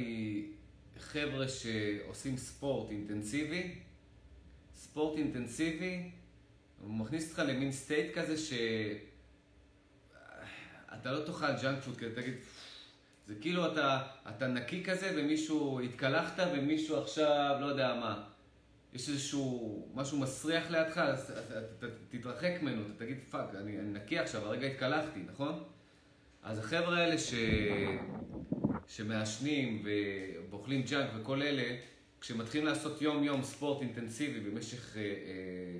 מחבר'ה 0.96 1.48
שעושים 1.48 2.38
ספורט 2.38 2.92
אינטנסיבי, 2.92 3.76
ספורט 4.76 5.18
אינטנסיבי, 5.18 6.12
הוא 6.82 6.94
מכניס 6.94 7.30
אותך 7.30 7.40
למין 7.40 7.72
state 7.72 8.18
כזה 8.18 8.38
שאתה 8.38 8.72
לא 11.12 11.26
תאכל 11.26 11.62
junk 11.62 11.84
food, 11.84 11.98
כי 11.98 12.06
תגיד, 12.16 12.34
זה 13.28 13.36
כאילו 13.42 13.72
אתה, 13.72 14.08
אתה 14.30 14.48
נקי 14.48 14.84
כזה 14.84 15.14
ומישהו, 15.16 15.82
התקלחת 15.82 16.48
ומישהו 16.54 16.98
עכשיו, 16.98 17.58
לא 17.62 17.66
יודע 17.66 17.96
מה, 18.00 18.24
יש 18.94 19.10
איזשהו, 19.10 19.88
משהו 19.94 20.20
מסריח 20.20 20.72
לידך, 20.72 20.98
אז 20.98 21.32
אתה 21.78 21.88
תתרחק 22.10 22.52
ממנו, 22.62 22.82
אתה 22.82 23.06
תגיד, 23.06 23.18
fuck, 23.30 23.56
אני, 23.56 23.80
אני 23.80 23.94
נקי 23.94 24.20
עכשיו, 24.20 24.46
הרגע 24.46 24.68
התקלחתי, 24.68 25.20
נכון? 25.20 25.64
אז 26.48 26.60
החבר'ה 26.60 26.98
האלה 26.98 27.18
ש... 27.18 27.34
שמעשנים 28.88 29.86
ואוכלים 30.50 30.82
junk 30.82 31.10
וכל 31.16 31.42
אלה, 31.42 31.76
כשמתחילים 32.22 32.68
לעשות 32.68 33.02
יום-יום 33.02 33.44
ספורט 33.44 33.82
אינטנסיבי 33.82 34.40
במשך 34.40 34.98
אה, 34.98 35.02
אה, 35.02 35.08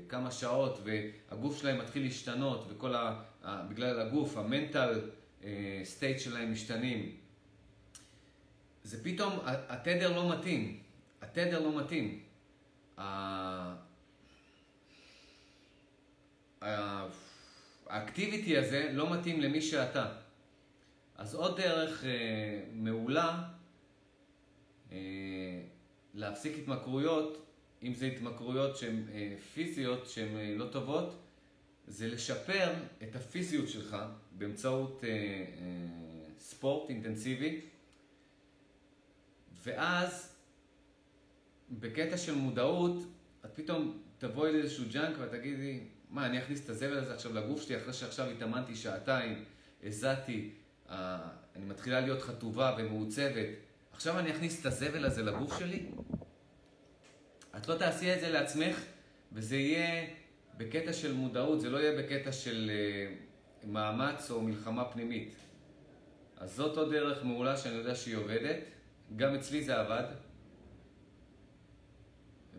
כמה 0.10 0.32
שעות 0.32 0.80
והגוף 0.84 1.62
שלהם 1.62 1.78
מתחיל 1.78 2.04
להשתנות 2.04 2.68
וכל 2.70 2.96
ה... 2.96 3.22
ה... 3.44 3.64
בגלל 3.70 4.00
הגוף, 4.00 4.38
המנטל 4.38 5.02
אה, 5.44 5.82
סטייט 5.84 6.20
שלהם 6.20 6.52
משתנים, 6.52 7.16
זה 8.84 9.04
פתאום, 9.04 9.34
התדר 9.44 10.16
לא 10.16 10.32
מתאים. 10.38 10.80
התדר 11.22 11.60
לא 11.60 11.80
מתאים. 11.80 12.20
האקטיביטי 17.88 18.58
הזה 18.58 18.90
לא 18.94 19.14
מתאים 19.14 19.42
למי 19.42 19.62
שאתה. 19.62 20.27
אז 21.18 21.36
עוד 21.36 21.58
דרך 21.58 22.04
אה, 22.06 22.64
מעולה 22.74 23.44
אה, 24.92 24.98
להפסיק 26.14 26.58
התמכרויות, 26.58 27.46
אם 27.84 27.94
זה 27.94 28.06
התמכרויות 28.06 28.78
שהן 28.78 29.04
אה, 29.14 29.36
פיזיות, 29.54 30.10
שהן 30.10 30.38
אה, 30.38 30.54
לא 30.58 30.66
טובות, 30.72 31.20
זה 31.88 32.08
לשפר 32.08 32.74
את 33.04 33.16
הפיזיות 33.16 33.70
שלך 33.70 33.98
באמצעות 34.32 35.04
אה, 35.04 35.10
אה, 35.10 35.46
ספורט 36.40 36.90
אינטנסיבי, 36.90 37.62
ואז 39.64 40.36
בקטע 41.72 42.18
של 42.18 42.36
מודעות, 42.36 43.04
את 43.46 43.56
פתאום 43.56 44.04
תבואי 44.18 44.54
לאיזשהו 44.54 44.86
ג'אנק 44.92 45.16
ואת 45.20 45.32
תגידי, 45.32 45.80
מה, 46.10 46.26
אני 46.26 46.40
אכניס 46.40 46.66
את 46.66 46.70
הזבל 46.70 46.98
הזה 46.98 47.14
עכשיו 47.14 47.34
לגוף 47.34 47.62
שלי 47.62 47.78
אחרי 47.78 47.94
שעכשיו 47.94 48.30
התאמנתי 48.30 48.76
שעתיים, 48.76 49.44
הזעתי, 49.84 50.52
אני 50.90 51.66
מתחילה 51.66 52.00
להיות 52.00 52.22
חטובה 52.22 52.76
ומעוצבת, 52.78 53.48
עכשיו 53.94 54.20
אני 54.20 54.32
אכניס 54.32 54.62
את 54.62 54.66
הזבל 54.66 55.06
הזה 55.06 55.24
לגוף 55.24 55.60
שלי? 55.60 55.86
את 57.58 57.68
לא 57.68 57.78
תעשי 57.78 58.14
את 58.14 58.20
זה 58.20 58.30
לעצמך, 58.30 58.84
וזה 59.32 59.56
יהיה 59.56 60.08
בקטע 60.58 60.94
של 60.94 61.14
מודעות, 61.14 61.62
זה 61.62 61.70
לא 61.70 61.78
יהיה 61.78 62.02
בקטע 62.02 62.32
של 62.32 62.72
uh, 62.72 63.68
מאמץ 63.68 64.32
או 64.32 64.42
מלחמה 64.42 64.86
פנימית. 64.86 65.36
אז 66.38 66.56
זאת 66.56 66.78
עוד 66.78 66.94
דרך 66.94 67.24
מעולה 67.24 67.58
שאני 67.58 67.76
יודע 67.76 67.96
שהיא 67.96 68.16
עובדת. 68.16 68.58
גם 69.16 69.36
אצלי 69.36 69.64
זה 69.64 69.80
עבד. 69.80 70.04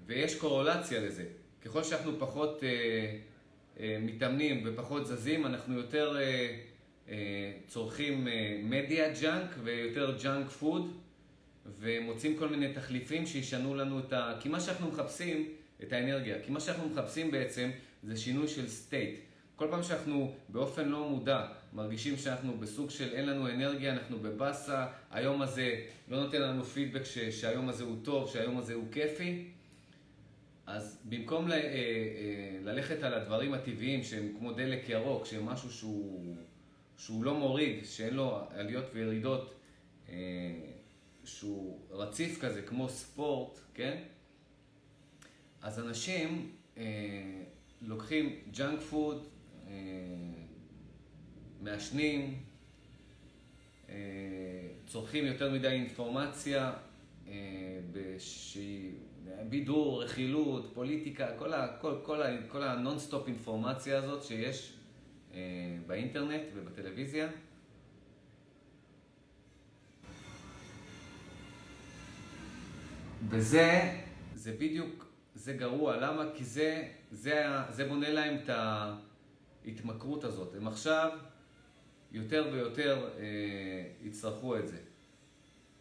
ויש 0.07 0.39
קורולציה 0.39 1.01
לזה. 1.01 1.25
ככל 1.65 1.85
שאנחנו 1.85 2.19
פחות 2.19 2.65
אה, 2.65 3.19
אה, 3.81 3.99
מתאמנים 4.01 4.63
ופחות 4.67 5.07
זזים, 5.07 5.47
אנחנו 5.47 5.75
יותר 5.75 6.17
אה, 6.17 6.23
אה, 6.23 6.61
צורכים 7.69 8.29
אה, 8.29 8.61
מדיה 8.63 9.13
junk 9.21 9.51
ויותר 9.63 10.17
junk 10.23 10.49
food, 10.49 10.93
ומוצאים 11.81 12.37
כל 12.37 12.49
מיני 12.49 12.73
תחליפים 12.73 13.27
שישנו 13.27 13.75
לנו 13.75 14.01
את 14.01 14.13
ה... 14.13 14.37
כי 14.41 14.49
מה 14.49 14.61
שאנחנו 14.61 14.89
מחפשים, 14.89 15.49
את 15.83 15.93
האנרגיה, 15.93 16.37
כי 16.45 16.51
מה 16.51 16.61
שאנחנו 16.61 16.89
מחפשים 16.89 17.31
בעצם 17.31 17.71
זה 18.03 18.17
שינוי 18.17 18.49
של 18.49 18.69
state. 18.69 19.21
כל 19.57 19.67
פעם 19.71 19.83
שאנחנו 19.83 20.35
באופן 20.49 20.89
לא 20.89 21.09
מודע 21.09 21.47
מרגישים 21.73 22.17
שאנחנו 22.17 22.57
בסוג 22.59 22.91
של 22.91 23.15
אין 23.15 23.27
לנו 23.27 23.49
אנרגיה, 23.49 23.93
אנחנו 23.93 24.19
בבאסה, 24.19 24.87
היום 25.11 25.43
הזה 25.43 25.85
לא 26.09 26.21
נותן 26.21 26.43
לנו 26.43 26.65
פידבק 26.65 27.05
ש, 27.05 27.19
שהיום 27.19 27.69
הזה 27.69 27.85
הוא 27.85 27.97
טוב, 28.03 28.31
שהיום 28.31 28.59
הזה 28.59 28.75
הוא 28.75 28.85
כיפי, 28.93 29.45
אז 30.67 30.99
במקום 31.05 31.49
ל, 31.49 31.53
אה, 31.53 31.59
אה, 31.59 32.59
ללכת 32.63 33.03
על 33.03 33.15
הדברים 33.15 33.55
הטבעיים 33.55 34.03
שהם 34.03 34.33
כמו 34.39 34.53
דלק 34.53 34.89
ירוק, 34.89 35.27
שהם 35.27 35.47
משהו 35.47 35.71
שהוא, 35.71 36.37
שהוא 36.99 37.25
לא 37.25 37.35
מוריד, 37.35 37.85
שאין 37.85 38.15
לו 38.15 38.41
עליות 38.51 38.85
וירידות, 38.93 39.55
אה, 40.09 40.15
שהוא 41.25 41.79
רציף 41.91 42.41
כזה, 42.41 42.63
כמו 42.63 42.89
ספורט, 42.89 43.59
כן? 43.75 44.03
אז 45.63 45.79
אנשים 45.79 46.53
לוקחים 47.83 48.37
junk 48.51 48.81
food, 48.81 49.29
מעשנים, 51.61 52.43
צורכים 54.87 55.27
יותר 55.27 55.51
מדי 55.51 55.69
אינפורמציה 55.69 56.73
שהיא 58.19 58.93
בידור, 59.49 60.03
רכילות, 60.03 60.71
פוליטיקה, 60.75 61.27
כל, 61.39 61.51
כל, 61.81 61.95
כל, 62.03 62.23
כל 62.49 62.63
הנונסטופ 62.63 63.27
אינפורמציה 63.27 63.99
הזאת 63.99 64.23
שיש 64.23 64.73
אה, 64.73 64.78
באינטרנט 65.87 66.43
ובטלוויזיה. 66.55 67.29
וזה, 73.29 73.93
זה 74.35 74.53
בדיוק, 74.53 75.07
זה 75.35 75.53
גרוע. 75.53 75.97
למה? 75.97 76.25
כי 76.35 76.45
זה, 76.45 76.89
זה, 77.11 77.47
זה 77.71 77.89
בונה 77.89 78.11
להם 78.11 78.37
את 78.45 78.51
ההתמכרות 79.65 80.25
הזאת. 80.25 80.55
הם 80.55 80.69
עכשיו 80.69 81.19
יותר 82.13 82.49
ויותר 82.53 83.09
אה, 83.19 83.25
יצטרכו 84.03 84.59
את 84.59 84.69
זה. 84.69 84.79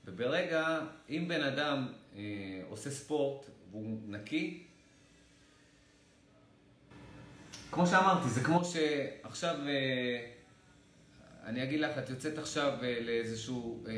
וברגע, 0.05 0.79
אם 1.09 1.25
בן 1.27 1.43
אדם 1.43 1.87
אה, 2.15 2.21
עושה 2.69 2.89
ספורט 2.89 3.45
והוא 3.71 3.99
נקי, 4.07 4.66
כמו 7.71 7.87
שאמרתי, 7.87 8.29
זה 8.29 8.43
כמו 8.43 8.61
שעכשיו, 8.65 9.55
אה, 9.67 10.25
אני 11.45 11.63
אגיד 11.63 11.79
לך, 11.79 11.97
את 11.97 12.09
יוצאת 12.09 12.37
עכשיו 12.37 12.73
אה, 12.83 12.97
לאיזשהו 13.01 13.83
אה, 13.87 13.93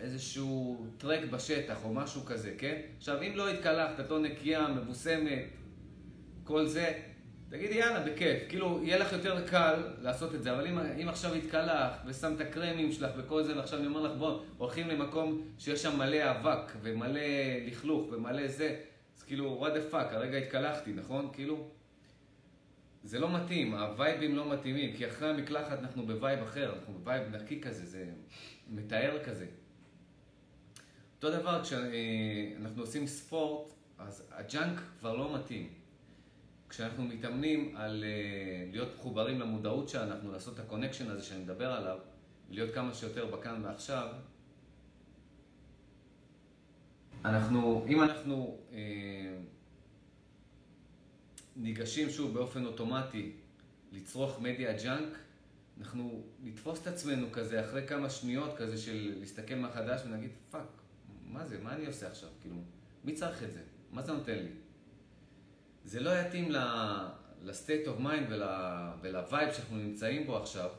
איזשהו 0.00 0.86
טרק 0.98 1.24
בשטח 1.30 1.76
או 1.84 1.94
משהו 1.94 2.24
כזה, 2.24 2.54
כן? 2.58 2.80
עכשיו, 2.98 3.22
אם 3.22 3.32
לא 3.34 3.48
התקלחת, 3.48 4.00
את 4.00 4.10
לא 4.10 4.18
נקייה, 4.20 4.68
מבוסמת, 4.68 5.44
כל 6.44 6.66
זה, 6.66 6.92
תגידי 7.48 7.74
יאללה, 7.74 8.00
בכיף. 8.00 8.38
כאילו, 8.48 8.80
יהיה 8.82 8.98
לך 8.98 9.12
יותר 9.12 9.46
קל 9.46 9.82
לעשות 10.00 10.34
את 10.34 10.42
זה, 10.42 10.52
אבל 10.52 10.66
אם, 10.66 10.78
אם 10.78 11.08
עכשיו 11.08 11.34
התקלחת 11.34 12.02
ושמת 12.06 12.42
קרמים 12.50 12.92
שלך 12.92 13.10
וכל 13.16 13.42
זה, 13.42 13.56
ועכשיו 13.56 13.78
אני 13.78 13.86
אומר 13.86 14.00
לך, 14.00 14.12
בוא, 14.18 14.40
הולכים 14.58 14.88
למקום 14.88 15.42
שיש 15.58 15.82
שם 15.82 15.98
מלא 15.98 16.30
אבק 16.30 16.72
ומלא 16.82 17.20
לכלוך 17.66 18.12
ומלא 18.12 18.48
זה, 18.48 18.76
כאילו, 19.26 19.66
what 19.66 19.70
the 19.70 19.92
fuck, 19.92 20.14
הרגע 20.14 20.38
התקלחתי, 20.38 20.92
נכון? 20.92 21.30
כאילו, 21.32 21.68
זה 23.04 23.18
לא 23.18 23.34
מתאים, 23.34 23.74
הווייבים 23.74 24.36
לא 24.36 24.52
מתאימים, 24.52 24.96
כי 24.96 25.08
אחרי 25.08 25.30
המקלחת 25.30 25.78
אנחנו 25.78 26.06
ב 26.06 26.13
vibe 26.13 26.42
אחר, 26.42 26.74
אנחנו 26.74 26.92
ב 26.94 27.02
vibe 27.02 27.36
נקי 27.36 27.60
כזה, 27.60 27.86
זה 27.86 28.06
מתאר 28.70 29.24
כזה. 29.24 29.46
אותו 31.16 31.30
דבר 31.30 31.62
כשאנחנו 31.62 32.82
עושים 32.82 33.06
ספורט, 33.06 33.72
אז 33.98 34.28
ה 34.30 34.40
junk 34.40 34.80
כבר 35.00 35.16
לא 35.16 35.34
מתאים. 35.34 35.68
כשאנחנו 36.68 37.04
מתאמנים 37.04 37.76
על 37.76 38.04
uh, 38.04 38.72
להיות 38.72 38.94
מחוברים 38.94 39.40
למודעות 39.40 39.88
שאנחנו, 39.88 40.32
לעשות 40.32 40.54
את 40.54 40.58
ה 40.58 40.63
connection 40.63 41.10
הזה 41.10 41.22
שאני 41.22 41.40
מדבר 41.40 41.72
עליו, 41.72 41.98
להיות 42.50 42.74
כמה 42.74 42.94
שיותר 42.94 43.26
בכאן 43.26 43.64
ועכשיו, 43.64 44.08
אנחנו, 47.24 47.84
אם 47.88 48.02
אנחנו 48.02 48.58
uh, 48.70 48.74
ניגשים 51.56 52.10
שוב 52.10 52.34
באופן 52.34 52.64
אוטומטי 52.64 53.32
לצרוך 53.92 54.40
מדיה 54.40 54.82
junk, 54.82 55.18
אנחנו 55.78 56.22
נתפוס 56.42 56.82
את 56.82 56.86
עצמנו 56.86 57.26
כזה 57.32 57.64
אחרי 57.64 57.88
כמה 57.88 58.10
שניות 58.10 58.56
כזה 58.56 58.78
של 58.78 59.14
להסתכל 59.20 59.54
מחדש 59.54 60.00
ונגיד, 60.06 60.30
fuck, 60.50 60.66
מה 61.24 61.46
זה, 61.46 61.58
מה 61.62 61.74
אני 61.74 61.86
עושה 61.86 62.08
עכשיו? 62.08 62.28
כאילו, 62.40 62.56
מי 63.04 63.14
צריך 63.14 63.42
את 63.42 63.52
זה? 63.52 63.60
מה 63.92 64.02
זה 64.02 64.12
נותן 64.12 64.38
לי? 64.38 64.50
זה 65.84 66.00
לא 66.00 66.10
יתאים 66.10 66.50
ל-state 66.50 67.86
of 67.86 68.00
mind 68.00 68.30
ול-vibe 68.30 69.52
שאנחנו 69.52 69.76
נמצאים 69.76 70.26
בו 70.26 70.36
עכשיו. 70.36 70.70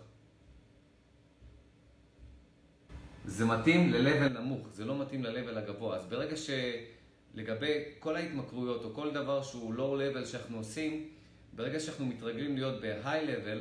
זה 3.26 3.46
מתאים 3.46 3.94
ל-level 3.94 4.30
נמוך, 4.30 4.68
זה 4.72 4.86
לא 4.86 5.02
מתאים 5.02 5.24
ל-level 5.24 5.58
הגבוה. 5.58 5.98
אז 5.98 6.06
ברגע 6.06 6.36
שלגבי 6.36 7.84
כל 8.00 8.16
ההתמכרויות 8.16 8.84
או 8.84 8.94
כל 8.94 9.14
דבר 9.14 9.44
שהוא 9.44 9.76
low 9.76 10.00
level 10.00 10.26
שאנחנו 10.26 10.58
עושים, 10.58 11.10
ברגע 11.54 11.80
שאנחנו 11.80 12.06
מתרגלים 12.06 12.56
להיות 12.56 12.82
ב-high 12.82 13.28
level, 13.28 13.60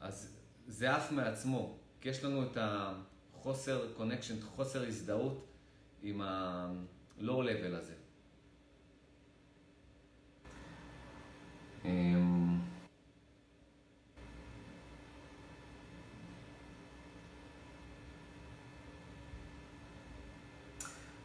אז 0.00 0.36
זה 0.66 0.94
עף 0.94 1.12
מעצמו, 1.12 1.78
כי 2.00 2.08
יש 2.08 2.24
לנו 2.24 2.42
את 2.42 2.58
החוסר 2.60 3.86
connection, 3.98 4.44
חוסר 4.44 4.86
הזדהות 4.86 5.46
עם 6.02 6.20
ה-low 6.20 7.22
level 7.22 7.74
הזה. 7.74 7.94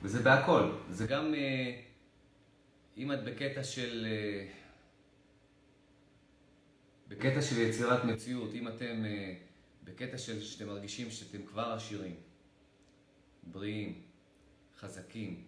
וזה 0.08 0.24
בהכל. 0.24 0.72
זה 0.90 1.08
גם 1.08 1.34
אה, 1.34 1.82
אם 2.98 3.12
את 3.12 3.24
בקטע 3.24 3.64
של... 3.64 4.08
אה, 4.10 4.48
בקטע 7.08 7.42
של 7.42 7.62
יצירת 7.62 8.04
מציאות, 8.04 8.54
אם 8.54 8.68
אתם 8.68 9.06
אה, 9.06 9.36
בקטע 9.84 10.18
של 10.18 10.42
שאתם 10.42 10.68
מרגישים 10.68 11.12
שאתם 11.12 11.46
כבר 11.46 11.74
עשירים, 11.74 12.16
בריאים, 13.44 14.02
חזקים, 14.78 15.44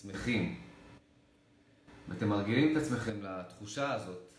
שמחים, 0.00 0.60
ואתם 2.08 2.28
מרגילים 2.28 2.76
את 2.76 2.82
עצמכם 2.82 3.22
לתחושה 3.22 3.94
הזאת, 3.94 4.32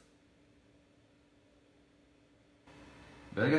ברגע 3.33 3.57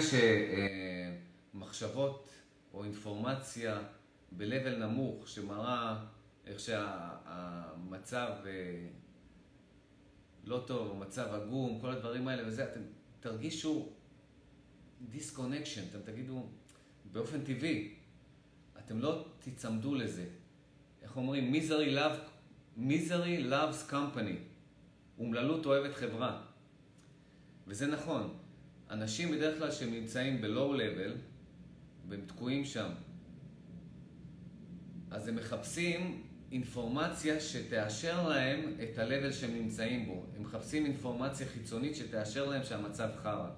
שמחשבות 1.53 2.31
או 2.75 2.85
אינפורמציה 2.85 3.83
ב-level 4.32 4.77
נמוך 4.78 5.28
שמראה 5.28 6.05
איך 6.47 6.61
שהמצב 6.61 8.31
לא 10.44 10.65
טוב, 10.66 10.98
מצב 10.98 11.27
עגום, 11.35 11.81
כל 11.81 11.90
הדברים 11.90 12.28
האלה 12.28 12.48
וזה, 12.48 12.65
אתם 12.65 12.81
תרגישו 13.20 13.93
disconnection, 15.01 15.82
אתם 15.90 16.12
תגידו 16.12 16.47
באופן 17.12 17.44
טבעי, 17.44 17.94
אתם 18.78 19.01
לא 19.01 19.28
תיצמדו 19.40 19.94
לזה. 19.94 20.27
איך 21.02 21.16
אומרים? 21.16 21.52
misery 21.53 21.91
love 21.91 22.19
misery 22.78 23.51
loves 23.51 23.90
company. 23.90 24.36
אומללות 25.19 25.66
אוהבת 25.66 25.94
חברה. 25.94 26.43
וזה 27.66 27.86
נכון. 27.86 28.36
אנשים 28.90 29.31
בדרך 29.32 29.59
כלל 29.59 29.70
שהם 29.70 29.90
נמצאים 29.90 30.40
ב-low 30.40 30.77
level, 30.77 31.19
והם 32.09 32.20
תקועים 32.27 32.65
שם, 32.65 32.90
אז 35.11 35.28
הם 35.28 35.37
מחפשים 35.37 36.23
אינפורמציה 36.53 37.41
שתאשר 37.41 38.28
להם 38.28 38.61
את 38.82 38.99
ה-level 38.99 39.32
שהם 39.32 39.55
נמצאים 39.55 40.07
בו. 40.07 40.27
הם 40.37 40.43
מחפשים 40.43 40.87
אינפורמציה 40.87 41.47
חיצונית 41.47 41.97
שתאשר 41.97 42.49
להם 42.49 42.65
שהמצב 42.65 43.09
חרא, 43.23 43.51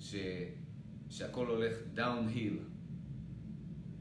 ש... 0.00 0.14
שהכל 1.10 1.46
הולך 1.46 1.76
downhill. 1.96 2.74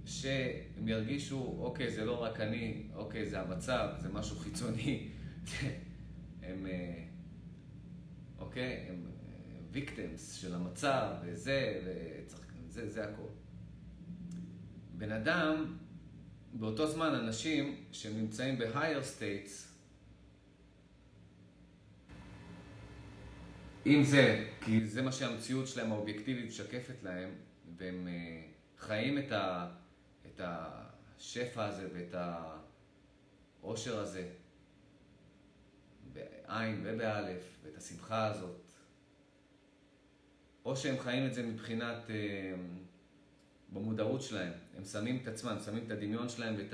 שהם 0.05 0.87
ירגישו, 0.87 1.55
אוקיי, 1.59 1.91
זה 1.91 2.05
לא 2.05 2.23
רק 2.23 2.39
אני, 2.39 2.83
אוקיי, 2.93 3.25
זה 3.25 3.41
המצב, 3.41 3.89
זה 3.99 4.09
משהו 4.09 4.35
חיצוני. 4.35 5.09
הם, 6.43 6.65
אה, 6.65 7.03
אוקיי, 8.39 8.85
הם 8.89 9.05
ויקטמס 9.71 10.33
של 10.33 10.55
המצב, 10.55 11.09
וזה, 11.25 11.81
וצריך, 11.85 12.53
זה, 12.67 12.89
זה 12.89 13.03
הכל. 13.03 13.27
בן 14.97 15.11
אדם, 15.11 15.77
באותו 16.53 16.87
זמן 16.87 17.15
אנשים 17.15 17.83
שנמצאים 17.91 18.59
ב-higher 18.59 19.17
states, 19.17 19.73
אם 23.85 24.03
זה, 24.03 24.49
כי 24.61 24.87
זה 24.87 25.01
מה 25.01 25.11
שהמציאות 25.11 25.67
שלהם 25.67 25.91
האובייקטיבית 25.91 26.45
משקפת 26.45 27.03
להם, 27.03 27.29
והם 27.77 28.07
uh, 28.07 28.81
חיים 28.81 29.17
את, 29.17 29.31
ה, 29.31 29.71
את 30.25 30.41
השפע 30.43 31.65
הזה 31.65 31.87
ואת 31.93 32.15
העושר 33.61 33.99
הזה 33.99 34.29
בעין 36.13 36.81
ובאלף, 36.83 37.43
ואת 37.63 37.77
השמחה 37.77 38.25
הזאת, 38.27 38.71
או 40.65 40.77
שהם 40.77 40.99
חיים 40.99 41.27
את 41.27 41.33
זה 41.33 41.43
מבחינת, 41.43 41.97
uh, 42.07 42.11
במודעות 43.73 44.21
שלהם, 44.21 44.51
הם 44.77 44.83
שמים 44.83 45.19
את 45.23 45.27
עצמם, 45.27 45.57
שמים 45.65 45.83
את 45.85 45.91
הדמיון 45.91 46.29
שלהם 46.29 46.55
ואת 46.57 46.73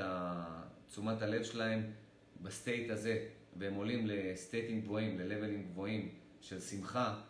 תשומת 0.88 1.22
הלב 1.22 1.44
שלהם 1.44 1.92
ב 2.42 2.50
state 2.50 2.90
הזה, 2.90 3.28
והם 3.58 3.74
עולים 3.74 4.08
לסטייטים 4.08 4.82
גבוהים, 4.82 5.20
ללבלים 5.20 5.64
גבוהים. 5.72 6.20
של 6.42 6.60
שמחה 6.60 7.22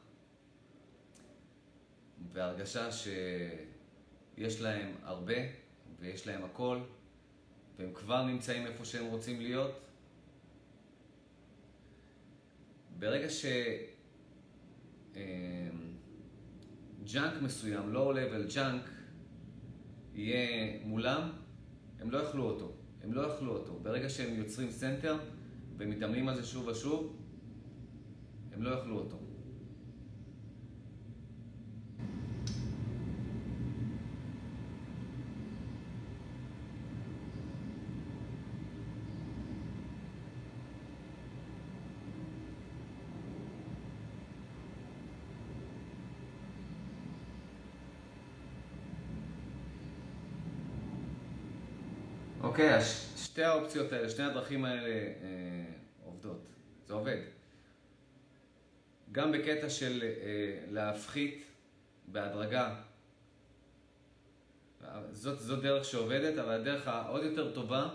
והרגשה 2.34 2.92
שיש 2.92 4.62
להם 4.62 4.96
הרבה 5.04 5.36
ויש 6.00 6.28
להם 6.28 6.44
הכל 6.44 6.80
והם 7.78 7.94
כבר 7.94 8.26
נמצאים 8.26 8.68
איפה 8.68 8.86
שהם 8.86 9.06
רוצים 9.06 9.42
להיות. 9.42 9.80
ברגע 13.00 13.28
ש 13.30 13.38
junk 13.38 13.54
אמ, 17.38 17.44
מסוים, 17.44 17.94
low 17.94 18.12
level 18.12 18.48
junk, 18.56 18.90
יהיה 20.20 20.78
מולם, 20.84 21.30
הם 22.00 22.12
לא 22.12 22.18
יאכלו 22.18 22.44
אותו. 22.44 22.72
הם 23.04 23.14
לא 23.14 23.22
יאכלו 23.22 23.52
אותו. 23.52 23.80
ברגע 23.82 24.10
שהם 24.10 24.36
יוצרים 24.36 24.72
center 24.72 25.18
ומתאמנים 25.78 26.30
על 26.30 26.36
זה 26.36 26.44
שוב 26.44 26.68
ושוב, 26.68 27.16
הם 28.54 28.64
לא 28.64 28.70
יאכלו 28.70 28.98
אותו. 28.98 29.18
אוקיי, 52.60 52.82
שתי 53.18 53.44
האופציות 53.44 53.92
האלה, 53.92 54.10
שני 54.10 54.26
הדרכים 54.26 54.66
האלה 54.66 54.90
אה, 54.90 55.14
עובדות. 56.06 56.46
זה 56.88 56.94
עובד. 56.94 57.18
גם 59.12 59.32
בקטע 59.32 59.70
של 59.70 60.04
אה, 60.04 60.60
להפחית 60.72 61.44
בהדרגה. 62.08 62.76
זאת, 65.12 65.40
זאת 65.40 65.62
דרך 65.62 65.86
שעובדת, 65.86 66.38
אבל 66.38 66.52
הדרך 66.54 66.88
העוד 66.88 67.24
יותר 67.24 67.54
טובה 67.54 67.90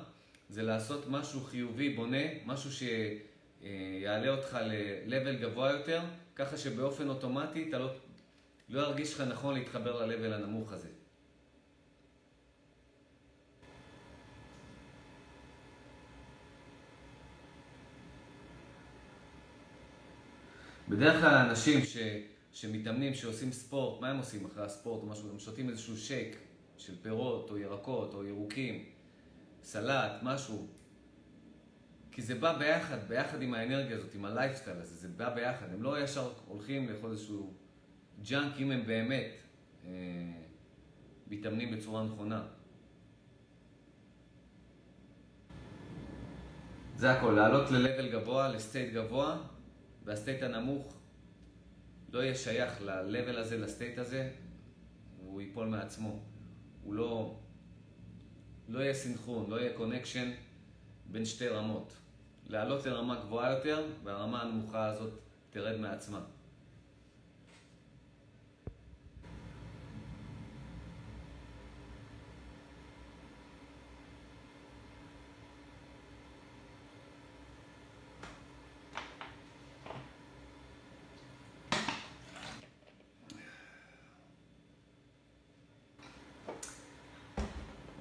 זה 0.48 0.62
לעשות 0.62 1.04
משהו 1.08 1.40
חיובי, 1.40 1.88
בונה, 1.88 2.22
משהו 2.46 2.70
שיעלה 2.72 4.28
אותך 4.28 4.58
ל-level 4.62 5.40
גבוה 5.40 5.70
יותר, 5.70 6.00
ככה 6.36 6.56
שבאופן 6.56 7.08
אוטומטי 7.08 7.68
אתה 7.68 7.78
לא, 7.78 7.94
לא 8.68 8.80
ירגיש 8.80 9.14
לך 9.14 9.20
נכון 9.20 9.54
להתחבר 9.54 10.06
ל-level 10.06 10.34
הנמוך 10.34 10.72
הזה. 10.72 10.93
בדרך 20.88 21.20
כלל 21.20 21.34
אנשים 21.34 21.84
ש, 21.84 21.96
שמתאמנים, 22.52 23.14
שעושים 23.14 23.52
ספורט, 23.52 24.00
מה 24.00 24.08
הם 24.10 24.18
עושים 24.18 24.44
אחרי 24.44 24.64
הספורט 24.64 25.02
או 25.02 25.06
משהו? 25.06 25.30
הם 25.30 25.38
שותים 25.38 25.70
איזשהו 25.70 25.96
שייק 25.96 26.36
של 26.76 27.02
פירות 27.02 27.50
או 27.50 27.58
ירקות 27.58 28.14
או 28.14 28.24
ירוקים, 28.24 28.84
סלט, 29.62 30.12
משהו. 30.22 30.66
כי 32.12 32.22
זה 32.22 32.34
בא 32.34 32.58
ביחד, 32.58 33.08
ביחד 33.08 33.42
עם 33.42 33.54
האנרגיה 33.54 33.96
הזאת, 33.96 34.14
עם 34.14 34.24
הלייפסטייל 34.24 34.76
הזה, 34.76 34.94
זה 34.94 35.08
בא 35.08 35.34
ביחד. 35.34 35.66
הם 35.72 35.82
לא 35.82 36.02
ישר 36.02 36.32
הולכים 36.46 36.88
לאכול 36.88 37.10
איזשהו 37.10 37.54
junk 38.22 38.52
אם 38.58 38.70
הם 38.70 38.86
באמת 38.86 39.30
אה, 39.84 39.90
מתאמנים 41.26 41.76
בצורה 41.76 42.04
נכונה. 42.04 42.42
זה 46.96 47.10
הכל, 47.10 47.30
לעלות 47.30 47.70
ל-level 47.70 48.12
גבוה, 48.12 48.48
ל 48.48 48.56
state 48.56 48.92
גבוה, 48.92 49.42
וה 50.04 50.15
state 50.15 50.42
הנמוך 50.42 50.94
לא 52.12 52.22
יהיה 52.22 52.34
שייך 52.34 52.82
ל-level 52.82 53.38
הזה, 53.38 53.58
ל 53.58 53.65
state 53.65 53.98
הזה, 53.98 54.30
הוא 55.18 55.40
ייפול 55.40 55.66
מעצמו. 55.66 56.18
הוא 56.82 56.94
לא, 56.94 57.40
לא 58.68 58.80
יהיה 58.80 58.94
סינכרון, 58.94 59.50
לא 59.50 59.60
יהיה 59.60 59.76
connection 59.76 60.30
בין 61.06 61.24
שתי 61.24 61.48
רמות. 61.48 61.92
לעלות 62.46 62.86
לרמה 62.86 63.20
גבוהה 63.24 63.50
יותר, 63.50 63.86
והרמה 64.04 64.42
הנמוכה 64.42 64.86
הזאת 64.86 65.12
תרד 65.50 65.76
מעצמה. 65.76 66.20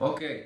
אוקיי. 0.04 0.44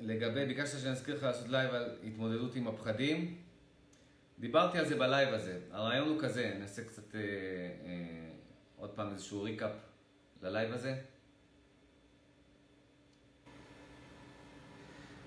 לגבי, 0.00 0.46
ביקשת 0.46 0.78
שאני 0.78 0.92
אזכיר 0.92 1.16
לך 1.16 1.22
לעשות 1.22 1.48
live 1.48 1.74
על 1.74 1.96
התמודדות 2.06 2.56
עם 2.56 2.68
הפחדים. 2.68 3.38
דיברתי 4.38 4.78
על 4.78 4.84
זה 4.84 4.96
ב 4.96 5.04
live 5.04 5.34
הזה. 5.34 5.60
הרעיון 5.70 6.08
הוא 6.08 6.20
כזה, 6.20 6.56
נעשה 6.58 6.84
קצת 6.84 7.14
אה, 7.14 7.20
אה, 7.20 8.30
עוד 8.76 8.90
פעם 8.90 9.12
איזשהו 9.12 9.42
recap 9.42 9.70
ל 10.42 10.48
live 10.48 10.72
הזה. 10.72 10.94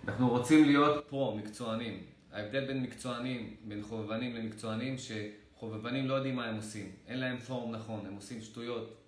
אנחנו 0.08 0.30
רוצים 0.30 0.66
להיות 0.66 1.06
pro, 1.10 1.38
מקצוענים. 1.38 2.04
ההבדל 2.32 2.66
בין 2.66 2.84
מקצוענים, 2.84 3.56
בין 3.64 3.84
חובבנים 3.84 4.36
למקצוענים, 4.36 4.95
שחובבנים 4.98 6.08
לא 6.08 6.14
יודעים 6.14 6.36
מה 6.36 6.45
הם 6.45 6.56
עושים. 6.56 6.91
אין 7.08 7.20
להם 7.20 7.38
form 7.38 7.76
נכון, 7.76 8.06
הם 8.06 8.16
עושים 8.16 8.41
שטויות. 8.41 9.06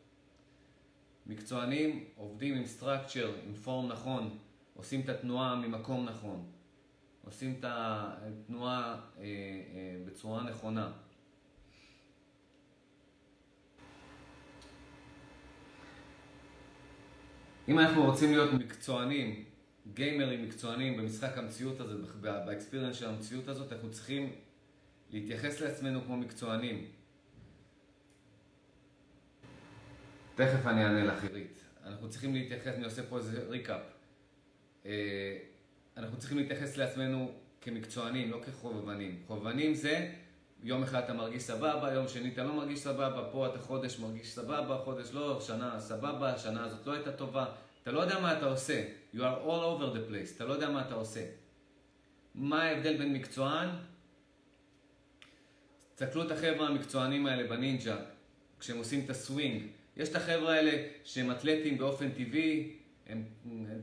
מקצוענים 1.30 2.04
עובדים 2.16 2.56
עם 2.56 2.64
structure, 2.80 3.48
עם 3.48 3.54
פורם 3.54 3.92
נכון, 3.92 4.38
עושים 4.74 5.02
את 5.02 5.10
התנועה 5.10 5.56
ממקום 5.56 6.06
נכון, 6.06 6.46
עושים 7.26 7.56
את 7.60 7.66
התנועה 7.68 9.00
אה, 9.18 9.24
אה, 9.24 9.26
בצורה 10.06 10.44
נכונה. 10.44 10.92
אם 17.68 17.80
אנחנו 17.80 18.06
רוצים 18.06 18.32
להיות 18.32 18.54
מקצוענים, 18.54 19.44
גיימרים 19.94 20.44
מקצוענים 20.44 20.98
במשחק 20.98 21.38
המציאות 21.38 21.80
הזה, 21.80 21.94
באקספיריאנס 22.22 22.96
של 22.96 23.10
המציאות 23.10 23.48
הזאת, 23.48 23.74
אנחנו 23.74 23.92
צריכים 23.92 24.32
להתייחס 25.10 25.62
לעצמנו 25.62 26.02
כמו 26.02 26.18
מקצוענים. 26.18 26.86
תכף 30.40 30.68
אני 30.68 30.84
אענה 30.84 31.04
לך, 31.04 31.24
עירית. 31.24 31.60
אנחנו 31.86 32.10
צריכים 32.10 32.34
להתייחס, 32.34 32.76
אני 32.76 32.86
עושה 32.86 33.04
פה 33.04 33.18
איזה 33.18 33.44
ריקאפ. 33.50 33.82
אה, 34.86 35.38
אנחנו 35.98 36.18
צריכים 36.18 36.38
להתייחס 36.38 36.78
לעצמנו 36.78 37.32
כמקצוענים, 37.62 38.32
לא 38.32 38.42
כחובבנים. 38.46 39.24
חובבנים 39.28 39.74
זה 39.74 40.12
יום 40.64 40.84
אחד 40.84 41.04
אתה 41.04 41.14
מרגיש 41.14 41.44
סבבה, 41.44 41.94
יום 41.94 42.08
שני 42.08 42.34
אתה 42.34 42.44
לא 42.44 42.54
מרגיש 42.54 42.80
סבבה, 42.80 43.30
פה 43.32 43.48
אתה 43.48 43.60
חודש 43.60 44.00
מרגיש 44.00 44.32
סבבה, 44.36 44.78
חודש 44.84 45.10
לא, 45.14 45.42
שנה 45.42 45.80
סבבה, 45.80 46.38
שנה 46.38 46.66
הזאת 46.66 46.88
לא 46.88 46.94
הייתה 46.94 47.12
טובה. 47.12 47.46
אתה 47.84 47.92
לא 47.92 48.00
יודע 48.00 48.20
מה 48.20 48.38
אתה 48.38 48.46
עושה. 48.46 48.84
You 49.14 49.18
are 49.18 49.46
all 49.46 49.80
over 49.80 49.96
the 49.96 50.12
place, 50.12 50.36
אתה 50.36 50.46
לא 50.46 50.54
יודע 50.54 50.70
מה 50.70 50.82
אתה 50.82 50.94
עושה. 50.94 51.26
מה 52.36 52.64
ההבדל 52.64 52.98
בין 52.98 53.14
מקצוען? 53.14 53.70
תסתכלו 55.96 56.26
את 56.26 56.32
החבר'ה 56.32 56.68
המקצוענים 56.68 57.26
האלה 57.26 57.48
בנינג'ה, 57.48 57.98
כשהם 58.60 58.78
עושים 58.78 59.06
את 59.06 59.10
הסווינג. 59.10 59.79
יש 60.00 60.10
את 60.10 60.16
החבר'ה 60.16 60.54
האלה 60.54 60.72
שהם 61.04 61.32
אתלטים 61.32 61.78
באופן 61.78 62.10
טבעי, 62.10 62.72
הם, 63.08 63.24
הם 63.46 63.82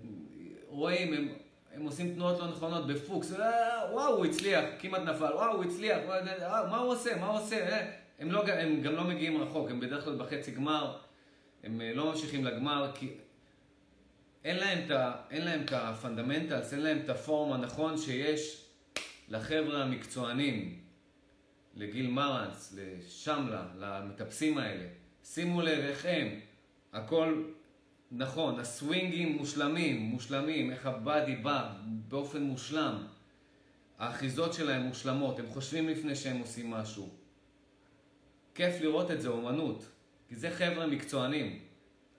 רואים, 0.68 1.12
הם, 1.12 1.28
הם 1.74 1.82
עושים 1.82 2.14
תנועות 2.14 2.38
לא 2.38 2.48
נכונות 2.48 2.86
בפוקס, 2.86 3.32
אה, 3.32 3.92
וואו, 3.92 4.16
הוא 4.16 4.26
הצליח, 4.26 4.64
כמעט 4.78 5.02
נפל, 5.02 5.24
וואו, 5.24 5.56
הוא 5.56 5.64
הצליח, 5.64 5.98
וואו, 6.06 6.68
מה 6.70 6.78
הוא 6.78 6.92
עושה, 6.92 7.16
מה 7.16 7.26
הוא 7.26 7.38
עושה, 7.38 7.86
הם, 8.18 8.30
לא, 8.30 8.48
הם 8.48 8.80
גם 8.80 8.92
לא 8.92 9.04
מגיעים 9.04 9.42
רחוק, 9.42 9.70
הם 9.70 9.80
בדרך 9.80 10.04
כלל 10.04 10.16
בחצי 10.16 10.50
גמר, 10.50 10.96
הם 11.64 11.80
לא 11.80 12.10
ממשיכים 12.10 12.44
לגמר, 12.44 12.90
כי 12.94 13.10
אין 14.44 14.56
להם 15.44 15.62
את 15.64 15.72
ה 15.72 15.79
fundamentals, 15.79 16.72
אין 16.72 16.82
להם 16.82 16.98
את 17.04 17.08
ה 17.08 17.17
form 17.17 17.52
הנכון 17.52 17.98
שיש 17.98 18.66
לחבר'ה 19.28 19.82
המקצוענים, 19.82 20.78
לגיל 21.74 22.10
מרנס, 22.10 22.74
לשמלה, 22.76 23.64
למטפסים 23.78 24.58
האלה. 24.58 24.95
שימו 25.34 25.62
לב 25.62 25.78
איך 25.78 26.06
הם, 26.08 26.28
הכל 26.92 27.42
נכון, 28.12 28.60
הסווינגים 28.60 29.36
מושלמים, 29.36 30.00
מושלמים, 30.00 30.70
איך 30.70 30.86
הבאדי 30.86 31.36
בא 31.36 31.72
באופן 31.84 32.42
מושלם. 32.42 33.06
האחיזות 33.98 34.54
שלהם 34.54 34.82
מושלמות, 34.82 35.38
הם 35.38 35.46
חושבים 35.46 35.88
לפני 35.88 36.16
שהם 36.16 36.38
עושים 36.38 36.70
משהו. 36.70 37.08
כיף 38.54 38.80
לראות 38.80 39.10
את 39.10 39.22
זה, 39.22 39.28
אומנות. 39.28 39.86
כי 40.28 40.36
זה 40.36 40.50
חבר'ה 40.50 40.86
מקצוענים. 40.86 41.58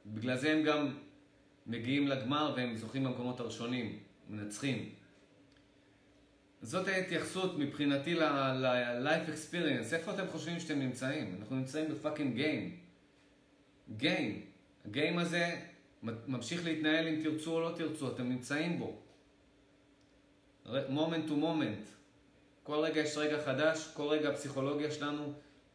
בגלל 0.05 0.37
זה 0.37 0.51
הם 0.51 0.63
גם 0.63 0.97
מגיעים 1.67 2.07
לגמר 2.07 2.53
והם 2.57 2.75
זוכים 2.75 3.03
במקומות 3.03 3.39
הראשונים, 3.39 3.99
מנצחים. 4.29 4.89
זאת 6.61 6.87
ההתייחסות 6.87 7.57
מבחינתי 7.57 8.13
ל-life 8.13 9.29
experience. 9.29 9.93
איפה 9.93 10.13
אתם 10.13 10.27
חושבים 10.27 10.59
שאתם 10.59 10.79
נמצאים? 10.79 11.35
אנחנו 11.39 11.55
נמצאים 11.55 11.89
ב 11.89 11.95
fucking 11.95 12.35
game. 12.35 12.86
game. 13.95 14.41
ה 14.85 14.92
game 14.92 15.17
הזה 15.17 15.59
ממשיך 16.03 16.65
להתנהל 16.65 17.07
אם 17.07 17.21
תרצו 17.23 17.51
או 17.51 17.61
לא 17.61 17.71
תרצו, 17.75 18.11
אתם 18.11 18.29
נמצאים 18.29 18.79
בו. 18.79 18.99
moment 20.89 21.27
to 21.27 21.35
moment. 21.35 21.87
כל 22.63 22.75
רגע 22.75 23.01
יש 23.01 23.17
רגע 23.17 23.41
חדש, 23.45 23.91
כל 23.93 24.07
רגע 24.07 24.29
הפסיכולוגיה 24.29 24.91
שלנו, 24.91 25.33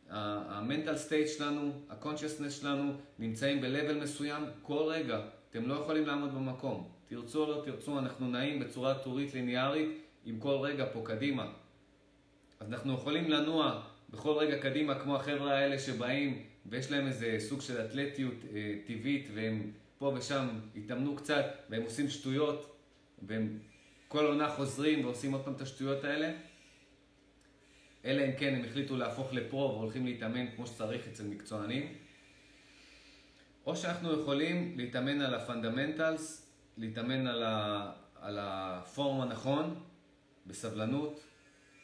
ה 0.09 0.21
mental 0.21 0.97
state 0.97 1.29
שלנו, 1.29 1.73
ה 1.91 1.96
consciousness 1.96 2.61
שלנו 2.61 2.93
נמצאים 3.19 3.61
ב-level 3.61 3.95
מסוים 4.03 4.45
כל 4.63 4.83
רגע. 4.89 5.21
אתם 5.51 5.69
לא 5.69 5.75
יכולים 5.75 6.07
לעמוד 6.07 6.35
במקום. 6.35 6.89
תרצו 7.07 7.45
או 7.45 7.51
לא 7.51 7.63
תרצו, 7.65 7.99
אנחנו 7.99 8.29
נעים 8.29 8.61
בצורה 8.61 8.95
טורית 8.95 9.35
ליניארית 9.35 9.89
עם 10.25 10.41
כל 10.41 10.57
רגע 10.63 10.87
פה 10.93 11.03
קדימה. 11.05 11.53
אז 12.61 12.73
אנחנו 12.73 12.95
יכולים 12.95 13.31
לנוע 13.31 13.83
בכל 14.11 14.33
רגע 14.39 14.59
קדימה 14.59 14.99
כמו 15.01 15.17
החבר'ה 15.17 15.59
האלה 15.59 15.79
שבאים 15.79 16.47
ויש 16.67 16.91
להם 16.91 17.07
איזה 17.07 17.37
סוג 17.39 17.61
של 17.61 17.87
אתלטיות 17.87 18.35
אה, 18.55 18.75
טבעית 18.87 19.29
והם 19.35 19.71
פה 19.99 20.13
ושם 20.17 20.49
התאמנו 20.77 21.17
קצת 21.17 21.45
והם 21.71 21.83
עושים 21.83 22.09
שטויות 22.09 22.77
והם 23.23 23.59
כל 24.09 24.27
עונה 24.27 24.49
חוזרים 24.49 25.05
ועושים 25.05 25.33
עוד 25.33 25.45
פעם 25.45 25.55
את 25.55 25.61
השטויות 25.61 26.05
האלה. 26.05 26.33
אלא 28.05 28.23
אם 28.25 28.33
כן 28.39 28.55
הם 28.55 28.65
החליטו 28.65 28.97
להפוך 28.97 29.33
לפרו 29.33 29.59
והולכים 29.59 30.07
להתאמן 30.07 30.47
כמו 30.57 30.67
שצריך 30.67 31.09
אצל 31.09 31.25
מקצוענים. 31.25 31.95
או 33.67 33.77
שאנחנו 33.77 34.21
יכולים 34.21 34.75
להתאמן 34.77 35.21
על 35.21 35.35
ה 35.35 35.43
fundamentals, 35.43 36.53
להתאמן 36.77 37.27
על, 37.27 37.43
ה, 37.43 37.93
על 38.21 38.39
ה 38.41 38.57
form 38.57 39.21
הנכון, 39.21 39.81
בסבלנות, 40.47 41.21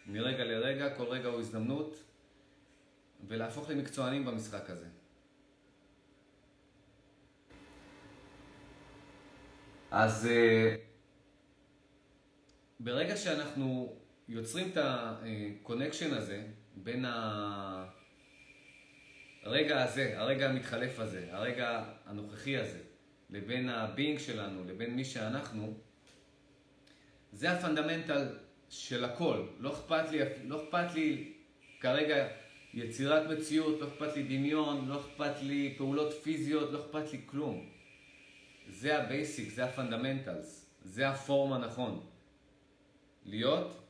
מרגע 0.06 0.44
לרגע, 0.44 0.94
כל 0.94 1.04
רגע 1.04 1.28
הוא 1.28 1.40
הזדמנות, 1.40 2.02
ולהפוך 3.26 3.70
למקצוענים 3.70 4.24
במשחק 4.24 4.70
הזה. 4.70 4.86
אז 9.90 10.26
אה, 10.26 10.76
ברגע 12.80 13.16
שאנחנו 13.16 13.96
יוצרים 14.28 14.68
את 14.72 14.76
ה 14.76 14.89
connection 14.89 16.14
הזה 16.14 16.46
בין 16.76 17.04
הרגע 19.44 19.82
הזה, 19.82 20.18
הרגע 20.18 20.50
המתחלף 20.50 20.98
הזה, 20.98 21.28
הרגע 21.30 21.84
הנוכחי 22.06 22.56
הזה, 22.56 22.78
לבין 23.30 23.68
ה 23.68 23.77
being 23.77 24.18
שלנו, 24.18 24.64
לבין 24.64 24.96
מי 24.96 25.04
שאנחנו, 25.04 25.74
זה 27.32 27.50
ה 27.50 27.58
fundamental 27.58 28.38
של 28.68 29.04
הכל. 29.04 29.46
לא 29.58 29.72
אכפת 29.72 30.10
לי, 30.10 30.18
לא 30.44 30.64
אכפת 30.64 30.94
לי 30.94 31.32
כרגע 31.80 32.28
יצירת 32.78 33.30
מציאות, 33.30 33.80
לא 33.80 33.88
אכפת 33.88 34.16
לי 34.16 34.22
דמיון, 34.22 34.88
לא 34.88 35.00
אכפת 35.00 35.42
לי 35.42 35.74
פעולות 35.78 36.12
פיזיות, 36.22 36.72
לא 36.72 36.80
אכפת 36.80 37.12
לי 37.12 37.20
כלום. 37.26 37.68
זה 38.68 38.98
ה 38.98 39.06
basic, 39.06 39.50
זה 39.50 39.64
ה 39.64 39.72
fundamentals, 39.72 40.66
זה 40.82 41.08
ה 41.08 41.17
form 41.17 41.52
הנכון. 41.52 42.06
להיות 43.24 43.82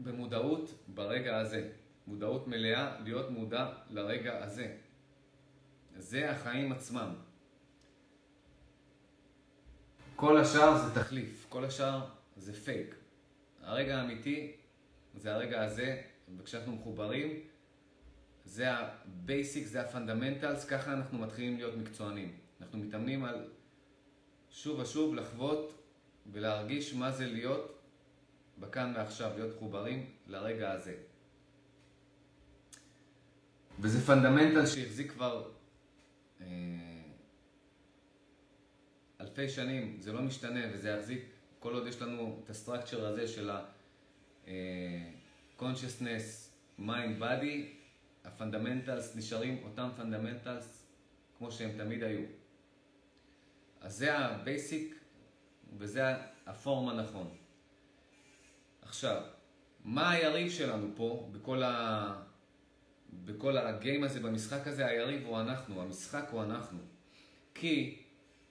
במודעות 0.00 0.74
ברגע 0.88 1.38
הזה. 1.38 1.70
מודעות 2.06 2.48
מלאה, 2.48 3.00
להיות 3.00 3.30
מודע 3.30 3.72
לרגע 3.90 4.44
הזה. 4.44 4.76
זה 5.96 6.30
החיים 6.30 6.72
עצמם. 6.72 7.14
כל 10.16 10.38
השאר 10.38 10.78
זה 10.78 11.00
תחליף, 11.00 11.46
כל 11.48 11.64
השאר 11.64 12.06
זה 12.36 12.52
פייק. 12.52 12.94
הרגע 13.62 13.96
האמיתי 13.98 14.52
זה 15.14 15.34
הרגע 15.34 15.64
הזה, 15.64 16.02
וכשאנחנו 16.38 16.72
מחוברים, 16.72 17.40
זה 18.44 18.72
ה 18.72 18.85
basic, 18.85 19.66
זה 19.66 19.80
ה 19.80 19.86
fundamentals, 19.86 20.64
ככה 20.64 20.92
אנחנו 20.92 21.18
מתחילים 21.18 21.56
להיות 21.56 21.76
מקצוענים. 21.76 22.36
אנחנו 22.60 22.78
מתאמנים 22.78 23.24
על 23.24 23.50
שוב 24.50 24.78
ושוב 24.78 25.14
לחוות 25.14 25.74
ולהרגיש 26.32 26.94
מה 26.94 27.12
זה 27.12 27.26
להיות 27.26 27.78
בכאן 28.58 28.92
ועכשיו, 28.96 29.30
להיות 29.34 29.56
מחוברים 29.56 30.10
לרגע 30.26 30.72
הזה. 30.72 30.94
וזה 33.80 34.06
fundamental 34.06 34.66
שהחזיק 34.66 35.12
כבר 35.12 35.50
אה, 36.40 36.46
אלפי 39.20 39.48
שנים, 39.48 39.96
זה 40.00 40.12
לא 40.12 40.22
משתנה 40.22 40.60
וזה 40.72 40.88
יחזיק 40.88 41.24
כל 41.58 41.74
עוד 41.74 41.86
יש 41.86 42.02
לנו 42.02 42.40
את 42.44 42.50
ה 42.50 42.56
structure 42.56 43.06
הזה 43.06 43.28
של 43.28 43.50
ה-consciousness, 43.50 46.48
mind, 46.78 47.20
body, 47.20 47.73
ה 48.24 48.31
fundamentals 48.31 49.16
נשארים 49.16 49.60
אותם 49.64 49.88
fundamentals 49.96 50.84
כמו 51.38 51.52
שהם 51.52 51.70
תמיד 51.76 52.02
היו. 52.02 52.24
אז 53.80 53.96
זה 53.96 54.18
ה 54.18 54.31
basic 54.31 54.94
וזה 55.78 56.02
ה 56.46 56.54
form 56.54 56.88
הנכון. 56.88 57.36
עכשיו, 58.82 59.22
מה 59.84 60.10
היריב 60.10 60.50
שלנו 60.50 60.88
פה 60.96 61.28
בכל, 61.32 61.62
ה... 61.62 62.22
בכל 63.24 63.56
ה 63.56 63.66
game 63.66 64.04
הזה, 64.04 64.20
במשחק 64.20 64.66
הזה? 64.66 64.86
היריב 64.86 65.26
הוא 65.26 65.40
אנחנו, 65.40 65.82
המשחק 65.82 66.28
הוא 66.30 66.42
אנחנו. 66.42 66.78
כי 67.54 68.02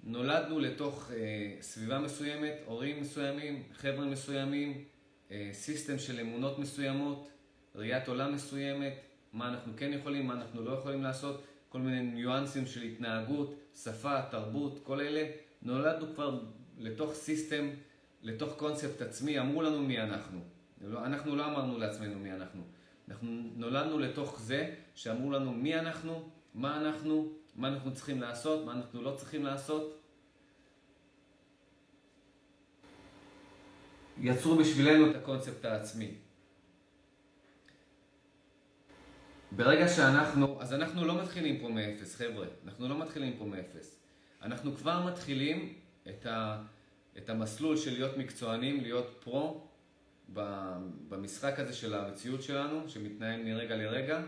נולדנו 0.04 0.60
לתוך 0.60 1.12
אה, 1.12 1.58
סביבה 1.62 2.00
מסוימת, 2.00 2.54
הורים 2.66 3.02
מסוימים, 3.02 3.64
חבר'ה 3.74 4.06
מסוימים, 4.06 4.84
אה, 5.32 5.50
system 5.54 6.00
של 6.00 6.20
אמונות 6.20 6.60
מסוימות, 6.60 7.30
ראיית 7.76 8.08
עולם 8.08 8.34
מסוימת, 8.34 8.94
מה 9.34 9.48
אנחנו 9.50 9.74
כן 9.78 9.94
יכולים, 9.94 10.28
מה 10.28 10.34
אנחנו 10.34 10.62
לא 10.62 10.72
יכולים 10.72 11.04
לעשות, 11.04 11.44
כל 11.70 11.80
מיני 11.80 12.02
ניואנסים 12.02 12.66
של 12.68 12.82
התנהגות, 12.82 13.56
שפה, 13.76 14.22
תרבות, 14.22 14.80
כל 14.84 15.02
אלה. 15.02 15.28
נולדנו 15.62 16.14
כבר 16.14 16.40
לתוך 16.78 17.14
סיסטם, 17.14 17.70
לתוך 18.22 18.54
קונספט 18.58 19.02
עצמי, 19.02 19.40
אמרו 19.40 19.62
לנו 19.62 19.82
מי 19.82 20.02
אנחנו. 20.02 20.40
לא, 20.82 21.06
אנחנו 21.06 21.36
לא 21.36 21.46
אמרנו 21.46 21.78
לעצמנו 21.78 22.20
מי 22.20 22.32
אנחנו. 22.32 22.62
אנחנו 23.10 23.30
נולדנו 23.56 24.00
לתוך 24.00 24.40
זה 24.42 24.76
שאמרו 24.96 25.32
לנו 25.32 25.54
מי 25.54 25.80
אנחנו, 25.80 26.30
מה 26.54 26.78
אנחנו, 26.78 27.34
מה 27.56 27.68
אנחנו 27.68 27.94
צריכים 27.94 28.22
לעשות, 28.22 28.66
מה 28.66 28.72
אנחנו 28.74 29.02
לא 29.02 29.16
צריכים 29.18 29.46
לעשות. 29.46 30.00
יצרו 34.22 34.56
בשבילנו 34.56 35.12
את 35.12 35.16
הקונספט 35.16 35.66
העצמי. 35.66 36.12
ברגע 39.56 39.88
שאנחנו, 39.88 40.62
אז 40.62 40.74
אנחנו 40.74 41.06
לא 41.06 41.22
מתחילים 41.22 41.60
פה 41.60 41.70
מאפס, 41.70 42.16
חבר'ה, 42.16 42.48
אנחנו 42.66 42.88
לא 42.88 43.00
מתחילים 43.00 43.38
פה 43.38 43.46
מאפס. 43.46 44.00
אנחנו 44.42 44.76
כבר 44.76 45.06
מתחילים 45.06 45.74
את, 46.10 46.26
ה, 46.26 46.62
את 47.18 47.30
המסלול 47.30 47.78
של 47.78 47.92
להיות 47.94 48.18
מקצוענים, 48.18 48.82
להיות 48.82 49.20
פרו, 49.24 49.68
במשחק 51.10 51.60
הזה 51.60 51.74
של 51.74 51.94
המציאות 51.94 52.44
שלנו, 52.44 52.90
שמתנהל 52.90 53.44
מרגע 53.44 53.76
לרגע. 53.76 54.22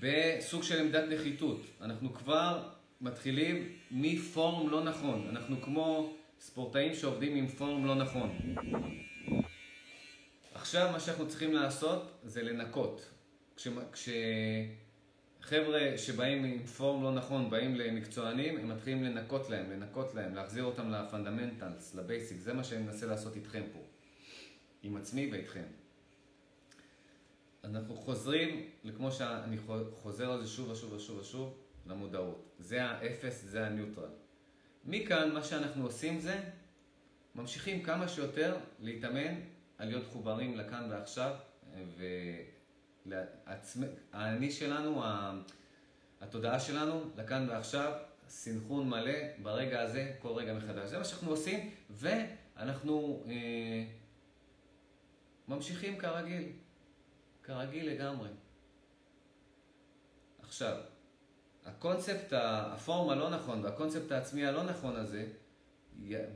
בסוג 0.00 0.62
של 0.62 0.80
עמדת 0.80 1.04
נחיתות. 1.08 1.60
אנחנו 1.80 2.14
כבר 2.14 2.68
מתחילים 3.00 3.72
מפורום 3.90 4.70
לא 4.70 4.84
נכון. 4.84 5.26
אנחנו 5.30 5.62
כמו 5.62 6.14
ספורטאים 6.40 6.94
שעובדים 6.94 7.36
עם 7.36 7.46
פורום 7.46 7.86
לא 7.86 7.94
נכון. 7.94 8.38
עכשיו 10.58 10.92
מה 10.92 11.00
שאנחנו 11.00 11.28
צריכים 11.28 11.54
לעשות 11.54 12.18
זה 12.24 12.42
לנקות. 12.42 13.10
כש... 13.56 13.68
כש... 13.92 14.08
שבאים 15.96 16.44
עם 16.44 16.66
form 16.66 17.02
לא 17.02 17.12
נכון, 17.12 17.50
באים 17.50 17.74
למקצוענים, 17.74 18.58
הם 18.58 18.68
מתחילים 18.68 19.04
לנקות 19.04 19.50
להם, 19.50 19.70
לנקות 19.70 20.14
להם, 20.14 20.34
להחזיר 20.34 20.64
אותם 20.64 20.90
ל 20.90 20.97
fundamentals, 20.97 21.94
ל 21.94 22.00
basic, 22.00 22.38
זה 22.40 22.52
מה 22.52 22.64
שאני 22.64 22.82
מנסה 22.82 23.06
לעשות 23.06 23.36
איתכם 23.36 23.62
פה. 23.72 23.78
עם 24.82 24.96
עצמי 24.96 25.28
ואיתכם. 25.32 25.64
אנחנו 27.64 27.96
חוזרים, 27.96 28.70
כמו 28.96 29.12
שאני 29.12 29.56
חוזר 29.92 30.32
על 30.32 30.40
זה 30.44 30.50
שוב 30.50 30.70
ושוב 30.70 30.92
ושוב 30.92 31.18
ושוב, 31.18 31.58
למודעות. 31.86 32.54
זה 32.58 32.84
האפס, 32.84 33.44
זה 33.44 33.66
ה 33.66 33.71
neutral. 33.71 34.10
מכאן 34.84 35.34
מה 35.34 35.44
שאנחנו 35.44 35.84
עושים 35.84 36.20
זה, 36.20 36.40
ממשיכים 37.34 37.82
כמה 37.82 38.08
שיותר 38.08 38.56
להתאמן 38.80 39.34
על 39.78 39.88
להיות 39.88 40.06
מחוברים 40.06 40.56
לכאן 40.56 40.86
ועכשיו, 40.90 41.34
והאני 43.06 44.50
שלנו, 44.50 45.02
התודעה 46.20 46.60
שלנו, 46.60 47.00
לכאן 47.16 47.46
ועכשיו, 47.50 47.92
סינכרון 48.28 48.88
מלא 48.88 49.12
ברגע 49.42 49.80
הזה, 49.80 50.12
כל 50.18 50.28
רגע 50.28 50.54
מחדש. 50.54 50.88
זה 50.88 50.98
מה 50.98 51.04
שאנחנו 51.04 51.30
עושים, 51.30 51.70
ואנחנו 51.90 53.24
אה, 53.26 53.84
ממשיכים 55.48 55.98
כרגיל. 55.98 56.52
כרגיל 57.42 57.90
לגמרי. 57.90 58.28
עכשיו, 60.42 60.76
הקונספט, 61.66 62.32
הפורם 62.32 63.10
הלא 63.10 63.30
נכון 63.30 63.64
והקונספט 63.64 64.12
העצמי 64.12 64.46
הלא 64.46 64.62
נכון 64.62 64.96
הזה, 64.96 65.26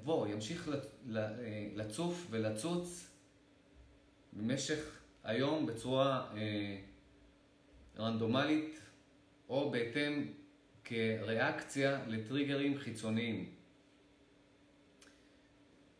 בוא, 0.04 0.26
ימשיך 0.26 0.70
לצוף 1.74 2.26
ולצוץ 2.30 3.11
במשך 4.32 5.00
היום 5.24 5.66
בצורה 5.66 6.26
אה, 6.36 6.78
רנדומלית 7.98 8.78
או 9.48 9.70
בהתאם 9.70 10.26
כריאקציה 10.84 12.00
לטריגרים 12.06 12.78
חיצוניים. 12.78 13.50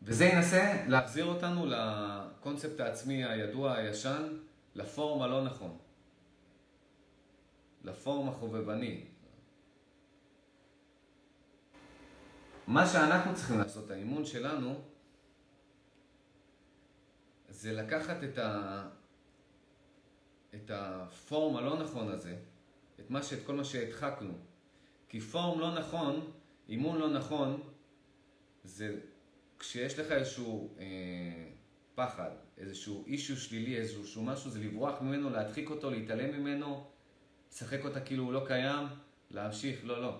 וזה 0.02 0.24
ינסה 0.24 0.84
להחזיר 0.88 1.24
אותנו 1.24 1.66
לקונספט 1.66 2.80
העצמי 2.80 3.24
הידוע, 3.24 3.74
הישן, 3.74 4.36
לפורם 4.74 5.22
הלא 5.22 5.44
נכון, 5.44 5.76
לפורם 7.84 8.28
החובבני. 8.28 9.04
מה 12.66 12.86
שאנחנו 12.86 13.34
צריכים 13.34 13.58
לעשות, 13.58 13.90
האימון 13.90 14.24
שלנו, 14.24 14.80
זה 17.62 17.72
לקחת 17.72 18.24
את, 18.24 18.38
ה... 18.38 18.82
את 20.54 20.70
הפורם 20.74 21.56
הלא 21.56 21.82
נכון 21.82 22.08
הזה, 22.08 22.36
את, 23.00 23.10
מה 23.10 23.22
ש... 23.22 23.32
את 23.32 23.38
כל 23.46 23.54
מה 23.54 23.64
שהדחקנו. 23.64 24.32
כי 25.08 25.20
פורם 25.20 25.60
לא 25.60 25.74
נכון, 25.74 26.32
אימון 26.68 26.98
לא 26.98 27.10
נכון, 27.10 27.62
זה 28.64 28.98
כשיש 29.58 29.98
לך 29.98 30.12
איזשהו 30.12 30.74
אה, 30.78 30.84
פחד, 31.94 32.30
איזשהו 32.58 33.04
אישו 33.06 33.36
שלילי, 33.36 33.76
איזשהו 33.76 34.22
משהו, 34.22 34.50
זה 34.50 34.60
לברוח 34.60 35.00
ממנו, 35.00 35.30
להדחיק 35.30 35.70
אותו, 35.70 35.90
להתעלם 35.90 36.40
ממנו, 36.40 36.90
לשחק 37.52 37.84
אותה 37.84 38.00
כאילו 38.00 38.24
הוא 38.24 38.32
לא 38.32 38.44
קיים, 38.46 38.86
להמשיך, 39.30 39.80
לא, 39.84 40.02
לא. 40.02 40.18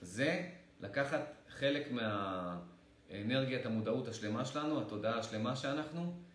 זה 0.00 0.48
לקחת 0.80 1.34
חלק 1.48 1.92
מהאנרגיית 1.92 3.66
המודעות 3.66 4.08
השלמה 4.08 4.44
שלנו, 4.44 4.80
התודעה 4.80 5.18
השלמה 5.18 5.56
שאנחנו, 5.56 6.25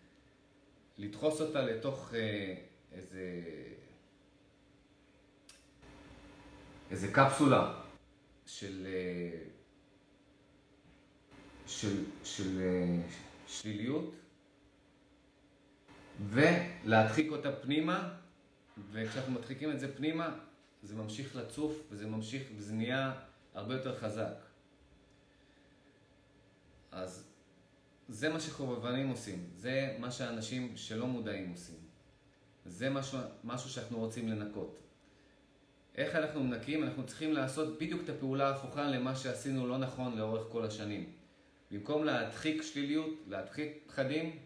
לדחוס 0.98 1.40
אותה 1.40 1.62
לתוך 1.62 2.14
אה, 2.14 2.54
איזה, 2.92 3.32
איזה 6.90 7.12
קפסולה 7.12 7.82
של, 8.46 8.86
אה, 8.86 9.38
של, 11.66 12.04
של 12.24 12.60
אה, 12.60 13.02
שליליות, 13.46 14.14
ולהדחיק 16.28 17.30
אותה 17.30 17.52
פנימה, 17.52 18.14
וכשאנחנו 18.92 19.32
מדחיקים 19.32 19.70
את 19.70 19.80
זה 19.80 19.96
פנימה, 19.96 20.38
זה 20.82 20.94
ממשיך 20.94 21.36
לצוף, 21.36 21.72
וזה 21.90 22.06
ממשיך, 22.06 22.42
וזה 22.56 22.72
נהיה 22.72 23.12
הרבה 23.54 23.74
יותר 23.74 23.98
חזק. 23.98 24.34
אז 26.92 27.31
זה 28.12 28.28
מה 28.28 28.40
שחובבנים 28.40 29.08
עושים, 29.08 29.44
זה 29.56 29.96
מה 29.98 30.10
שאנשים 30.10 30.72
שלא 30.76 31.06
מודעים 31.06 31.50
עושים. 31.50 31.76
זה 32.64 32.90
משהו, 32.90 33.18
משהו 33.44 33.70
שאנחנו 33.70 33.98
רוצים 33.98 34.28
לנקות. 34.28 34.78
איך 35.94 36.14
אנחנו 36.14 36.44
מנקים? 36.44 36.84
אנחנו 36.84 37.06
צריכים 37.06 37.32
לעשות 37.32 37.78
בדיוק 37.78 38.02
את 38.04 38.08
הפעולה 38.08 38.48
ההפוכה 38.48 38.88
למה 38.88 39.16
שעשינו 39.16 39.66
לא 39.66 39.78
נכון 39.78 40.18
לאורך 40.18 40.46
כל 40.52 40.64
השנים. 40.64 41.12
במקום 41.70 42.04
להדחיק 42.04 42.62
שליליות, 42.62 43.14
להדחיק 43.28 43.72
פחדים, 43.86 44.38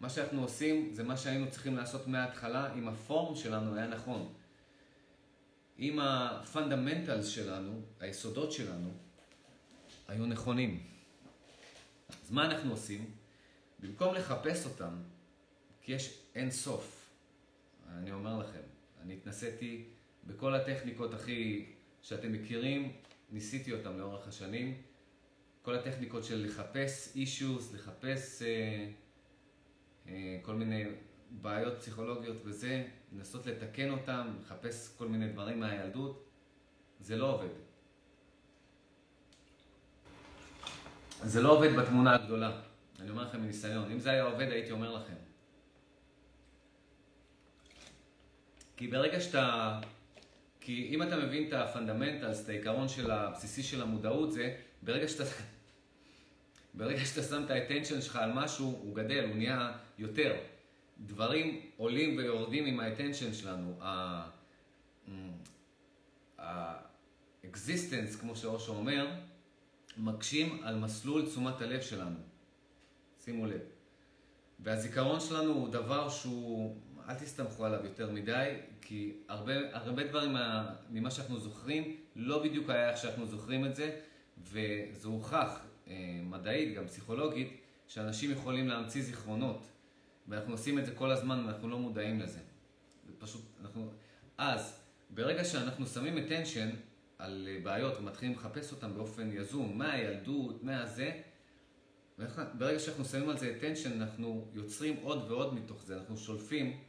מה 0.00 0.08
שאנחנו 0.08 0.42
עושים 0.42 0.92
זה 0.92 1.02
מה 1.02 1.16
שהיינו 1.16 1.50
צריכים 1.50 1.76
לעשות 1.76 2.08
מההתחלה, 2.08 2.74
אם 2.74 2.88
ה 2.88 2.98
form 2.98 3.36
שלנו 3.36 3.74
היה 3.74 3.86
נכון. 3.86 4.32
אם 5.78 5.98
ה 6.00 6.10
fundamentals 6.10 7.26
שלנו, 7.26 7.80
היסודות 8.00 8.52
שלנו, 8.52 8.90
היו 10.08 10.26
נכונים. 10.26 10.89
אז 12.30 12.34
מה 12.34 12.46
אנחנו 12.46 12.70
עושים? 12.70 13.10
במקום 13.80 14.14
לחפש 14.14 14.66
אותם, 14.66 14.94
כי 15.82 15.92
יש 15.92 16.22
אין 16.34 16.50
סוף, 16.50 17.10
אני 17.88 18.12
אומר 18.12 18.38
לכם, 18.38 18.60
אני 19.02 19.14
התנסיתי 19.14 19.84
בכל 20.24 20.54
הטכניקות 20.54 21.14
הכי 21.14 21.66
שאתם 22.02 22.32
מכירים, 22.32 22.92
ניסיתי 23.30 23.72
אותם 23.72 23.98
לאורך 23.98 24.28
השנים. 24.28 24.82
כל 25.62 25.74
הטכניקות 25.74 26.24
של 26.24 26.46
לחפש 26.46 27.16
אישוז, 27.16 27.74
לחפש 27.74 28.42
אה, 28.42 28.88
אה, 30.08 30.38
כל 30.42 30.54
מיני 30.54 30.84
בעיות 31.30 31.78
פסיכולוגיות 31.78 32.36
וזה, 32.44 32.86
לנסות 33.12 33.46
לתקן 33.46 33.90
אותם, 33.90 34.36
לחפש 34.40 34.96
כל 34.96 35.08
מיני 35.08 35.32
דברים 35.32 35.60
מהילדות, 35.60 36.30
זה 37.00 37.16
לא 37.16 37.34
עובד. 37.34 37.69
זה 41.22 41.42
לא 41.42 41.52
עובד 41.52 41.76
בתמונה 41.76 42.14
הגדולה. 42.14 42.50
אני 43.00 43.10
אומר 43.10 43.22
לכם 43.22 43.40
מניסיון. 43.40 43.90
אם 43.92 43.98
זה 43.98 44.10
היה 44.10 44.22
עובד, 44.22 44.48
הייתי 44.50 44.70
אומר 44.70 44.92
לכם. 44.92 45.14
כי 48.76 48.88
ברגע 48.88 49.20
שאתה... 49.20 49.80
כי 50.60 50.88
אם 50.90 51.02
אתה 51.02 51.16
מבין 51.16 51.48
את 51.48 51.52
ה 51.52 51.59
fundamentals, 51.59 52.44
את 52.44 52.48
העיקרון 52.48 52.88
של 52.88 53.10
הבסיסי 53.10 53.62
של 53.62 53.82
המודעות, 53.82 54.32
זה 54.32 54.56
ברגע 54.82 55.08
שאתה... 55.08 55.24
ברגע 56.74 57.04
שאתה 57.04 57.22
שם 57.22 57.44
את 57.44 57.50
האטנשן 57.50 58.00
שלך 58.00 58.16
על 58.16 58.32
משהו, 58.32 58.66
הוא 58.66 58.96
גדל, 58.96 59.24
הוא 59.24 59.36
נהיה 59.36 59.72
יותר. 59.98 60.36
דברים 60.98 61.60
עולים 61.76 62.16
ויורדים 62.16 62.66
עם 62.66 62.80
האטנשן 62.80 63.34
שלנו. 63.34 63.78
ה-existence, 66.38 68.20
כמו 68.20 68.36
שאושו 68.36 68.72
אומר, 68.72 69.10
מקשים 69.96 70.60
על 70.62 70.78
מסלול 70.78 71.26
תשומת 71.26 71.60
הלב 71.60 71.80
שלנו. 71.80 72.16
שימו 73.24 73.46
לב. 73.46 73.60
והזיכרון 74.60 75.20
שלנו 75.20 75.52
הוא 75.52 75.68
דבר 75.68 76.08
שהוא, 76.08 76.76
אל 77.08 77.14
תסתמכו 77.14 77.64
עליו 77.64 77.84
יותר 77.84 78.10
מדי, 78.10 78.56
כי 78.80 79.12
הרבה, 79.28 79.52
הרבה 79.72 80.04
דברים 80.04 80.32
מה, 80.32 80.74
ממה 80.90 81.10
שאנחנו 81.10 81.40
זוכרים, 81.40 81.96
לא 82.16 82.42
בדיוק 82.42 82.70
היה 82.70 82.90
איך 82.90 82.98
שאנחנו 82.98 83.26
זוכרים 83.26 83.66
את 83.66 83.76
זה, 83.76 84.00
וזה 84.42 85.08
הוכח 85.08 85.60
אה, 85.88 86.20
מדעית, 86.22 86.76
גם 86.76 86.86
פסיכולוגית, 86.86 87.60
שאנשים 87.88 88.30
יכולים 88.30 88.68
להמציא 88.68 89.02
זיכרונות, 89.02 89.66
ואנחנו 90.28 90.52
עושים 90.52 90.78
את 90.78 90.86
זה 90.86 90.92
כל 90.94 91.10
הזמן 91.10 91.44
ואנחנו 91.46 91.68
לא 91.68 91.78
מודעים 91.78 92.20
לזה. 92.20 92.38
זה 93.06 93.12
פשוט, 93.18 93.42
אנחנו... 93.60 93.92
אז, 94.38 94.80
ברגע 95.10 95.44
שאנחנו 95.44 95.86
שמים 95.86 96.18
attention, 96.18 96.76
על 97.20 97.48
אה, 97.50 97.60
בעיות 97.62 97.98
ומתחילים 97.98 98.34
לחפש 98.34 98.72
אותן 98.72 98.94
באופן 98.94 99.30
יזום, 99.32 99.78
מהילדות, 99.78 100.62
מהזה, 100.62 101.20
ברגע 102.58 102.78
שאנחנו 102.78 103.04
שמים 103.04 103.28
על 103.28 103.38
זה 103.38 103.58
attention, 103.60 103.92
אנחנו 103.96 104.48
יוצרים 104.54 104.96
עוד 105.02 105.30
ועוד 105.30 105.54
מתוך 105.54 105.82
זה, 105.82 105.96
אנחנו 105.96 106.16
שולפים 106.16 106.80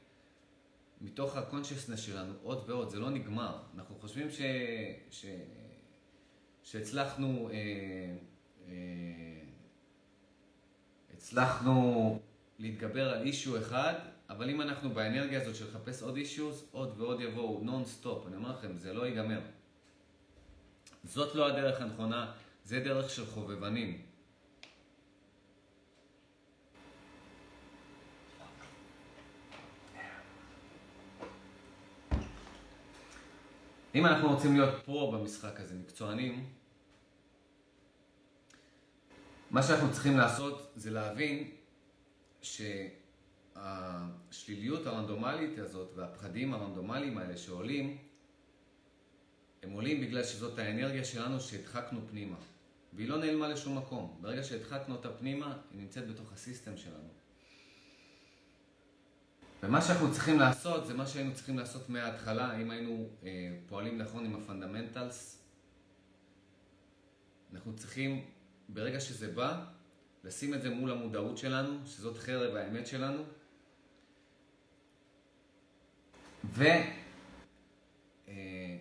מתוך 1.02 1.38
ה-consciousness 1.38 1.98
שלנו 1.98 2.34
עוד 2.44 2.70
ועוד, 2.70 2.90
זה 2.90 3.00
לא 3.00 3.10
נגמר. 3.10 3.60
אנחנו 3.76 3.96
חושבים 3.96 4.32
ש... 4.32 4.42
ש... 5.10 5.26
שהצלחנו, 6.64 7.50
אה, 7.50 7.56
אה, 8.68 8.74
הצלחנו 11.14 12.20
להתגבר 12.60 13.10
על 13.10 13.24
אישיו 13.24 13.58
אחד, 13.58 13.94
אבל 14.30 14.50
אם 14.50 14.62
אנחנו 14.62 14.90
באנרגיה 14.90 15.42
הזאת 15.42 15.56
של 15.56 15.68
לחפש 15.68 16.02
עוד 16.02 16.16
אישיוס, 16.16 16.66
עוד 16.72 16.94
ועוד 16.98 17.22
יבואו 17.22 17.60
נון 17.64 17.86
סטופ. 17.86 18.28
אני 18.28 18.36
אומר 18.36 18.52
לכם, 18.52 18.78
זה 18.78 18.94
לא 18.94 19.06
ייגמר. 19.06 19.40
זאת 21.04 21.36
לא 21.36 21.48
הדרך 21.48 21.82
הנכונה, 21.82 22.32
זה 22.64 22.80
דרך 22.80 23.10
של 23.10 23.26
חובבנים. 23.26 24.02
אם 33.96 34.06
אנחנו 34.06 34.30
רוצים 34.30 34.56
להיות 34.56 34.84
פרו 34.86 35.12
במשחק 35.12 35.60
הזה, 35.60 35.76
מקצוענים, 35.76 36.50
מה 39.52 39.64
שאנחנו 39.64 39.92
צריכים 39.94 40.18
לעשות 40.18 40.72
זה 40.76 40.92
להבין 40.92 41.52
שהשליליות 43.56 44.86
הרנדומלית 44.88 45.60
הזאת 45.60 45.92
והפחדים 45.96 46.54
הרנדומליים 46.54 47.18
האלה 47.18 47.38
שעולים, 47.38 47.98
הם 49.64 49.72
עולים 49.72 50.02
בגלל 50.02 50.24
שזאת 50.24 50.60
האנרגיה 50.60 51.06
שלנו 51.06 51.42
שהדחקנו 51.42 52.00
פנימה. 52.10 52.36
והיא 52.94 53.10
לא 53.10 53.18
נעלמה 53.18 53.48
לשום 53.48 53.78
מקום. 53.78 54.18
ברגע 54.22 54.44
שהדחקנו 54.44 54.96
אותה 54.96 55.10
פנימה, 55.10 55.58
היא 55.72 55.82
נמצאת 55.82 56.08
בתוך 56.08 56.34
הסיסטם 56.34 56.78
שלנו. 56.78 57.10
ומה 59.64 59.82
שאנחנו 59.82 60.14
צריכים 60.14 60.40
לעשות, 60.40 60.88
זה 60.88 60.94
מה 60.94 61.08
שהיינו 61.08 61.34
צריכים 61.34 61.58
לעשות 61.58 61.90
מההתחלה, 61.90 62.62
אם 62.62 62.72
היינו 62.72 63.10
אה, 63.24 63.30
פועלים 63.68 63.98
נכון 63.98 64.26
עם 64.26 64.36
ה 64.36 64.43
fundamentals. 64.43 65.38
אנחנו 67.54 67.76
צריכים, 67.76 68.26
ברגע 68.70 69.00
שזה 69.00 69.32
בא, 69.32 69.66
לשים 70.24 70.54
את 70.54 70.62
זה 70.62 70.70
מול 70.70 70.92
המודעות 70.92 71.38
שלנו, 71.38 71.80
שזאת 71.86 72.18
חרב 72.18 72.56
האמת 72.56 72.88
שלנו, 72.88 73.24
ולדחוף 76.54 77.01
אה, 78.32 78.78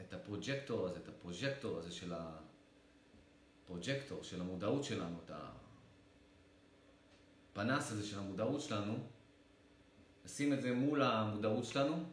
את 0.00 0.12
ה 0.12 0.19
projector 0.19 0.86
הזה, 0.86 0.98
את 0.98 1.08
ה 1.08 1.15
projector 1.15 1.78
הזה 1.78 1.92
של. 1.92 2.12
ה 3.66 3.72
projector 3.72 4.22
של 4.22 4.40
המודעות 4.40 4.84
שלנו, 4.84 5.16
את 5.24 5.30
הפנס 7.52 7.92
הזה 7.92 8.06
של 8.06 8.18
המודעות 8.18 8.60
שלנו, 8.60 8.94
לשים 10.24 10.52
את 10.52 10.62
זה 10.62 10.74
מול 10.74 11.02
המודעות 11.02 11.64
שלנו, 11.64 12.04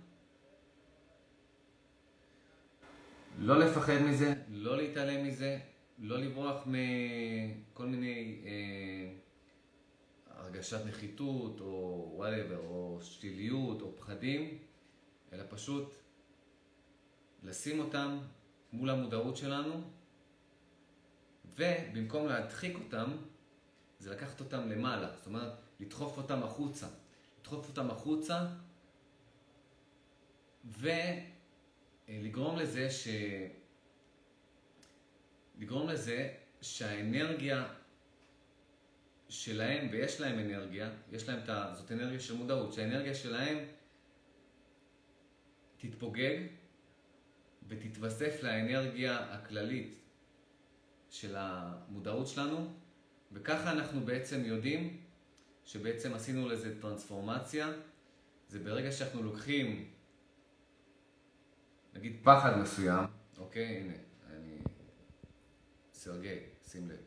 לא 3.38 3.60
לפחד 3.60 3.98
מזה, 4.02 4.34
לא 4.50 4.78
להתעלם 4.78 5.28
מזה, 5.28 5.60
לא 6.00 6.18
לברוח 6.20 6.64
מכל 6.66 7.86
מיני 7.86 8.42
אה, 8.46 9.14
הרגשת 10.28 10.86
נחיתות 10.86 11.60
או 11.62 12.12
וואטאבר, 12.16 12.60
או 12.60 13.00
שליליות 13.02 13.82
או 13.82 13.98
פחדים, 13.98 14.58
אלא 15.34 15.44
פשוט 15.50 15.94
לשים 17.44 17.80
אותם 17.80 18.18
מול 18.74 18.90
המודעות 18.90 19.38
שלנו 19.38 19.82
ובמקום 21.58 22.28
להדחיק 22.28 22.76
אותם, 22.76 23.12
זה 24.00 24.12
לקחת 24.12 24.40
אותם 24.40 24.70
למעלה, 24.70 25.12
זאת 25.14 25.26
אומרת, 25.26 25.54
לדחוף 25.80 26.18
אותם 26.18 26.44
החוצה. 26.44 26.88
לדחוף 27.42 27.70
אותם 27.70 27.92
החוצה 27.92 28.46
ולגרום 30.66 32.58
לזה 32.58 32.92
ש... 32.92 33.08
לגרום 35.60 35.90
לזה 35.90 36.34
שהאנרגיה 36.62 37.74
שלהם, 39.30 39.88
ויש 39.92 40.22
להם 40.22 40.40
אנרגיה, 40.40 40.90
יש 41.12 41.30
להם 41.30 41.40
את 41.44 41.50
ה... 41.50 41.74
זאת 41.76 41.92
אנרגיה 41.92 42.20
של 42.20 42.36
מודעות, 42.38 42.74
שהאנרגיה 42.74 43.16
שלהם 43.16 43.66
תתפוגג 45.84 46.38
ותתווסף 47.68 48.44
לאנרגיה 48.44 49.34
הכללית 49.34 49.96
של 51.10 51.36
המודעות 51.38 52.28
שלנו, 52.28 52.74
וככה 53.32 53.72
אנחנו 53.72 54.02
בעצם 54.02 54.46
יודעים 54.46 55.02
שבעצם 55.66 56.14
עשינו 56.14 56.48
לזה 56.50 56.82
טרנספורמציה. 56.82 57.72
זה 58.48 58.60
ברגע 58.60 58.92
שאנחנו 58.92 59.24
לוקחים, 59.24 59.90
נגיד 61.94 62.18
פחד 62.24 62.58
מסוים, 62.58 63.06
אוקיי, 63.38 63.78
הנה, 63.78 63.94
אני... 64.30 64.58
סרגי, 65.94 66.40
שים 66.72 66.90
לב. 66.90 66.98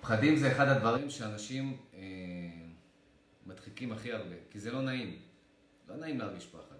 פחדים 0.00 0.36
זה 0.36 0.52
אחד 0.52 0.68
הדברים 0.68 1.10
שאנשים 1.10 1.76
אה, 1.94 1.98
מדחיקים 3.48 3.92
הכי 3.92 4.12
הרבה, 4.12 4.36
כי 4.50 4.58
זה 4.58 4.70
לא 4.70 4.82
נעים. 4.82 5.18
לא 5.88 5.96
נעים 5.96 6.18
להרגיש 6.18 6.46
פחד. 6.46 6.76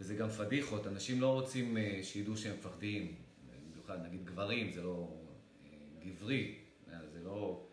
וזה 0.00 0.14
גם 0.14 0.28
פדיחות, 0.28 0.86
אנשים 0.86 1.20
לא 1.20 1.32
רוצים 1.32 1.76
אה, 1.76 2.00
שידעו 2.02 2.36
שהם 2.36 2.56
מפחדים, 2.56 3.14
במיוחד 3.72 4.06
נגיד 4.06 4.24
גברים, 4.24 4.72
זה 4.72 4.82
לא 4.82 5.08
אה, 5.64 5.70
גברי, 6.06 6.54
אה, 6.92 6.98
זה 7.12 7.20
לא, 7.24 7.66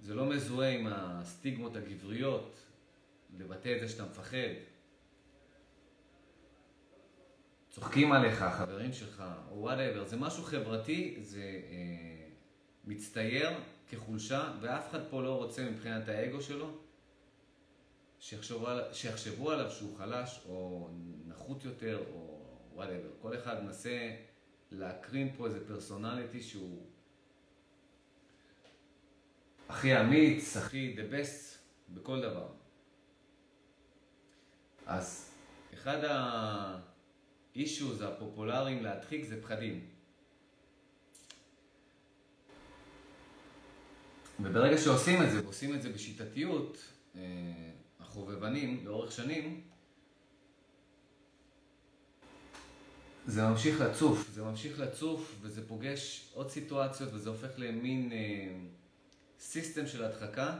זה 0.00 0.14
לא 0.14 0.26
מזוהה 0.26 0.70
עם 0.70 0.86
הסטיגמות 0.86 1.76
הגבריות, 1.76 2.56
לבטא 3.38 3.76
את 3.76 3.80
זה 3.80 3.88
שאתה 3.88 4.04
מפחד. 4.04 4.52
צוחקים 7.70 8.12
עליך, 8.12 8.42
החברים 8.42 8.92
שלך, 8.92 9.24
או 9.50 9.56
וואטאבר, 9.56 10.04
זה 10.04 10.16
משהו 10.16 10.42
חברתי, 10.42 11.16
זה 11.20 11.60
אה, 11.70 12.28
מצטייר 12.84 13.50
כחולשה, 13.92 14.52
ואף 14.60 14.90
אחד 14.90 15.00
פה 15.10 15.22
לא 15.22 15.36
רוצה 15.36 15.70
מבחינת 15.70 16.08
האגו 16.08 16.42
שלו 16.42 16.78
שיחשבו, 18.92 19.50
עליו 19.50 19.70
שהוא 19.70 19.98
חלש 19.98 20.40
או 20.48 20.88
נחות 21.26 21.64
יותר 21.64 22.04
או 22.10 22.44
whatever. 22.72 23.08
כל 23.22 23.34
אחד 23.34 23.64
מנסה 23.64 24.10
להקרין 24.70 25.32
פה 25.36 25.46
איזה 25.46 25.68
personality 25.68 26.42
שהוא 26.42 26.86
הכי 29.68 30.00
אמיץ, 30.00 30.56
הכי 30.56 30.96
the 30.96 31.12
best 31.12 31.58
בכל 31.88 32.22
דבר. 32.22 32.48
אז 34.86 35.34
אחד 35.74 36.04
ה-issues 36.04 38.04
הפופולריים 38.04 38.82
להדחיק 38.82 39.24
זה 39.24 39.42
פחדים. 39.42 39.91
וברגע 44.40 44.78
שעושים 44.78 45.22
את 45.22 45.30
זה, 45.30 45.42
ועושים 45.44 45.74
את 45.74 45.82
זה 45.82 45.92
בשיטתיות, 45.92 46.78
אה, 47.16 47.20
החובבנים 48.00 48.80
לאורך 48.84 49.12
שנים, 49.12 49.60
זה 53.26 53.42
ממשיך 53.42 53.80
לצוף, 53.80 54.30
זה 54.30 54.42
ממשיך 54.42 54.80
לצוף 54.80 55.34
וזה 55.40 55.68
פוגש 55.68 56.30
עוד 56.34 56.50
סיטואציות 56.50 57.10
וזה 57.12 57.30
הופך 57.30 57.50
למין 57.56 58.12
אה, 58.12 58.56
סיסטם 59.40 59.86
של 59.86 60.04
הדחקה 60.04 60.58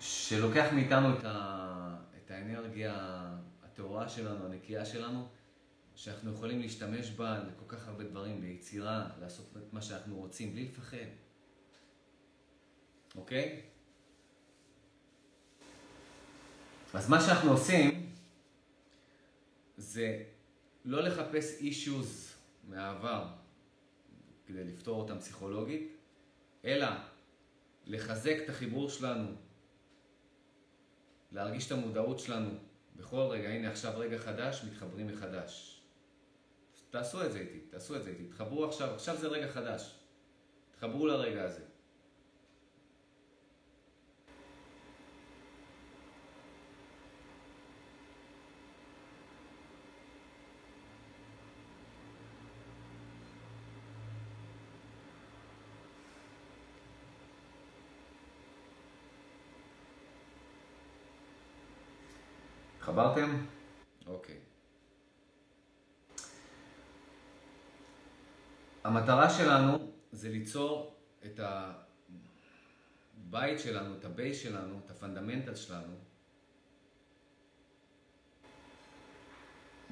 שלוקח 0.00 0.66
מאיתנו 0.72 1.18
את, 1.18 1.24
ה, 1.24 1.96
את 2.16 2.30
האנרגיה 2.30 2.94
הטהורה 3.64 4.08
שלנו, 4.08 4.44
הנקייה 4.46 4.84
שלנו, 4.84 5.28
שאנחנו 6.00 6.32
יכולים 6.32 6.60
להשתמש 6.60 7.10
בה 7.10 7.38
לכל 7.38 7.64
כך 7.76 7.88
הרבה 7.88 8.04
דברים, 8.04 8.40
ביצירה, 8.40 9.08
לעשות 9.20 9.56
את 9.56 9.72
מה 9.72 9.82
שאנחנו 9.82 10.16
רוצים, 10.16 10.52
בלי 10.52 10.64
לפחד. 10.64 10.96
אוקיי? 13.16 13.62
אז 16.94 17.10
מה 17.10 17.20
שאנחנו 17.20 17.50
עושים 17.50 18.12
זה 19.76 20.22
לא 20.84 21.02
לחפש 21.02 21.60
אישוז 21.60 22.34
מהעבר 22.68 23.28
כדי 24.46 24.64
לפתור 24.64 25.02
אותם 25.02 25.18
פסיכולוגית, 25.18 25.96
אלא 26.64 26.88
לחזק 27.86 28.36
את 28.44 28.48
החיבור 28.48 28.90
שלנו, 28.90 29.32
להרגיש 31.32 31.66
את 31.66 31.72
המודעות 31.72 32.18
שלנו 32.18 32.50
בכל 32.96 33.20
רגע. 33.30 33.48
הנה 33.48 33.70
עכשיו 33.70 33.98
רגע 33.98 34.18
חדש, 34.18 34.64
מתחברים 34.64 35.06
מחדש. 35.06 35.79
תעשו 36.90 37.24
את 37.24 37.32
זה 37.32 37.38
איתי, 37.38 37.58
תעשו 37.58 37.96
את 37.96 38.04
זה 38.04 38.10
איתי. 38.10 38.24
תחברו 38.24 38.64
עכשיו, 38.64 38.94
עכשיו 38.94 39.16
זה 39.16 39.28
רגע 39.28 39.48
חדש. 39.48 39.94
תחברו 40.76 41.06
לרגע 41.06 41.44
הזה. 41.44 41.62
התחברתם? 62.90 63.46
אוקיי. 64.06 64.36
המטרה 68.84 69.30
שלנו 69.30 69.92
זה 70.12 70.28
ליצור 70.28 70.94
את 71.24 71.40
הבית 71.42 73.60
שלנו, 73.60 73.98
את 73.98 74.04
ה 74.04 74.12
base 74.12 74.42
שלנו, 74.42 74.80
את 74.84 74.90
ה 74.90 74.95
fundamental 74.95 75.54
שלנו, 75.54 75.94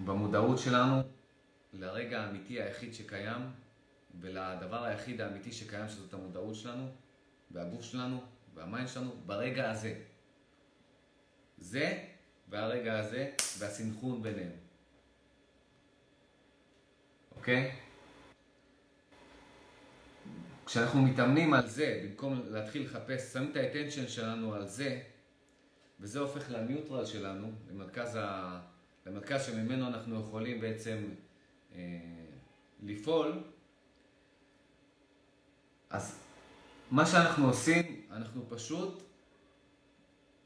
במודעות 0.04 0.58
שלנו 0.58 1.02
לרגע 1.72 2.20
האמיתי 2.20 2.62
היחיד 2.62 2.94
שקיים 2.94 3.42
ולדבר 4.20 4.84
היחיד 4.84 5.20
האמיתי 5.20 5.52
שקיים 5.52 5.88
שזאת 5.88 6.14
המודעות 6.14 6.54
שלנו 6.54 6.88
והגוף 7.50 7.82
שלנו 7.82 8.22
וה 8.54 8.65
mind 8.65 8.88
שלנו 8.88 9.10
ברגע 9.26 9.70
הזה. 9.70 10.02
זה 11.58 12.04
והרגע 12.48 12.98
הזה 12.98 13.30
והסנכרון 13.58 14.22
ביניהם. 14.22 14.52
אוקיי? 17.36 17.87
כשאנחנו 20.68 21.02
מתאמנים 21.02 21.54
על 21.54 21.68
זה, 21.68 22.02
במקום 22.04 22.42
להתחיל 22.50 22.84
לחפש, 22.84 23.32
שמים 23.32 23.50
את 23.50 23.56
ה 23.56 23.61
attention 23.61 24.08
שלנו 24.08 24.54
על 24.54 24.66
זה, 24.66 25.00
וזה 26.00 26.18
הופך 26.18 26.50
ל 26.50 26.57
neutral 26.57 27.06
שלנו, 27.06 27.52
למרכז, 27.70 28.16
ה... 28.20 28.60
למרכז 29.06 29.46
שממנו 29.46 29.88
אנחנו 29.88 30.20
יכולים 30.20 30.60
בעצם 30.60 31.04
אה, 31.74 31.80
לפעול, 32.82 33.42
אז 35.90 36.18
מה 36.90 37.06
שאנחנו 37.06 37.46
עושים, 37.46 38.06
אנחנו 38.10 38.42
פשוט, 38.48 39.02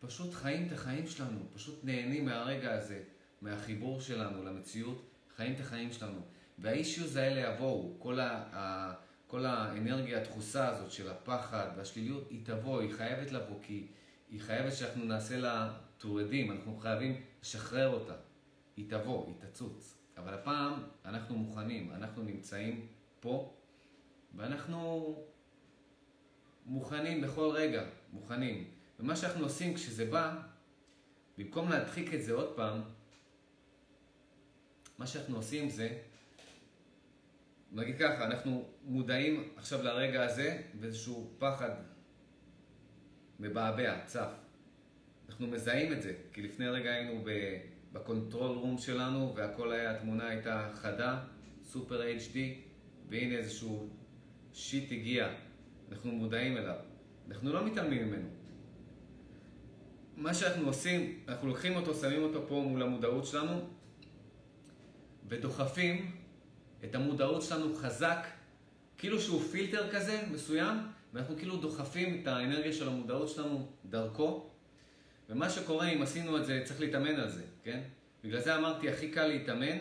פשוט 0.01 0.35
חיים 0.35 0.66
את 0.66 0.73
החיים 0.73 1.07
שלנו, 1.07 1.40
פשוט 1.55 1.81
נהנים 1.85 2.24
מהרגע 2.24 2.74
הזה, 2.74 3.03
מהחיבור 3.40 4.01
שלנו 4.01 4.44
למציאות, 4.44 5.03
חיים 5.36 5.55
את 5.55 5.61
החיים 5.61 5.93
שלנו. 5.93 6.20
והאישיוז 6.59 7.16
האלה 7.16 7.55
יבואו, 7.55 7.94
כל, 7.99 8.20
ה, 8.20 8.94
כל 9.33 9.47
האנרגיה 9.47 10.21
הדחוסה 10.21 10.69
הזאת 10.69 10.93
של 10.93 11.11
הפחד 11.11 11.69
והשליליות, 11.77 12.31
היא 12.31 12.41
תבוא, 12.45 12.81
היא 12.81 12.93
חייבת 12.93 13.33
לבוא, 13.33 13.57
כי 13.63 13.87
היא 14.31 14.41
חייבת 14.41 14.73
שאנחנו 14.73 15.05
נעשה 15.05 15.37
לה 15.37 15.75
טורדים, 15.99 16.51
אנחנו 16.51 16.77
חייבים 16.77 17.21
לשחרר 17.43 17.89
אותה. 17.89 18.15
היא 18.77 18.91
תבוא, 18.91 19.27
היא 19.27 19.35
תצוץ. 19.39 19.99
אבל 20.17 20.35
הפעם 20.35 20.83
אנחנו 21.05 21.39
מוכנים, 21.39 21.93
אנחנו 21.93 22.23
נמצאים 22.23 22.87
פה, 23.21 23.55
ואנחנו 24.35 25.17
מוכנים 26.67 27.21
בכל 27.21 27.51
רגע, 27.55 27.85
מוכנים. 28.13 28.71
ומה 29.01 29.17
שאנחנו 29.17 29.45
עושים 29.45 29.75
כשזה 29.75 30.05
בא, 30.05 30.41
במקום 31.39 31.69
להדחיק 31.69 32.15
את 32.15 32.23
זה 32.23 32.33
עוד 32.33 32.57
פעם, 32.57 32.83
מה 34.99 35.07
שאנחנו 35.07 35.37
עושים 35.37 35.71
זה, 35.71 35.99
נגיד 37.73 37.99
ככה, 37.99 38.24
אנחנו 38.24 38.69
מודעים 38.85 39.49
עכשיו 39.57 39.82
לרגע 39.82 40.24
הזה 40.24 40.62
באיזשהו 40.74 41.31
פחד 41.39 41.70
מבעבע, 43.40 44.05
צף. 44.07 44.32
אנחנו 45.28 45.47
מזהים 45.47 45.93
את 45.93 46.03
זה, 46.03 46.15
כי 46.32 46.43
לפני 46.43 46.69
רגע 46.69 46.90
היינו 46.90 47.24
ב 47.93 48.01
control 48.01 48.57
room 48.57 48.79
שלנו 48.78 49.32
והכל 49.36 49.73
היה, 49.73 49.90
התמונה 49.90 50.28
הייתה 50.28 50.70
חדה, 50.74 51.24
סופר 51.62 52.03
HD, 52.03 52.36
והנה 53.09 53.35
איזשהו 53.35 53.89
שיט 54.53 54.93
הגיע, 54.93 55.28
אנחנו 55.93 56.12
מודעים 56.12 56.57
אליו. 56.57 56.77
אנחנו 57.28 57.53
לא 57.53 57.66
מתעלמים 57.66 58.07
ממנו. 58.09 58.28
מה 60.16 60.35
שאנחנו 60.35 60.66
עושים, 60.66 61.23
אנחנו 61.28 61.49
לוקחים 61.49 61.77
אותו, 61.77 61.94
שמים 61.94 62.23
אותו 62.23 62.49
פה 62.49 62.65
מול 62.69 62.82
המודעות 62.82 63.27
שלנו, 63.27 63.61
ודוחפים 65.28 66.22
את 66.85 66.95
המודעות 66.95 67.43
שלנו 67.43 67.75
חזק, 67.75 68.27
כאילו 68.99 69.21
שהוא 69.21 69.43
פילטר 69.43 69.91
כזה 69.93 70.23
מסוים, 70.31 70.77
ואנחנו 71.13 71.37
כאילו 71.37 71.57
דוחפים 71.57 72.21
את 72.23 72.27
האנרגיה 72.27 72.73
של 72.73 72.89
המודעות 72.89 73.29
שלנו 73.29 73.69
דרכו. 73.85 74.51
ומה 75.31 75.51
שקורה 75.51 75.89
אם 75.89 76.03
עשינו 76.03 76.39
את 76.39 76.47
זה, 76.47 76.63
צריך 76.65 76.81
להתאמן 76.81 77.15
על 77.15 77.31
זה, 77.31 77.43
כן? 77.65 77.81
בגלל 78.25 78.41
זה 78.41 78.57
אמרתי, 78.57 78.91
הכי 78.91 79.11
קל 79.11 79.27
להתאמן, 79.27 79.79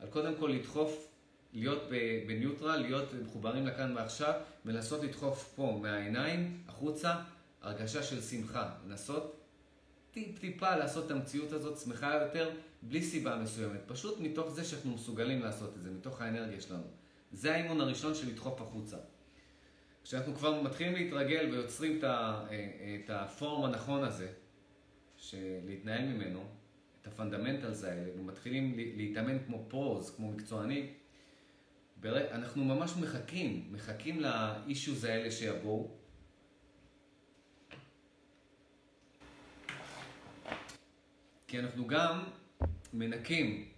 על 0.00 0.08
קודם 0.10 0.34
כל 0.34 0.46
לדחוף, 0.46 1.08
להיות 1.52 1.82
בניוטרל, 2.26 2.76
להיות 2.76 3.08
מחוברים 3.22 3.66
לכאן 3.66 3.96
ועכשיו, 3.96 4.32
ולנסות 4.64 5.04
לדחוף 5.04 5.52
פה 5.56 5.78
מהעיניים, 5.82 6.60
החוצה, 6.68 7.14
הרגשה 7.62 8.02
של 8.02 8.20
שמחה. 8.20 8.70
לנסות 8.88 9.40
טיפ-טיפה 10.10 10.76
לעשות 10.76 11.06
את 11.06 11.10
המציאות 11.10 11.52
הזאת 11.52 11.78
שמחה 11.78 12.14
יותר, 12.14 12.50
בלי 12.88 13.02
סיבה 13.02 13.36
מסוימת. 13.36 13.80
פשוט 13.86 14.20
מתוך 14.20 14.50
זה 14.50 14.64
שאנחנו 14.64 14.94
מסוגלים 14.94 15.40
לעשות 15.40 15.76
את 15.76 15.82
זה, 15.82 15.90
מתוך 15.90 16.20
האנרגיה 16.20 16.60
שלנו. 16.60 16.86
זה 17.32 17.54
האימון 17.54 17.80
הראשון 17.80 18.14
של 18.14 18.28
לדחוף 18.28 18.60
החוצה. 18.60 18.96
כשאנחנו 20.04 20.34
כבר 20.34 20.62
מתחילים 20.62 20.94
להתרגל 20.94 21.48
ויוצרים 21.52 21.98
את, 21.98 22.04
אה, 22.04 22.46
את 23.04 23.10
ה 23.10 23.21
form 23.21 23.64
הנכון 23.64 24.04
הזה, 24.04 24.32
להתנהל 25.66 26.04
ממנו, 26.04 26.44
את 27.02 27.06
ה 27.06 27.12
fundamentals 27.12 27.84
האלה, 27.84 28.10
ומתחילים 28.20 28.74
להתאמן 28.76 29.38
כמו 29.46 29.64
pros, 29.68 30.14
כמו 30.16 30.32
מקצוענים, 30.32 30.92
אנחנו 32.04 32.64
ממש 32.64 32.92
מחכים, 33.00 33.68
מחכים 33.70 34.20
לאישוז 34.20 35.04
האלה 35.04 35.30
שיבואו. 35.30 35.90
כי 41.46 41.58
אנחנו 41.58 41.86
גם 41.86 42.24
מנקים 42.94 43.68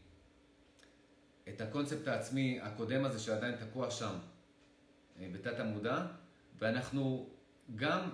את 1.49 1.61
הקונספט 1.61 2.09
העצמי 2.09 2.59
הקודם 2.63 3.05
הזה 3.05 3.19
שעדיין 3.19 3.57
תקוע 3.57 3.91
שם 3.91 4.15
אה, 5.19 5.29
בתת 5.33 5.61
המודע, 5.61 6.07
ואנחנו 6.59 7.31
גם 7.77 8.11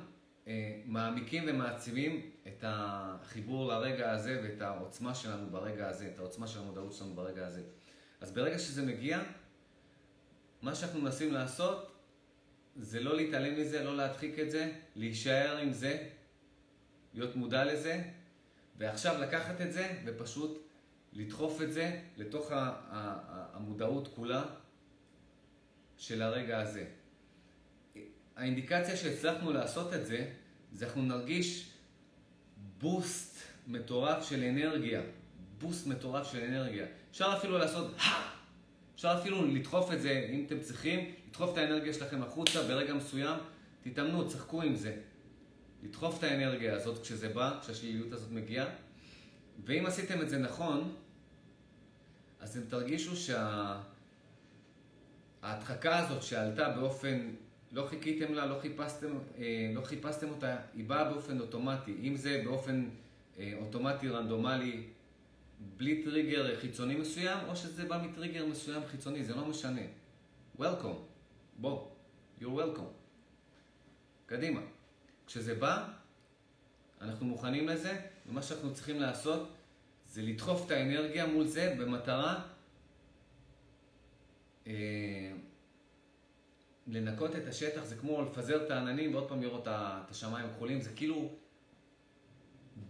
אה, 0.47 0.81
מעמיקים 0.85 1.45
ומעצימים 1.47 2.31
את 2.47 2.65
החיבור 2.67 3.69
לרגע 3.69 4.11
הזה 4.11 4.41
ואת 4.45 4.63
העוצמה 4.63 5.15
שלנו 5.15 5.51
ברגע 5.51 5.89
הזה, 5.89 6.11
את 6.15 6.19
העוצמה 6.19 6.47
של 6.47 6.59
המודעות 6.59 6.93
שלנו 6.93 7.15
ברגע 7.15 7.47
הזה. 7.47 7.63
אז 8.21 8.33
ברגע 8.33 8.59
שזה 8.59 8.83
מגיע, 8.83 9.23
מה 10.63 10.75
שאנחנו 10.75 11.01
מנסים 11.01 11.33
לעשות 11.33 11.93
זה 12.77 13.01
לא 13.01 13.17
להתעלם 13.17 13.61
מזה, 13.61 13.85
לא 13.85 13.97
להדחיק 13.97 14.39
את 14.39 14.51
זה, 14.51 14.73
להישאר 14.97 15.57
עם 15.57 15.73
זה, 15.73 16.09
להיות 17.15 17.37
מודע 17.37 17.65
לזה, 17.65 18.03
ועכשיו 18.79 19.21
לקחת 19.21 19.61
את 19.61 19.73
זה 19.73 20.03
ופשוט 20.07 20.72
לדחוף 21.13 21.63
את 21.63 21.73
זה 21.73 22.01
לתוך 22.17 22.49
המודעות 23.53 24.09
כולה 24.15 24.45
של 25.97 26.23
הרגע 26.23 26.61
הזה. 26.61 26.85
האינדיקציה 28.37 28.97
שהצלחנו 28.97 29.53
לעשות 29.53 29.95
את 29.95 30.07
זה, 30.07 30.31
זה 30.73 30.87
אנחנו 30.87 31.03
נרגיש 31.03 31.71
בוסט 32.79 33.39
מטורף 33.67 34.29
של 34.29 34.43
אנרגיה. 34.45 35.03
בוסט 35.59 35.87
מטורף 35.87 36.33
של 36.33 36.45
אנרגיה. 36.45 36.87
אפשר 37.11 37.35
אפילו 37.39 37.59
לעשות, 37.59 37.95
אפשר 38.95 39.19
אפילו 39.21 39.47
לדחוף 39.47 39.93
את 39.93 40.03
זה, 40.03 40.29
אם 40.33 40.45
אתם 40.47 40.61
צריכים, 40.61 41.15
לדחוף 41.29 41.53
את 41.53 41.59
האנרגיה 41.59 41.95
שלכם 41.95 42.23
החוצה 42.23 42.63
ברגע 42.63 42.95
מסוים, 42.95 43.39
תתאמנו, 43.83 44.25
תשחקו 44.25 44.63
עם 44.63 44.77
זה. 44.77 44.97
לדחוף 45.83 46.19
את 46.19 46.25
האנרגיה 46.25 46.77
הזאת 46.77 47.03
כשזה 47.03 47.29
בא, 47.29 47.59
כשהשליליות 47.63 48.13
הזאת 48.13 48.31
מגיעה. 48.31 48.67
ואם 49.65 49.87
עשיתם 49.87 50.23
את 50.23 50.31
זה 50.31 50.39
נכון, 50.39 50.95
אז 52.41 52.57
אתם 52.57 52.67
תרגישו 52.67 53.17
שההדחקה 55.43 55.99
הזאת 55.99 56.23
שעלתה 56.23 56.69
באופן 56.69 57.35
לא 57.73 57.87
חיכיתם 57.87 58.35
לה, 58.35 58.47
לא 58.47 58.59
חיפשתם, 58.61 59.19
אה, 59.39 59.71
לא 59.75 59.81
חיפשתם 59.81 60.29
אותה, 60.29 60.57
היא 60.75 60.85
באה 60.85 61.13
באופן 61.13 61.41
אוטומטי. 61.41 61.97
אם 62.03 62.17
זה 62.17 62.43
באופן 62.45 62.89
אה, 63.39 63.53
אוטומטי, 63.61 64.09
רנדומלי, 64.09 64.87
בלי 65.77 66.03
טריגר 66.05 66.61
חיצוני 66.61 66.97
מסוים, 66.97 67.39
או 67.49 67.57
שזה 67.57 67.85
בא 67.85 68.03
מטריגר 68.07 68.47
מסוים 68.47 68.83
חיצוני, 68.87 69.25
זה 69.25 69.35
לא 69.35 69.47
משנה. 69.47 69.81
Welcome. 70.59 70.99
בוא. 71.57 71.89
You're 72.41 72.45
welcome. 72.45 72.93
קדימה. 74.27 74.61
כשזה 75.27 75.55
בא, 75.55 75.89
אנחנו 77.01 77.27
מוכנים 77.27 77.69
לזה, 77.69 78.01
ומה 78.33 78.43
שאנחנו 78.43 78.75
צריכים 78.75 79.01
לעשות 79.01 79.49
זה 80.07 80.23
לדחוף 80.23 80.67
את 80.67 80.71
האנרגיה 80.71 81.27
מול 81.27 81.47
זה 81.47 81.75
במטרה 81.79 82.41
אה, 84.67 84.73
לנקות 86.87 87.37
את 87.37 87.47
השטח 87.49 87.85
זה 87.85 87.97
כמו 87.97 88.23
לפזר 88.23 88.65
את 88.65 88.71
העננים 88.71 89.15
ועוד 89.15 89.29
פעם 89.29 89.43
לראות 89.43 89.69
את 89.69 90.11
השמיים 90.11 90.47
הכחולים, 90.47 90.81
זה 90.81 90.91
כאילו 90.97 91.31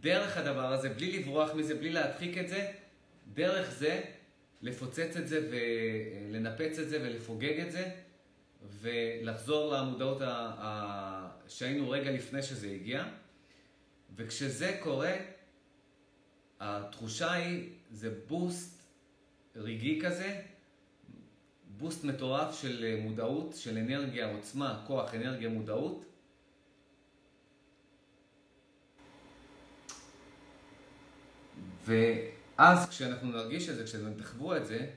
דרך 0.01 0.37
הדבר 0.37 0.73
הזה, 0.73 0.89
בלי 0.89 1.19
לברוח 1.19 1.55
מזה, 1.55 1.75
בלי 1.75 1.91
להדחיק 1.91 2.39
את 2.39 2.49
זה, 2.49 2.73
דרך 3.35 3.71
זה 3.71 4.01
לפוצץ 4.63 5.17
את 5.17 5.29
זה 5.29 5.49
ולנפץ 5.51 6.79
את 6.79 6.89
זה 6.89 6.99
ולפוגג 7.03 7.61
את 7.61 7.73
זה 7.73 7.91
ולחזור 8.81 9.73
למודעות 9.73 10.21
ה... 10.21 10.55
ה... 10.59 11.29
שהיינו 11.49 11.91
רגע 11.91 12.11
לפני 12.11 12.43
שזה 12.43 12.67
הגיע. 12.67 13.05
וכשזה 14.17 14.79
קורה, 14.83 15.13
התחושה 16.61 17.33
היא, 17.33 17.71
זה 17.91 18.15
בוסט 18.29 18.83
רגעי 19.57 20.01
כזה, 20.05 20.41
בוסט 21.79 22.05
מטורף 22.05 22.61
של 22.61 22.85
אה, 22.85 23.01
מודעות, 23.03 23.55
של 23.57 23.79
אנרגיה, 23.79 24.33
עוצמה, 24.33 24.85
כוח, 24.87 25.15
אנרגיה, 25.15 25.49
מודעות. 25.49 26.05
ואז 31.85 32.89
כשאנחנו 32.89 33.29
נרגיש 33.29 33.69
את 33.69 33.77
זה, 33.77 33.85
כשאתם 33.85 34.15
תחוו 34.15 34.57
את 34.57 34.67
זה, 34.67 34.91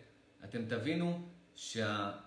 אתם 0.44 0.66
תבינו 0.66 1.30
שהאנרגיה 1.56 2.26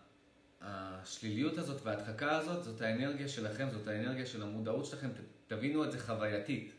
השליליות 0.60 1.58
הזאת 1.58 1.86
וההדחקה 1.86 2.36
הזאת, 2.36 2.64
זאת 2.64 2.80
האנרגיה 2.80 3.28
שלכם, 3.28 3.68
זאת 3.70 3.88
האנרגיה 3.88 4.26
של 4.26 4.42
המודעות 4.42 4.86
שלכם, 4.86 5.08
תבינו 5.46 5.84
את 5.84 5.92
זה 5.92 6.00
חווייתית. 6.00 6.72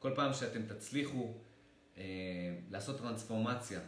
כל 0.00 0.12
פעם 0.14 0.32
שאתם 0.32 0.62
תצליחו 0.66 1.34
אה, 1.96 2.02
לעשות 2.70 2.98
טרנספורמציה 2.98 3.80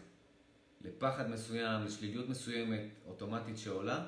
לפחד 0.81 1.31
מסוים, 1.31 1.85
לשליליות 1.85 2.29
מסוימת 2.29 2.81
אוטומטית 3.07 3.59
שעולה, 3.59 4.07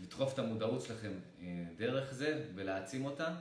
ולדחוף 0.00 0.28
אה, 0.28 0.34
את 0.34 0.38
המודעות 0.38 0.82
שלכם 0.82 1.12
אה, 1.40 1.64
דרך 1.76 2.12
זה 2.12 2.48
ולהעצים 2.54 3.04
אותה, 3.04 3.36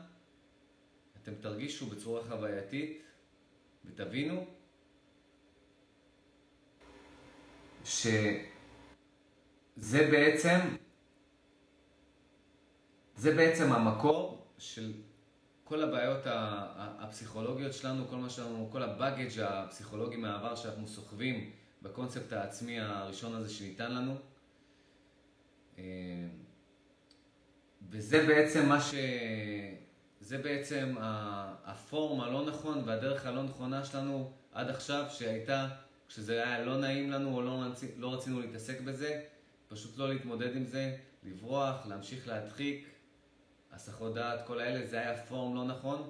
אתם 1.24 1.36
תרגישו 1.42 1.86
בצורה 1.86 2.24
חווייתית 2.24 3.02
ותבינו 3.86 4.46
שזה 7.84 8.48
בעצם, 10.12 10.60
זה 13.16 13.36
בעצם 13.36 13.72
המקור 13.72 14.39
של 14.60 14.94
כל 15.64 15.84
הבעיות 15.84 16.22
הפסיכולוגיות 16.26 17.74
שלנו, 17.74 18.08
כל 18.08 18.16
מה 18.16 18.30
שלנו, 18.30 18.70
כל 18.72 18.84
הבאגג' 18.84 19.40
הפסיכולוגי 19.40 20.18
מהעבר 20.18 20.56
שאנחנו 20.56 20.88
סוחבים 20.88 21.52
בקונספט 21.82 22.34
העצמי 22.34 22.80
הראשון 22.80 23.36
הזה 23.36 23.50
שניתן 23.50 23.92
לנו. 23.96 24.16
אה, 25.78 25.84
וזה 27.90 28.28
בעצם 28.28 28.70
מה 28.70 28.82
ש... 28.82 28.94
זה 30.22 30.38
בעצם 30.38 30.96
הפורום 31.64 32.22
הלא 32.22 32.46
נכון 32.46 32.82
והדרך 32.86 33.26
הלא 33.26 33.44
נכונה 33.44 33.86
שלנו 33.86 34.32
עד 34.52 34.70
עכשיו, 34.70 35.06
שהייתה, 35.10 35.68
כשזה 36.08 36.44
היה 36.44 36.66
לא 36.66 36.78
נעים 36.78 37.12
לנו 37.12 37.36
או 37.36 37.42
לא, 37.42 37.64
רצ... 37.64 37.84
לא 37.98 38.14
רצינו 38.14 38.40
להתעסק 38.40 38.82
בזה, 38.82 39.22
פשוט 39.68 39.98
לא 39.98 40.10
להתמודד 40.10 40.56
עם 40.56 40.66
זה, 40.66 40.96
לברוח, 41.24 41.88
להמשיך 41.88 42.28
להדחיק, 42.28 42.88
הסחות 43.72 44.14
דעת, 44.14 44.48
כל 44.48 44.60
האלה, 44.60 44.88
זה 44.88 45.00
היה 45.00 45.26
פורום 45.26 45.56
לא 45.56 45.64
נכון, 45.64 46.10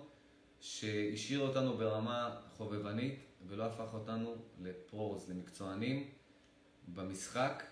שהשאיר 0.60 1.40
אותנו 1.40 1.77
ברמה 1.77 2.40
חובבנית 2.57 3.19
ולא 3.48 3.65
הפך 3.65 3.94
אותנו 3.94 4.36
לפרוז, 4.61 5.30
למקצוענים 5.30 6.10
במשחק 6.88 7.64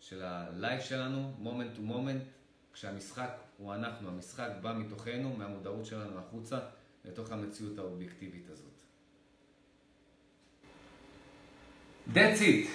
של 0.00 0.22
ה 0.22 0.34
life 0.34 0.80
שלנו, 0.80 1.32
moment 1.38 1.76
to 1.76 1.82
moment, 1.82 2.22
כשהמשחק 2.72 3.30
הוא 3.56 3.74
אנחנו, 3.74 4.08
המשחק 4.08 4.50
בא 4.62 4.72
מתוכנו, 4.72 5.36
מהמודעות 5.36 5.86
שלנו 5.86 6.18
החוצה, 6.18 6.58
לתוך 7.04 7.32
המציאות 7.32 7.78
האובייקטיבית 7.78 8.50
הזאת. 8.50 8.66
That's 12.14 12.40
it. 12.40 12.66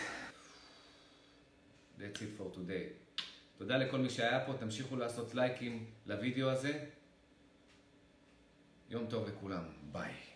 That's 2.00 2.22
it 2.22 2.32
for 2.38 2.50
today. 2.58 3.05
תודה 3.58 3.78
לכל 3.78 3.98
מי 3.98 4.10
שהיה 4.10 4.46
פה, 4.46 4.54
תמשיכו 4.60 4.96
לעשות 4.96 5.36
לייקים 5.36 5.86
לוידאו 6.06 6.50
הזה. 6.50 6.86
יום 8.90 9.06
טוב 9.10 9.28
לכולם, 9.28 9.64
ביי. 9.92 10.35